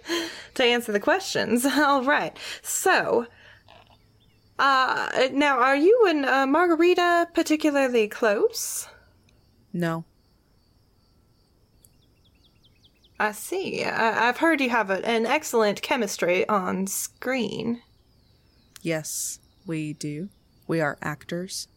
to 0.55 0.63
answer 0.63 0.91
the 0.91 0.99
questions. 0.99 1.65
All 1.65 2.03
right. 2.03 2.35
So, 2.63 3.27
uh, 4.60 5.28
now 5.32 5.60
are 5.60 5.76
you 5.76 6.06
and 6.08 6.26
uh, 6.26 6.45
Margarita 6.45 7.28
particularly 7.34 8.08
close? 8.08 8.88
No. 9.74 10.06
I 13.20 13.32
see. 13.32 13.84
I- 13.84 14.28
I've 14.30 14.38
heard 14.38 14.60
you 14.62 14.70
have 14.70 14.89
a- 14.89 15.06
an 15.08 15.26
excellent 15.26 15.82
chemistry 15.82 16.47
on 16.49 16.88
screen. 16.88 17.82
Yes, 18.82 19.39
we 19.66 19.93
do. 19.93 20.30
We 20.68 20.82
are 20.82 20.97
actors. 21.01 21.68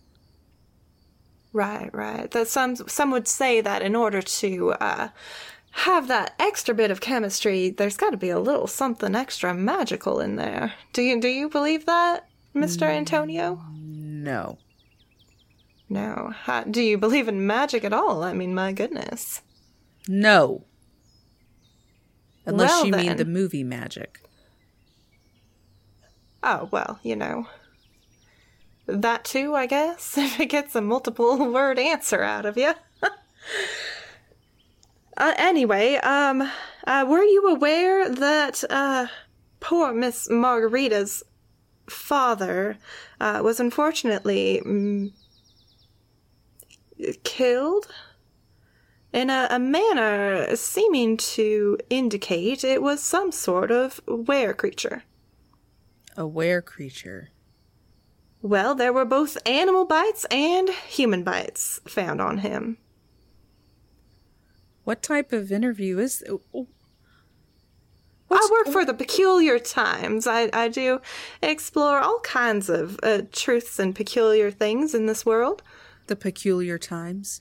Right, 1.53 1.91
right. 1.95 2.31
That 2.33 2.49
some 2.49 2.77
some 2.77 3.11
would 3.13 3.29
say 3.29 3.61
that 3.61 3.81
in 3.83 3.95
order 3.97 4.21
to 4.21 4.73
uh, 4.73 5.09
have 5.71 6.09
that 6.09 6.35
extra 6.39 6.75
bit 6.75 6.91
of 6.91 7.01
chemistry, 7.01 7.71
there's 7.71 7.97
got 7.97 8.11
to 8.11 8.17
be 8.17 8.29
a 8.31 8.39
little 8.41 8.67
something 8.67 9.15
extra 9.15 9.55
magical 9.55 10.21
in 10.21 10.37
there. 10.37 10.75
Do 10.93 11.03
you 11.03 11.21
do 11.21 11.29
you 11.29 11.49
believe 11.49 11.87
that, 11.87 12.29
Mister 12.57 12.87
Antonio? 12.87 13.63
No. 13.73 14.59
No. 15.89 16.33
How, 16.35 16.65
do 16.65 16.83
you 16.83 16.99
believe 16.99 17.29
in 17.29 17.47
magic 17.47 17.85
at 17.85 17.93
all? 17.93 18.25
I 18.25 18.33
mean, 18.33 18.55
my 18.55 18.73
goodness. 18.73 19.43
No. 20.09 20.65
Unless 22.45 22.71
Well, 22.71 22.87
you 22.87 22.93
mean 22.93 23.17
the 23.17 23.25
movie 23.25 23.65
magic. 23.65 24.21
Oh 26.43 26.69
well, 26.71 27.01
you 27.03 27.17
know. 27.17 27.49
That 28.87 29.25
too, 29.25 29.55
I 29.55 29.67
guess. 29.67 30.17
If 30.19 30.41
it 30.41 30.47
gets 30.47 30.75
a 30.75 30.81
multiple 30.81 31.37
word 31.53 31.79
answer 31.79 32.23
out 32.23 32.47
of 32.47 32.57
you. 32.57 32.73
uh, 35.17 35.35
anyway, 35.37 35.97
um, 35.97 36.49
uh, 36.87 37.05
were 37.09 37.23
you 37.23 37.49
aware 37.49 38.09
that 38.09 38.63
uh, 38.71 39.09
poor 39.59 39.93
Miss 39.93 40.29
Margarita's 40.31 41.25
father 41.89 42.79
uh, 43.21 43.41
was 43.43 43.61
unfortunately 43.61 44.63
mm, 44.65 45.13
killed 47.25 47.87
in 49.13 49.31
a, 49.31 49.49
a 49.51 49.59
manner 49.59 50.55
seeming 50.57 51.17
to 51.17 51.79
indicate 51.89 52.65
it 52.65 52.83
was 52.83 53.03
some 53.03 53.33
sort 53.33 53.71
of 53.71 54.01
were 54.07 54.53
creature? 54.53 55.05
A 56.17 56.27
were 56.27 56.63
creature. 56.63 57.31
Well, 58.43 58.75
there 58.75 58.93
were 58.93 59.05
both 59.05 59.39
animal 59.47 59.85
bites 59.85 60.25
and 60.31 60.69
human 60.71 61.25
bites 61.25 61.81
found 61.87 62.21
on 62.21 62.39
him. 62.39 62.79
What 64.85 65.03
type 65.03 65.33
of 65.33 65.51
interview 65.51 65.99
is 65.99 66.23
I 68.31 68.49
work 68.51 68.73
for 68.73 68.85
the 68.85 68.95
Peculiar 68.95 69.59
Times. 69.59 70.27
I, 70.27 70.51
I 70.53 70.69
do 70.69 71.01
explore 71.43 72.01
all 72.01 72.21
kinds 72.21 72.69
of 72.69 72.99
uh, 73.03 73.23
truths 73.33 73.79
and 73.79 73.95
peculiar 73.95 74.51
things 74.51 74.95
in 74.95 75.07
this 75.07 75.25
world. 75.25 75.63
the 76.09 76.17
Peculiar 76.17 76.79
Times? 76.79 77.41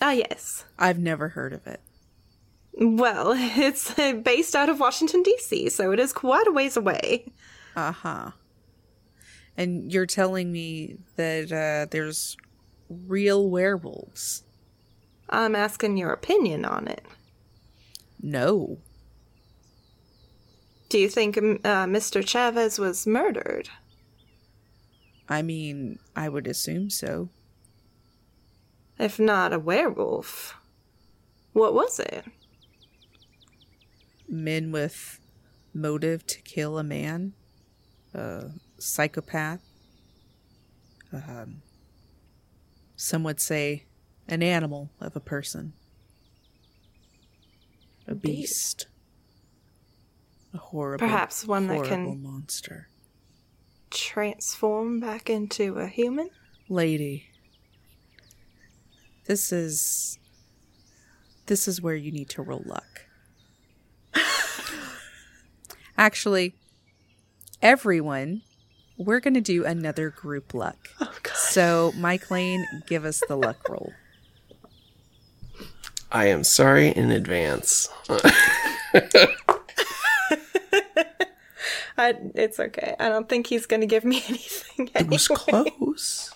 Ah, 0.00 0.12
yes. 0.12 0.64
I've 0.78 0.98
never 0.98 1.30
heard 1.30 1.52
of 1.52 1.66
it. 1.66 1.80
Well, 2.74 3.32
it's 3.36 3.98
uh, 3.98 4.14
based 4.14 4.54
out 4.56 4.68
of 4.68 4.80
Washington, 4.80 5.22
D.C., 5.22 5.68
so 5.68 5.92
it 5.92 6.00
is 6.00 6.12
quite 6.12 6.46
a 6.46 6.52
ways 6.52 6.76
away. 6.76 7.32
Uh-huh. 7.76 8.30
And 9.56 9.92
you're 9.92 10.06
telling 10.06 10.50
me 10.50 10.96
that 11.16 11.52
uh, 11.52 11.86
there's 11.90 12.36
real 12.88 13.48
werewolves? 13.48 14.42
I'm 15.30 15.54
asking 15.54 15.96
your 15.96 16.12
opinion 16.12 16.64
on 16.64 16.88
it. 16.88 17.04
No. 18.20 18.78
Do 20.94 21.00
you 21.00 21.08
think 21.08 21.36
uh, 21.36 21.40
Mr. 21.86 22.24
Chavez 22.24 22.78
was 22.78 23.04
murdered? 23.04 23.68
I 25.28 25.42
mean, 25.42 25.98
I 26.14 26.28
would 26.28 26.46
assume 26.46 26.88
so. 26.88 27.30
If 28.96 29.18
not 29.18 29.52
a 29.52 29.58
werewolf, 29.58 30.54
what 31.52 31.74
was 31.74 31.98
it? 31.98 32.26
Men 34.28 34.70
with 34.70 35.18
motive 35.74 36.28
to 36.28 36.40
kill 36.42 36.78
a 36.78 36.84
man, 36.84 37.32
a 38.14 38.50
psychopath. 38.78 39.62
Um, 41.12 41.62
some 42.94 43.24
would 43.24 43.40
say 43.40 43.86
an 44.28 44.44
animal 44.44 44.90
of 45.00 45.16
a 45.16 45.20
person, 45.20 45.72
a 48.06 48.12
Indeed. 48.12 48.22
beast, 48.22 48.86
a 50.54 50.58
horrible, 50.58 51.06
Perhaps 51.06 51.46
one 51.46 51.66
that 51.66 51.84
can- 51.84 52.22
monster. 52.22 52.88
Transform 53.90 55.00
back 55.00 55.28
into 55.28 55.74
a 55.78 55.86
human? 55.86 56.30
lady 56.68 57.26
this 59.26 59.52
is 59.52 60.18
this 61.44 61.68
is 61.68 61.82
where 61.82 61.94
you 61.94 62.10
need 62.10 62.26
to 62.30 62.40
roll 62.40 62.62
luck 62.64 63.04
actually 65.98 66.54
everyone 67.60 68.40
we're 68.96 69.20
going 69.20 69.34
to 69.34 69.42
do 69.42 69.62
another 69.66 70.08
group 70.08 70.54
luck 70.54 70.88
oh, 71.02 71.12
so 71.34 71.92
mike 71.98 72.30
lane 72.30 72.64
give 72.86 73.04
us 73.04 73.22
the 73.28 73.36
luck 73.36 73.68
roll 73.68 73.92
I 76.10 76.26
am 76.26 76.44
sorry 76.44 76.88
in 76.90 77.10
advance. 77.10 77.88
I, 81.96 82.14
it's 82.34 82.58
okay. 82.58 82.96
I 82.98 83.08
don't 83.08 83.28
think 83.28 83.46
he's 83.46 83.66
going 83.66 83.80
to 83.80 83.86
give 83.86 84.04
me 84.04 84.16
anything. 84.28 84.90
It 84.94 85.08
was 85.08 85.28
close. 85.28 86.34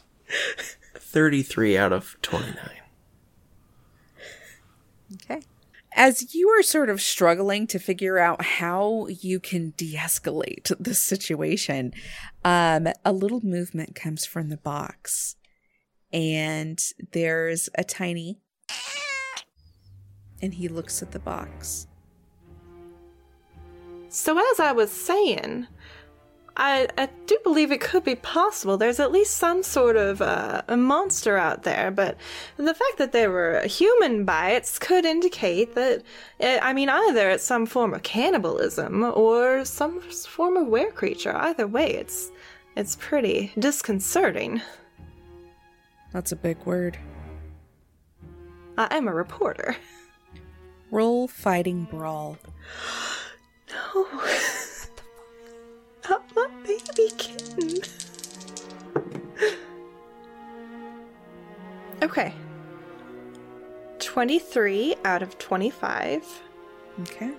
33 0.94 1.76
out 1.76 1.92
of 1.92 2.16
29. 2.22 2.56
Okay. 5.14 5.42
As 5.94 6.34
you 6.34 6.48
are 6.50 6.62
sort 6.62 6.90
of 6.90 7.00
struggling 7.00 7.66
to 7.68 7.78
figure 7.78 8.18
out 8.18 8.44
how 8.44 9.06
you 9.08 9.40
can 9.40 9.72
de 9.76 9.94
escalate 9.94 10.72
the 10.78 10.94
situation, 10.94 11.92
um, 12.44 12.88
a 13.04 13.12
little 13.12 13.40
movement 13.40 13.94
comes 13.94 14.24
from 14.24 14.48
the 14.48 14.58
box. 14.58 15.34
And 16.12 16.80
there's 17.12 17.68
a 17.74 17.84
tiny. 17.84 18.38
And 20.40 20.54
he 20.54 20.68
looks 20.68 21.02
at 21.02 21.10
the 21.10 21.18
box. 21.18 21.88
So, 24.08 24.38
as 24.52 24.60
I 24.60 24.72
was 24.72 24.90
saying, 24.90 25.66
I, 26.58 26.88
I 26.98 27.08
do 27.26 27.38
believe 27.44 27.70
it 27.70 27.80
could 27.80 28.02
be 28.02 28.16
possible. 28.16 28.76
There's 28.76 28.98
at 28.98 29.12
least 29.12 29.36
some 29.36 29.62
sort 29.62 29.96
of 29.96 30.20
uh, 30.20 30.62
a 30.66 30.76
monster 30.76 31.36
out 31.36 31.62
there, 31.62 31.90
but 31.92 32.16
the 32.56 32.74
fact 32.74 32.98
that 32.98 33.12
there 33.12 33.30
were 33.30 33.60
human 33.66 34.24
bites 34.24 34.78
could 34.78 35.04
indicate 35.04 35.74
that, 35.76 36.02
eh, 36.40 36.58
I 36.60 36.72
mean, 36.72 36.88
either 36.88 37.30
it's 37.30 37.44
some 37.44 37.64
form 37.64 37.94
of 37.94 38.02
cannibalism 38.02 39.04
or 39.04 39.64
some 39.64 40.00
form 40.00 40.56
of 40.56 40.66
were 40.66 40.90
creature. 40.90 41.34
Either 41.36 41.66
way, 41.66 41.92
it's 41.92 42.32
it's 42.76 42.96
pretty 42.96 43.52
disconcerting. 43.58 44.60
That's 46.12 46.32
a 46.32 46.36
big 46.36 46.58
word. 46.64 46.98
I 48.76 48.96
am 48.96 49.06
a 49.06 49.14
reporter. 49.14 49.76
Roll 50.90 51.28
fighting 51.28 51.84
brawl. 51.84 52.38
No. 53.70 54.06
Not 56.08 56.24
my 56.34 56.48
baby 56.64 57.10
kitten. 57.16 57.80
Okay. 62.02 62.32
23 63.98 64.96
out 65.04 65.22
of 65.22 65.36
25. 65.38 66.42
Okay. 67.00 67.32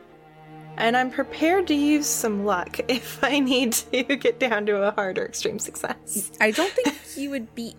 And 0.77 0.95
I'm 0.95 1.11
prepared 1.11 1.67
to 1.67 1.73
use 1.75 2.07
some 2.07 2.45
luck 2.45 2.79
if 2.87 3.23
I 3.23 3.39
need 3.39 3.73
to 3.73 4.03
get 4.03 4.39
down 4.39 4.65
to 4.67 4.83
a 4.83 4.91
harder 4.91 5.25
extreme 5.25 5.59
success. 5.59 6.31
I 6.39 6.51
don't 6.51 6.71
think 6.71 6.95
you 7.17 7.29
would 7.31 7.53
be. 7.55 7.75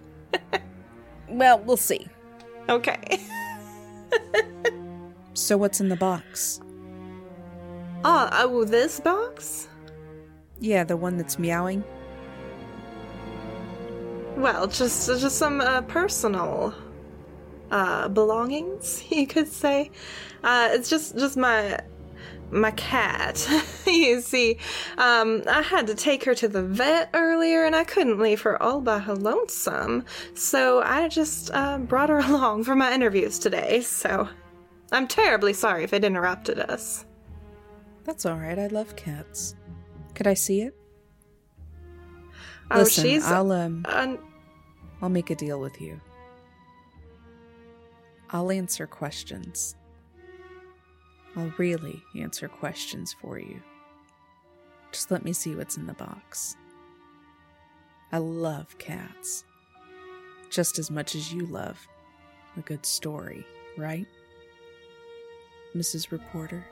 Well, 1.28 1.60
we'll 1.60 1.76
see. 1.76 2.08
Okay. 2.68 3.20
So, 5.34 5.56
what's 5.56 5.80
in 5.80 5.88
the 5.88 5.96
box? 5.96 6.60
Ah, 8.02 8.44
oh, 8.44 8.64
this 8.64 8.98
box? 8.98 9.68
Yeah, 10.58 10.84
the 10.84 10.96
one 10.96 11.18
that's 11.18 11.38
meowing. 11.38 11.84
Well, 14.36 14.66
just 14.68 15.06
just 15.06 15.36
some 15.36 15.60
uh, 15.60 15.82
personal 15.82 16.74
uh, 17.70 18.08
belongings, 18.08 19.04
you 19.10 19.26
could 19.26 19.48
say. 19.48 19.90
Uh, 20.42 20.70
it's 20.72 20.88
just 20.88 21.18
just 21.18 21.36
my 21.36 21.78
my 22.50 22.70
cat. 22.72 23.46
you 23.86 24.22
see, 24.22 24.56
um, 24.96 25.42
I 25.46 25.60
had 25.60 25.86
to 25.88 25.94
take 25.94 26.24
her 26.24 26.34
to 26.36 26.48
the 26.48 26.62
vet 26.62 27.10
earlier, 27.12 27.66
and 27.66 27.76
I 27.76 27.84
couldn't 27.84 28.18
leave 28.18 28.40
her 28.42 28.60
all 28.62 28.80
by 28.80 28.98
her 28.98 29.14
lonesome. 29.14 30.06
So 30.34 30.80
I 30.80 31.08
just 31.08 31.50
uh, 31.52 31.76
brought 31.76 32.08
her 32.08 32.18
along 32.24 32.64
for 32.64 32.74
my 32.74 32.94
interviews 32.94 33.38
today. 33.38 33.82
So 33.82 34.26
I'm 34.90 35.06
terribly 35.06 35.52
sorry 35.52 35.84
if 35.84 35.92
it 35.92 36.02
interrupted 36.02 36.58
us. 36.58 37.04
That's 38.10 38.26
all 38.26 38.38
right. 38.38 38.58
I 38.58 38.66
love 38.66 38.96
cats. 38.96 39.54
Could 40.16 40.26
I 40.26 40.34
see 40.34 40.62
it? 40.62 40.74
Oh, 42.68 42.80
Listen, 42.80 43.04
she's 43.04 43.24
I'll 43.24 43.52
um, 43.52 43.86
un- 43.88 44.18
I'll 45.00 45.08
make 45.08 45.30
a 45.30 45.36
deal 45.36 45.60
with 45.60 45.80
you. 45.80 46.00
I'll 48.30 48.50
answer 48.50 48.88
questions. 48.88 49.76
I'll 51.36 51.54
really 51.56 52.02
answer 52.18 52.48
questions 52.48 53.14
for 53.22 53.38
you. 53.38 53.62
Just 54.90 55.12
let 55.12 55.24
me 55.24 55.32
see 55.32 55.54
what's 55.54 55.76
in 55.76 55.86
the 55.86 55.94
box. 55.94 56.56
I 58.10 58.18
love 58.18 58.76
cats. 58.78 59.44
Just 60.50 60.80
as 60.80 60.90
much 60.90 61.14
as 61.14 61.32
you 61.32 61.46
love 61.46 61.78
a 62.56 62.60
good 62.60 62.84
story, 62.84 63.46
right? 63.78 64.08
Mrs. 65.76 66.10
Reporter? 66.10 66.64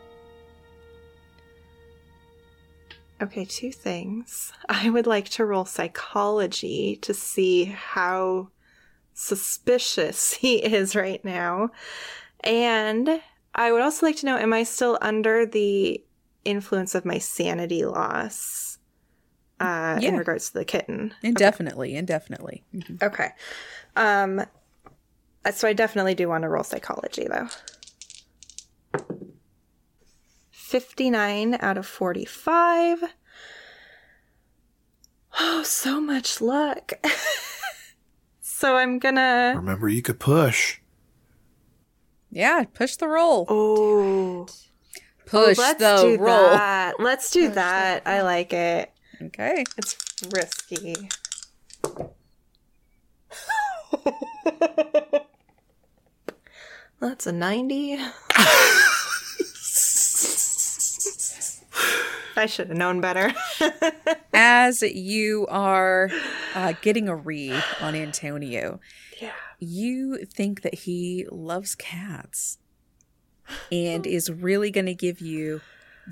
Okay, 3.20 3.44
two 3.44 3.72
things. 3.72 4.52
I 4.68 4.90
would 4.90 5.06
like 5.06 5.28
to 5.30 5.44
roll 5.44 5.64
psychology 5.64 6.96
to 7.02 7.14
see 7.14 7.64
how 7.64 8.50
suspicious 9.14 10.34
he 10.34 10.56
is 10.56 10.94
right 10.94 11.24
now. 11.24 11.70
And 12.44 13.20
I 13.54 13.72
would 13.72 13.82
also 13.82 14.06
like 14.06 14.16
to 14.16 14.26
know 14.26 14.36
am 14.36 14.52
I 14.52 14.62
still 14.62 14.98
under 15.00 15.44
the 15.44 16.02
influence 16.44 16.94
of 16.94 17.04
my 17.04 17.18
sanity 17.18 17.84
loss 17.84 18.78
uh, 19.60 19.98
in 20.00 20.16
regards 20.16 20.50
to 20.50 20.58
the 20.58 20.64
kitten? 20.64 21.14
Indefinitely, 21.22 21.96
indefinitely. 21.96 22.64
Mhm. 22.72 23.02
Okay. 23.02 23.30
Um, 23.96 24.42
so 25.52 25.66
I 25.66 25.72
definitely 25.72 26.14
do 26.14 26.28
want 26.28 26.42
to 26.42 26.48
roll 26.48 26.62
psychology 26.62 27.26
though. 27.28 27.48
59 30.68 31.56
out 31.60 31.78
of 31.78 31.86
45. 31.86 33.02
Oh, 35.40 35.62
so 35.62 35.98
much 35.98 36.42
luck. 36.42 36.92
so 38.42 38.76
I'm 38.76 38.98
gonna. 38.98 39.54
Remember, 39.56 39.88
you 39.88 40.02
could 40.02 40.20
push. 40.20 40.80
Yeah, 42.30 42.64
push 42.74 42.96
the 42.96 43.08
roll. 43.08 43.46
Oh. 43.48 44.46
Push 45.24 45.56
let's 45.56 45.80
the 45.80 46.02
do 46.02 46.18
roll. 46.22 46.50
that. 46.50 47.00
Let's 47.00 47.30
do 47.30 47.48
that. 47.52 48.06
I 48.06 48.20
like 48.20 48.52
it. 48.52 48.92
Okay. 49.22 49.64
It's 49.78 49.96
risky. 50.34 51.08
That's 57.00 57.26
a 57.26 57.32
90. 57.32 58.00
I 62.36 62.46
should 62.46 62.68
have 62.68 62.76
known 62.76 63.00
better. 63.00 63.32
As 64.32 64.82
you 64.82 65.46
are 65.48 66.10
uh, 66.54 66.74
getting 66.82 67.08
a 67.08 67.16
read 67.16 67.62
on 67.80 67.94
Antonio, 67.94 68.80
yeah. 69.20 69.32
you 69.58 70.24
think 70.24 70.62
that 70.62 70.74
he 70.74 71.26
loves 71.30 71.74
cats 71.74 72.58
and 73.72 74.06
is 74.06 74.30
really 74.30 74.70
going 74.70 74.86
to 74.86 74.94
give 74.94 75.20
you 75.20 75.60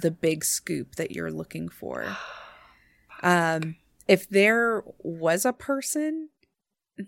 the 0.01 0.11
big 0.11 0.45
scoop 0.45 0.97
that 0.97 1.13
you're 1.13 1.33
looking 1.33 1.69
for. 1.69 2.17
Um, 3.23 3.77
if 4.07 4.29
there 4.29 4.85
was 4.99 5.47
a 5.47 5.53
person 5.55 6.29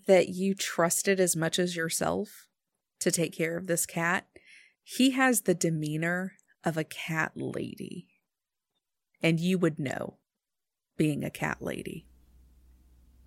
that 0.06 0.28
you 0.30 0.54
trusted 0.54 1.20
as 1.20 1.36
much 1.36 1.58
as 1.58 1.76
yourself 1.76 2.48
to 3.00 3.10
take 3.10 3.34
care 3.34 3.58
of 3.58 3.66
this 3.66 3.84
cat, 3.84 4.26
he 4.82 5.10
has 5.10 5.42
the 5.42 5.54
demeanor 5.54 6.32
of 6.64 6.78
a 6.78 6.84
cat 6.84 7.32
lady. 7.36 8.06
And 9.22 9.40
you 9.40 9.58
would 9.58 9.78
know 9.78 10.18
being 10.96 11.24
a 11.24 11.30
cat 11.30 11.58
lady. 11.60 12.06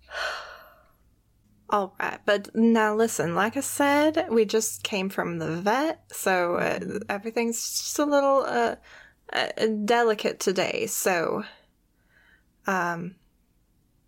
All 1.70 1.96
right, 1.98 2.20
but 2.26 2.54
now 2.54 2.94
listen. 2.94 3.34
Like 3.34 3.56
I 3.56 3.60
said, 3.60 4.26
we 4.30 4.44
just 4.44 4.82
came 4.82 5.08
from 5.08 5.38
the 5.38 5.56
vet, 5.56 6.04
so 6.12 6.56
uh, 6.56 6.78
everything's 7.08 7.56
just 7.56 7.98
a 7.98 8.04
little 8.04 8.44
uh, 8.46 8.76
uh, 9.32 9.66
delicate 9.86 10.38
today. 10.38 10.86
So, 10.86 11.44
um, 12.66 13.14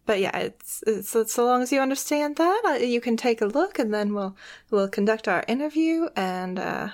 but 0.05 0.21
yeah, 0.21 0.37
it's, 0.37 0.85
it's, 0.87 1.17
it's 1.17 1.33
so 1.33 1.47
long 1.47 1.63
as 1.63 1.73
you 1.73 1.81
understand 1.81 2.37
that, 2.37 2.63
uh, 2.67 2.85
you 2.85 3.01
can 3.01 3.17
take 3.17 3.41
a 3.41 3.47
look, 3.47 3.79
and 3.79 3.95
then 3.95 4.13
we'll 4.13 4.37
we'll 4.71 4.89
conduct 4.89 5.27
our 5.27 5.43
interview, 5.49 6.09
and 6.15 6.59
uh, 6.59 6.91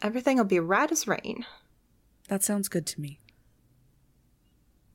everything 0.00 0.36
will 0.36 0.44
be 0.44 0.60
right 0.60 0.92
as 0.92 1.08
rain. 1.08 1.44
That 2.32 2.42
sounds 2.42 2.68
good 2.68 2.86
to 2.86 3.00
me. 3.02 3.20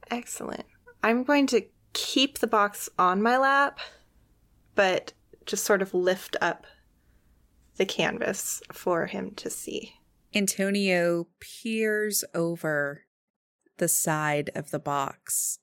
Excellent. 0.10 0.66
I'm 1.04 1.24
going 1.24 1.46
to 1.46 1.68
keep 1.94 2.40
the 2.40 2.48
box 2.48 2.90
on 2.98 3.22
my 3.22 3.38
lap, 3.38 3.80
but 4.74 5.14
just 5.46 5.64
sort 5.64 5.84
of 5.84 5.94
lift 5.94 6.36
up 6.42 6.66
the 7.76 7.86
canvas 7.86 8.64
for 8.72 9.06
him 9.06 9.36
to 9.36 9.52
see. 9.52 9.94
Antonio 10.34 11.28
peers 11.40 12.24
over 12.34 13.04
the 13.78 13.88
side 13.88 14.50
of 14.56 14.72
the 14.72 14.80
box 14.80 15.60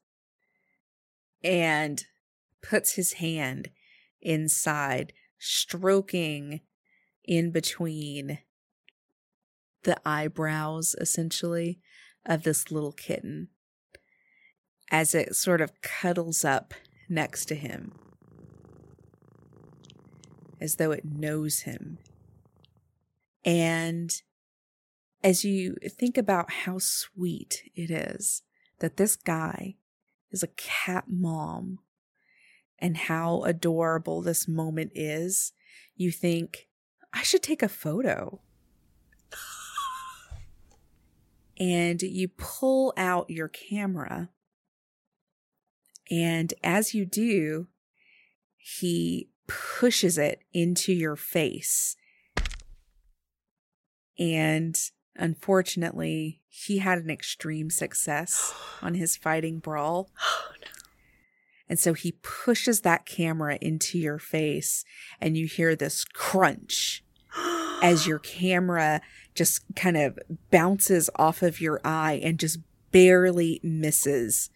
and 1.42 2.04
puts 2.62 2.94
his 2.94 3.14
hand 3.14 3.70
inside, 4.22 5.12
stroking 5.40 6.60
in 7.24 7.50
between 7.50 8.38
the 9.84 9.96
eyebrows, 10.06 10.94
essentially, 11.00 11.80
of 12.26 12.42
this 12.42 12.70
little 12.70 12.92
kitten 12.92 13.48
as 14.90 15.14
it 15.14 15.34
sort 15.34 15.60
of 15.60 15.80
cuddles 15.82 16.44
up 16.44 16.74
next 17.08 17.46
to 17.46 17.54
him, 17.54 17.92
as 20.60 20.76
though 20.76 20.90
it 20.90 21.04
knows 21.04 21.60
him. 21.60 21.98
And 23.44 24.14
as 25.22 25.44
you 25.44 25.76
think 25.88 26.18
about 26.18 26.52
how 26.52 26.78
sweet 26.78 27.70
it 27.74 27.90
is 27.90 28.42
that 28.80 28.96
this 28.96 29.16
guy 29.16 29.76
is 30.30 30.42
a 30.42 30.48
cat 30.48 31.04
mom 31.08 31.78
and 32.78 32.96
how 32.96 33.42
adorable 33.42 34.20
this 34.20 34.46
moment 34.48 34.92
is, 34.94 35.52
you 35.96 36.10
think, 36.10 36.68
I 37.12 37.22
should 37.22 37.42
take 37.42 37.62
a 37.62 37.68
photo. 37.68 38.40
And 41.58 42.02
you 42.02 42.28
pull 42.28 42.92
out 42.96 43.30
your 43.30 43.48
camera. 43.48 44.30
And 46.10 46.52
as 46.62 46.94
you 46.94 47.04
do, 47.04 47.68
he 48.56 49.30
pushes 49.46 50.18
it 50.18 50.42
into 50.52 50.92
your 50.92 51.16
face. 51.16 51.96
And 54.18 54.78
unfortunately, 55.16 56.40
he 56.48 56.78
had 56.78 56.98
an 56.98 57.10
extreme 57.10 57.70
success 57.70 58.54
on 58.82 58.94
his 58.94 59.16
fighting 59.16 59.58
brawl. 59.58 60.10
Oh, 60.20 60.52
no. 60.60 60.68
And 61.68 61.78
so 61.78 61.94
he 61.94 62.12
pushes 62.22 62.82
that 62.82 63.06
camera 63.06 63.58
into 63.60 63.98
your 63.98 64.18
face, 64.18 64.84
and 65.20 65.36
you 65.36 65.46
hear 65.46 65.74
this 65.74 66.04
crunch 66.04 67.02
as 67.82 68.06
your 68.06 68.18
camera 68.18 69.00
just 69.34 69.62
kind 69.74 69.96
of 69.96 70.18
bounces 70.50 71.10
off 71.16 71.42
of 71.42 71.60
your 71.60 71.80
eye 71.84 72.20
and 72.22 72.38
just 72.38 72.58
barely 72.92 73.60
misses, 73.62 74.50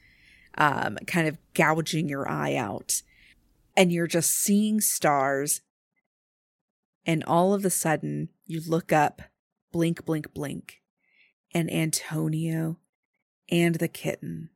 um, 0.57 0.97
kind 1.07 1.27
of 1.27 1.39
gouging 1.55 2.09
your 2.09 2.29
eye 2.29 2.55
out. 2.55 3.03
And 3.77 3.93
you're 3.93 4.07
just 4.07 4.31
seeing 4.31 4.81
stars. 4.81 5.61
And 7.05 7.25
all 7.25 7.55
of 7.55 7.65
a 7.65 7.71
sudden, 7.71 8.29
you 8.47 8.61
look 8.67 8.93
up, 8.93 9.23
blink, 9.73 10.05
blink, 10.05 10.33
blink, 10.35 10.81
and 11.53 11.73
Antonio 11.73 12.79
and 13.51 13.77
the 13.77 13.89
kitten 13.89 14.51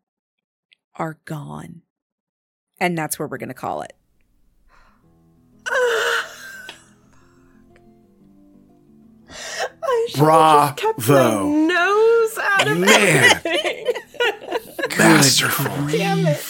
are 0.94 1.18
gone. 1.24 1.82
And 2.78 2.96
that's 2.98 3.18
where 3.18 3.28
we're 3.28 3.38
going 3.38 3.48
to 3.48 3.54
call 3.54 3.82
it. 3.82 3.94
I 10.14 10.18
should 10.18 10.28
have 10.28 10.76
just 10.76 10.76
kept 10.76 10.98
my 10.98 11.04
Bravo. 11.06 11.48
nose 11.48 12.38
out 12.38 12.68
of 12.68 12.78
Man. 12.78 13.40
it. 13.44 13.96
Masterful. 14.98 15.86
Damn 15.88 16.26
it. 16.26 16.44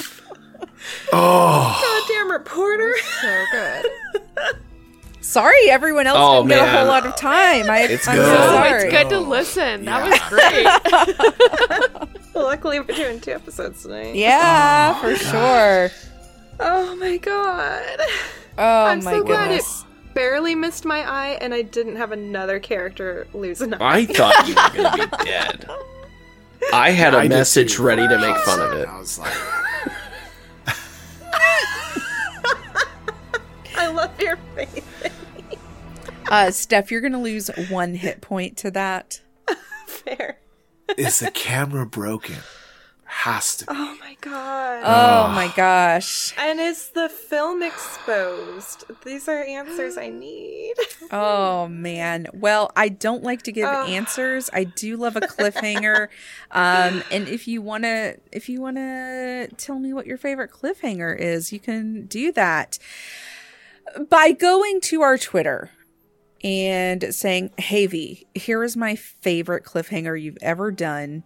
Oh, 1.13 2.05
Goddamn 2.09 2.31
reporter. 2.33 2.95
So 3.21 3.45
good. 3.53 3.87
Sorry, 5.21 5.71
everyone 5.71 6.07
else 6.07 6.19
Oh, 6.21 6.43
didn't 6.43 6.49
get 6.51 6.59
a 6.59 6.63
man. 6.67 6.77
whole 6.79 6.87
lot 6.89 7.07
of 7.07 7.15
time. 7.17 7.71
I, 7.71 7.83
It's 7.83 8.09
I'm 8.09 8.17
good. 8.17 8.27
so 8.27 8.43
Oh, 8.43 8.47
sorry. 8.57 8.83
it's 8.83 8.93
good 8.93 9.09
to 9.11 9.21
listen. 9.21 9.85
That 9.85 10.09
was 10.09 10.19
great. 12.03 12.15
Luckily, 12.35 12.81
we're 12.81 12.87
doing 12.95 13.21
two 13.21 13.31
episodes 13.33 13.83
tonight. 13.83 14.15
Yeah, 14.17 14.95
oh, 14.97 15.01
for 15.01 15.17
sure. 15.17 15.91
Oh 16.61 16.97
my 16.97 17.17
god. 17.19 18.01
Oh 18.59 18.85
I'm 18.87 19.03
my 19.05 19.13
so 19.13 19.23
glad 19.25 19.45
it 19.45 19.49
goodness. 19.49 19.82
Barely 20.23 20.55
missed 20.55 20.85
my 20.85 21.01
eye 21.01 21.37
and 21.41 21.53
I 21.53 21.63
didn't 21.63 21.97
have 21.97 22.13
another 22.13 22.61
character 22.61 23.27
lose 23.35 23.61
an 23.61 23.75
eye. 23.75 23.79
I 23.81 24.07
thought 24.19 24.47
you 24.47 24.55
were 24.55 24.85
going 24.85 25.01
to 25.01 25.09
be 25.09 25.25
dead. 25.25 25.69
I 26.73 26.91
had 26.91 27.13
a 27.13 27.19
I 27.19 27.29
message 27.29 27.77
ready 27.81 28.07
to 28.07 28.19
make 28.21 28.37
fun 28.37 28.61
of 28.61 28.73
it. 28.79 28.89
I 28.89 28.99
was 29.01 29.19
like, 29.19 29.35
I 33.77 33.89
love 33.89 34.21
your 34.21 34.37
face. 34.55 34.85
Uh, 36.31 36.53
Steph, 36.53 36.93
you're 36.93 37.01
going 37.01 37.15
to 37.15 37.19
lose 37.19 37.51
one 37.69 37.97
hit 37.97 38.21
point 38.21 38.57
to 38.59 38.71
that. 38.71 39.23
Fair. 39.89 40.39
is 40.97 41.19
the 41.19 41.33
camera 41.33 41.85
broken? 41.85 42.37
Has 43.15 43.59
to. 43.59 43.67
Be. 43.67 43.73
Oh 43.77 43.97
my 44.01 44.17
god. 44.23 44.83
Oh 44.85 45.33
my 45.35 45.53
gosh. 45.55 46.35
and 46.39 46.59
is 46.59 46.89
the 46.89 47.11
film 47.11 47.63
exposed? 47.63 48.85
These 49.05 49.29
are 49.29 49.43
answers 49.43 49.97
I 49.97 50.09
need. 50.09 50.75
Oh 51.15 51.69
man. 51.69 52.29
Well, 52.33 52.73
I 52.75 52.89
don't 52.89 53.23
like 53.23 53.43
to 53.43 53.53
give 53.53 53.69
Ugh. 53.69 53.89
answers. 53.91 54.49
I 54.55 54.65
do 54.65 54.97
love 54.97 55.15
a 55.15 55.21
cliffhanger. 55.21 56.09
um, 56.51 57.03
and 57.13 57.29
if 57.29 57.47
you 57.47 57.61
wanna, 57.61 58.15
if 58.33 58.49
you 58.49 58.63
wanna 58.63 59.49
tell 59.59 59.79
me 59.79 59.93
what 59.93 60.07
your 60.07 60.17
favorite 60.17 60.51
cliffhanger 60.51 61.17
is, 61.17 61.53
you 61.53 61.61
can 61.61 62.07
do 62.07 62.33
that 62.33 62.79
by 64.09 64.33
going 64.33 64.81
to 64.81 65.03
our 65.03 65.19
Twitter 65.19 65.71
and 66.43 67.15
saying, 67.15 67.51
"Hey 67.59 67.87
V, 67.87 68.27
here 68.35 68.65
is 68.65 68.75
my 68.75 68.97
favorite 68.97 69.65
cliffhanger 69.65 70.21
you've 70.21 70.39
ever 70.41 70.73
done." 70.73 71.25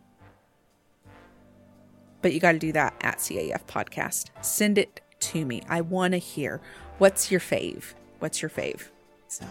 But 2.27 2.33
you 2.35 2.41
got 2.41 2.53
to 2.53 2.59
do 2.59 2.73
that 2.73 2.93
at 3.03 3.19
CAF 3.19 3.67
podcast. 3.67 4.31
Send 4.41 4.79
it 4.79 5.01
to 5.21 5.45
me. 5.45 5.63
I 5.69 5.81
want 5.81 6.11
to 6.11 6.19
hear. 6.19 6.61
What's 6.99 7.31
your 7.31 7.39
fave? 7.39 7.95
What's 8.19 8.43
your 8.43 8.51
fave? 8.51 8.89
So. 9.29 9.47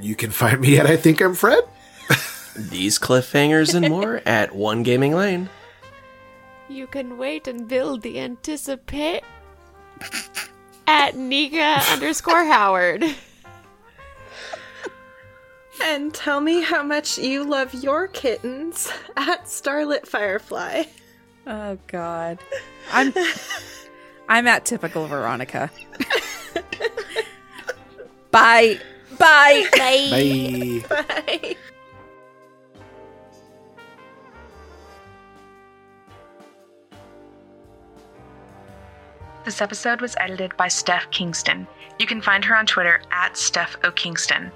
You 0.00 0.14
can 0.16 0.30
find 0.30 0.58
me 0.58 0.78
at 0.78 0.86
I 0.86 0.96
think 0.96 1.20
I'm 1.20 1.34
Fred. 1.34 1.64
These 2.56 2.98
cliffhangers 2.98 3.74
and 3.74 3.90
more 3.90 4.22
at 4.26 4.54
One 4.54 4.82
Gaming 4.82 5.14
Lane. 5.14 5.50
You 6.70 6.86
can 6.86 7.18
wait 7.18 7.46
and 7.46 7.68
build 7.68 8.00
the 8.00 8.18
anticipate 8.18 9.22
at 10.86 11.14
Nika 11.14 11.82
underscore 11.90 12.46
Howard. 12.46 13.04
and 15.82 16.14
tell 16.14 16.40
me 16.40 16.62
how 16.62 16.82
much 16.82 17.18
you 17.18 17.44
love 17.44 17.74
your 17.74 18.08
kittens 18.08 18.90
at 19.14 19.46
Starlit 19.46 20.08
Firefly. 20.08 20.84
Oh 21.46 21.78
God, 21.86 22.38
I'm 22.92 23.12
I'm 24.28 24.46
at 24.46 24.64
typical 24.64 25.06
Veronica. 25.06 25.70
Bye, 28.30 28.80
bye. 29.16 29.64
Bye. 29.76 30.82
Bye. 30.88 31.56
This 39.44 39.60
episode 39.60 40.00
was 40.00 40.16
edited 40.18 40.56
by 40.56 40.68
Steph 40.68 41.10
Kingston. 41.10 41.68
You 41.98 42.06
can 42.06 42.22
find 42.22 42.44
her 42.44 42.56
on 42.56 42.66
Twitter 42.66 43.02
at 43.12 43.36
Steph 43.36 43.76
O. 43.84 43.92
Kingston. 43.92 44.50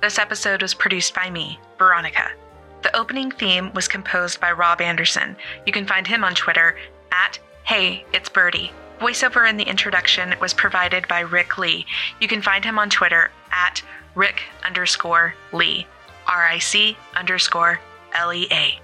This 0.00 0.18
episode 0.18 0.62
was 0.62 0.74
produced 0.74 1.12
by 1.14 1.28
me, 1.28 1.58
Veronica. 1.76 2.30
The 2.82 2.96
opening 2.96 3.30
theme 3.30 3.72
was 3.74 3.88
composed 3.88 4.40
by 4.40 4.52
Rob 4.52 4.80
Anderson. 4.80 5.36
You 5.66 5.72
can 5.72 5.86
find 5.86 6.06
him 6.06 6.22
on 6.24 6.34
Twitter 6.34 6.76
at 7.10 7.38
Hey, 7.64 8.04
it's 8.12 8.28
Birdie. 8.28 8.70
Voiceover 8.98 9.48
in 9.48 9.56
the 9.56 9.68
introduction 9.68 10.34
was 10.40 10.54
provided 10.54 11.06
by 11.06 11.20
Ric 11.20 11.58
Lea. 11.58 11.84
You 12.20 12.28
can 12.28 12.40
find 12.40 12.64
him 12.64 12.78
on 12.78 12.88
Twitter 12.88 13.30
at 13.50 13.82
Ric 14.14 14.42
underscore 14.64 15.34
Lea. 15.52 15.86
R 16.26 16.46
I 16.46 16.58
C 16.58 16.96
underscore 17.14 17.78
L 18.14 18.32
E 18.32 18.48
A. 18.50 18.80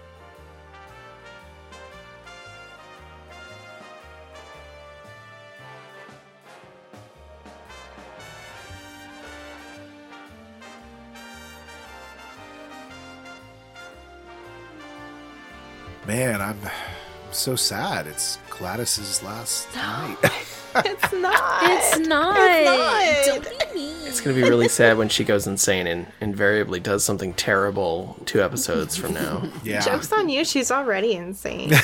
Man, 16.06 16.40
I'm, 16.42 16.58
I'm 16.62 17.32
so 17.32 17.56
sad. 17.56 18.06
It's 18.06 18.38
Gladys's 18.50 19.22
last 19.22 19.74
night. 19.76 20.16
It's 20.76 21.12
not. 21.12 21.62
It's 21.62 21.98
not. 22.06 22.36
It's 22.38 22.66
not. 22.66 23.42
Don't 23.42 23.74
be 23.74 23.74
mean. 23.74 23.96
It's 24.06 24.20
gonna 24.20 24.36
be 24.36 24.42
really 24.42 24.68
sad 24.68 24.98
when 24.98 25.08
she 25.08 25.24
goes 25.24 25.46
insane 25.46 25.86
and 25.86 26.06
invariably 26.20 26.78
does 26.78 27.04
something 27.04 27.32
terrible 27.34 28.16
two 28.26 28.42
episodes 28.42 28.96
from 28.96 29.14
now. 29.14 29.48
yeah. 29.64 29.80
Joke's 29.80 30.12
on 30.12 30.28
you. 30.28 30.44
She's 30.44 30.70
already 30.70 31.14
insane. 31.14 31.70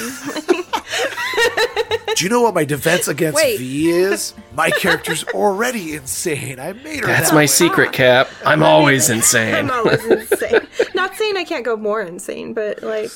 Do 2.17 2.25
you 2.25 2.29
know 2.29 2.43
what 2.43 2.55
my 2.55 2.65
defense 2.65 3.09
against 3.09 3.37
Wait. 3.37 3.59
V 3.59 3.91
is? 3.91 4.35
My 4.55 4.71
character's 4.71 5.25
already 5.29 5.95
insane. 5.95 6.61
I 6.61 6.73
made 6.75 7.01
her. 7.01 7.07
That's 7.07 7.31
that 7.31 7.35
my 7.35 7.43
way. 7.43 7.47
secret, 7.47 7.93
Cap. 7.93 8.29
I'm 8.45 8.63
always 8.63 9.09
insane. 9.09 9.55
I'm 9.55 9.71
always 9.71 10.05
insane. 10.05 10.61
Not 10.95 11.17
saying 11.17 11.37
I 11.37 11.45
can't 11.45 11.65
go 11.65 11.77
more 11.77 12.03
insane, 12.03 12.53
but 12.53 12.83
like, 12.83 13.11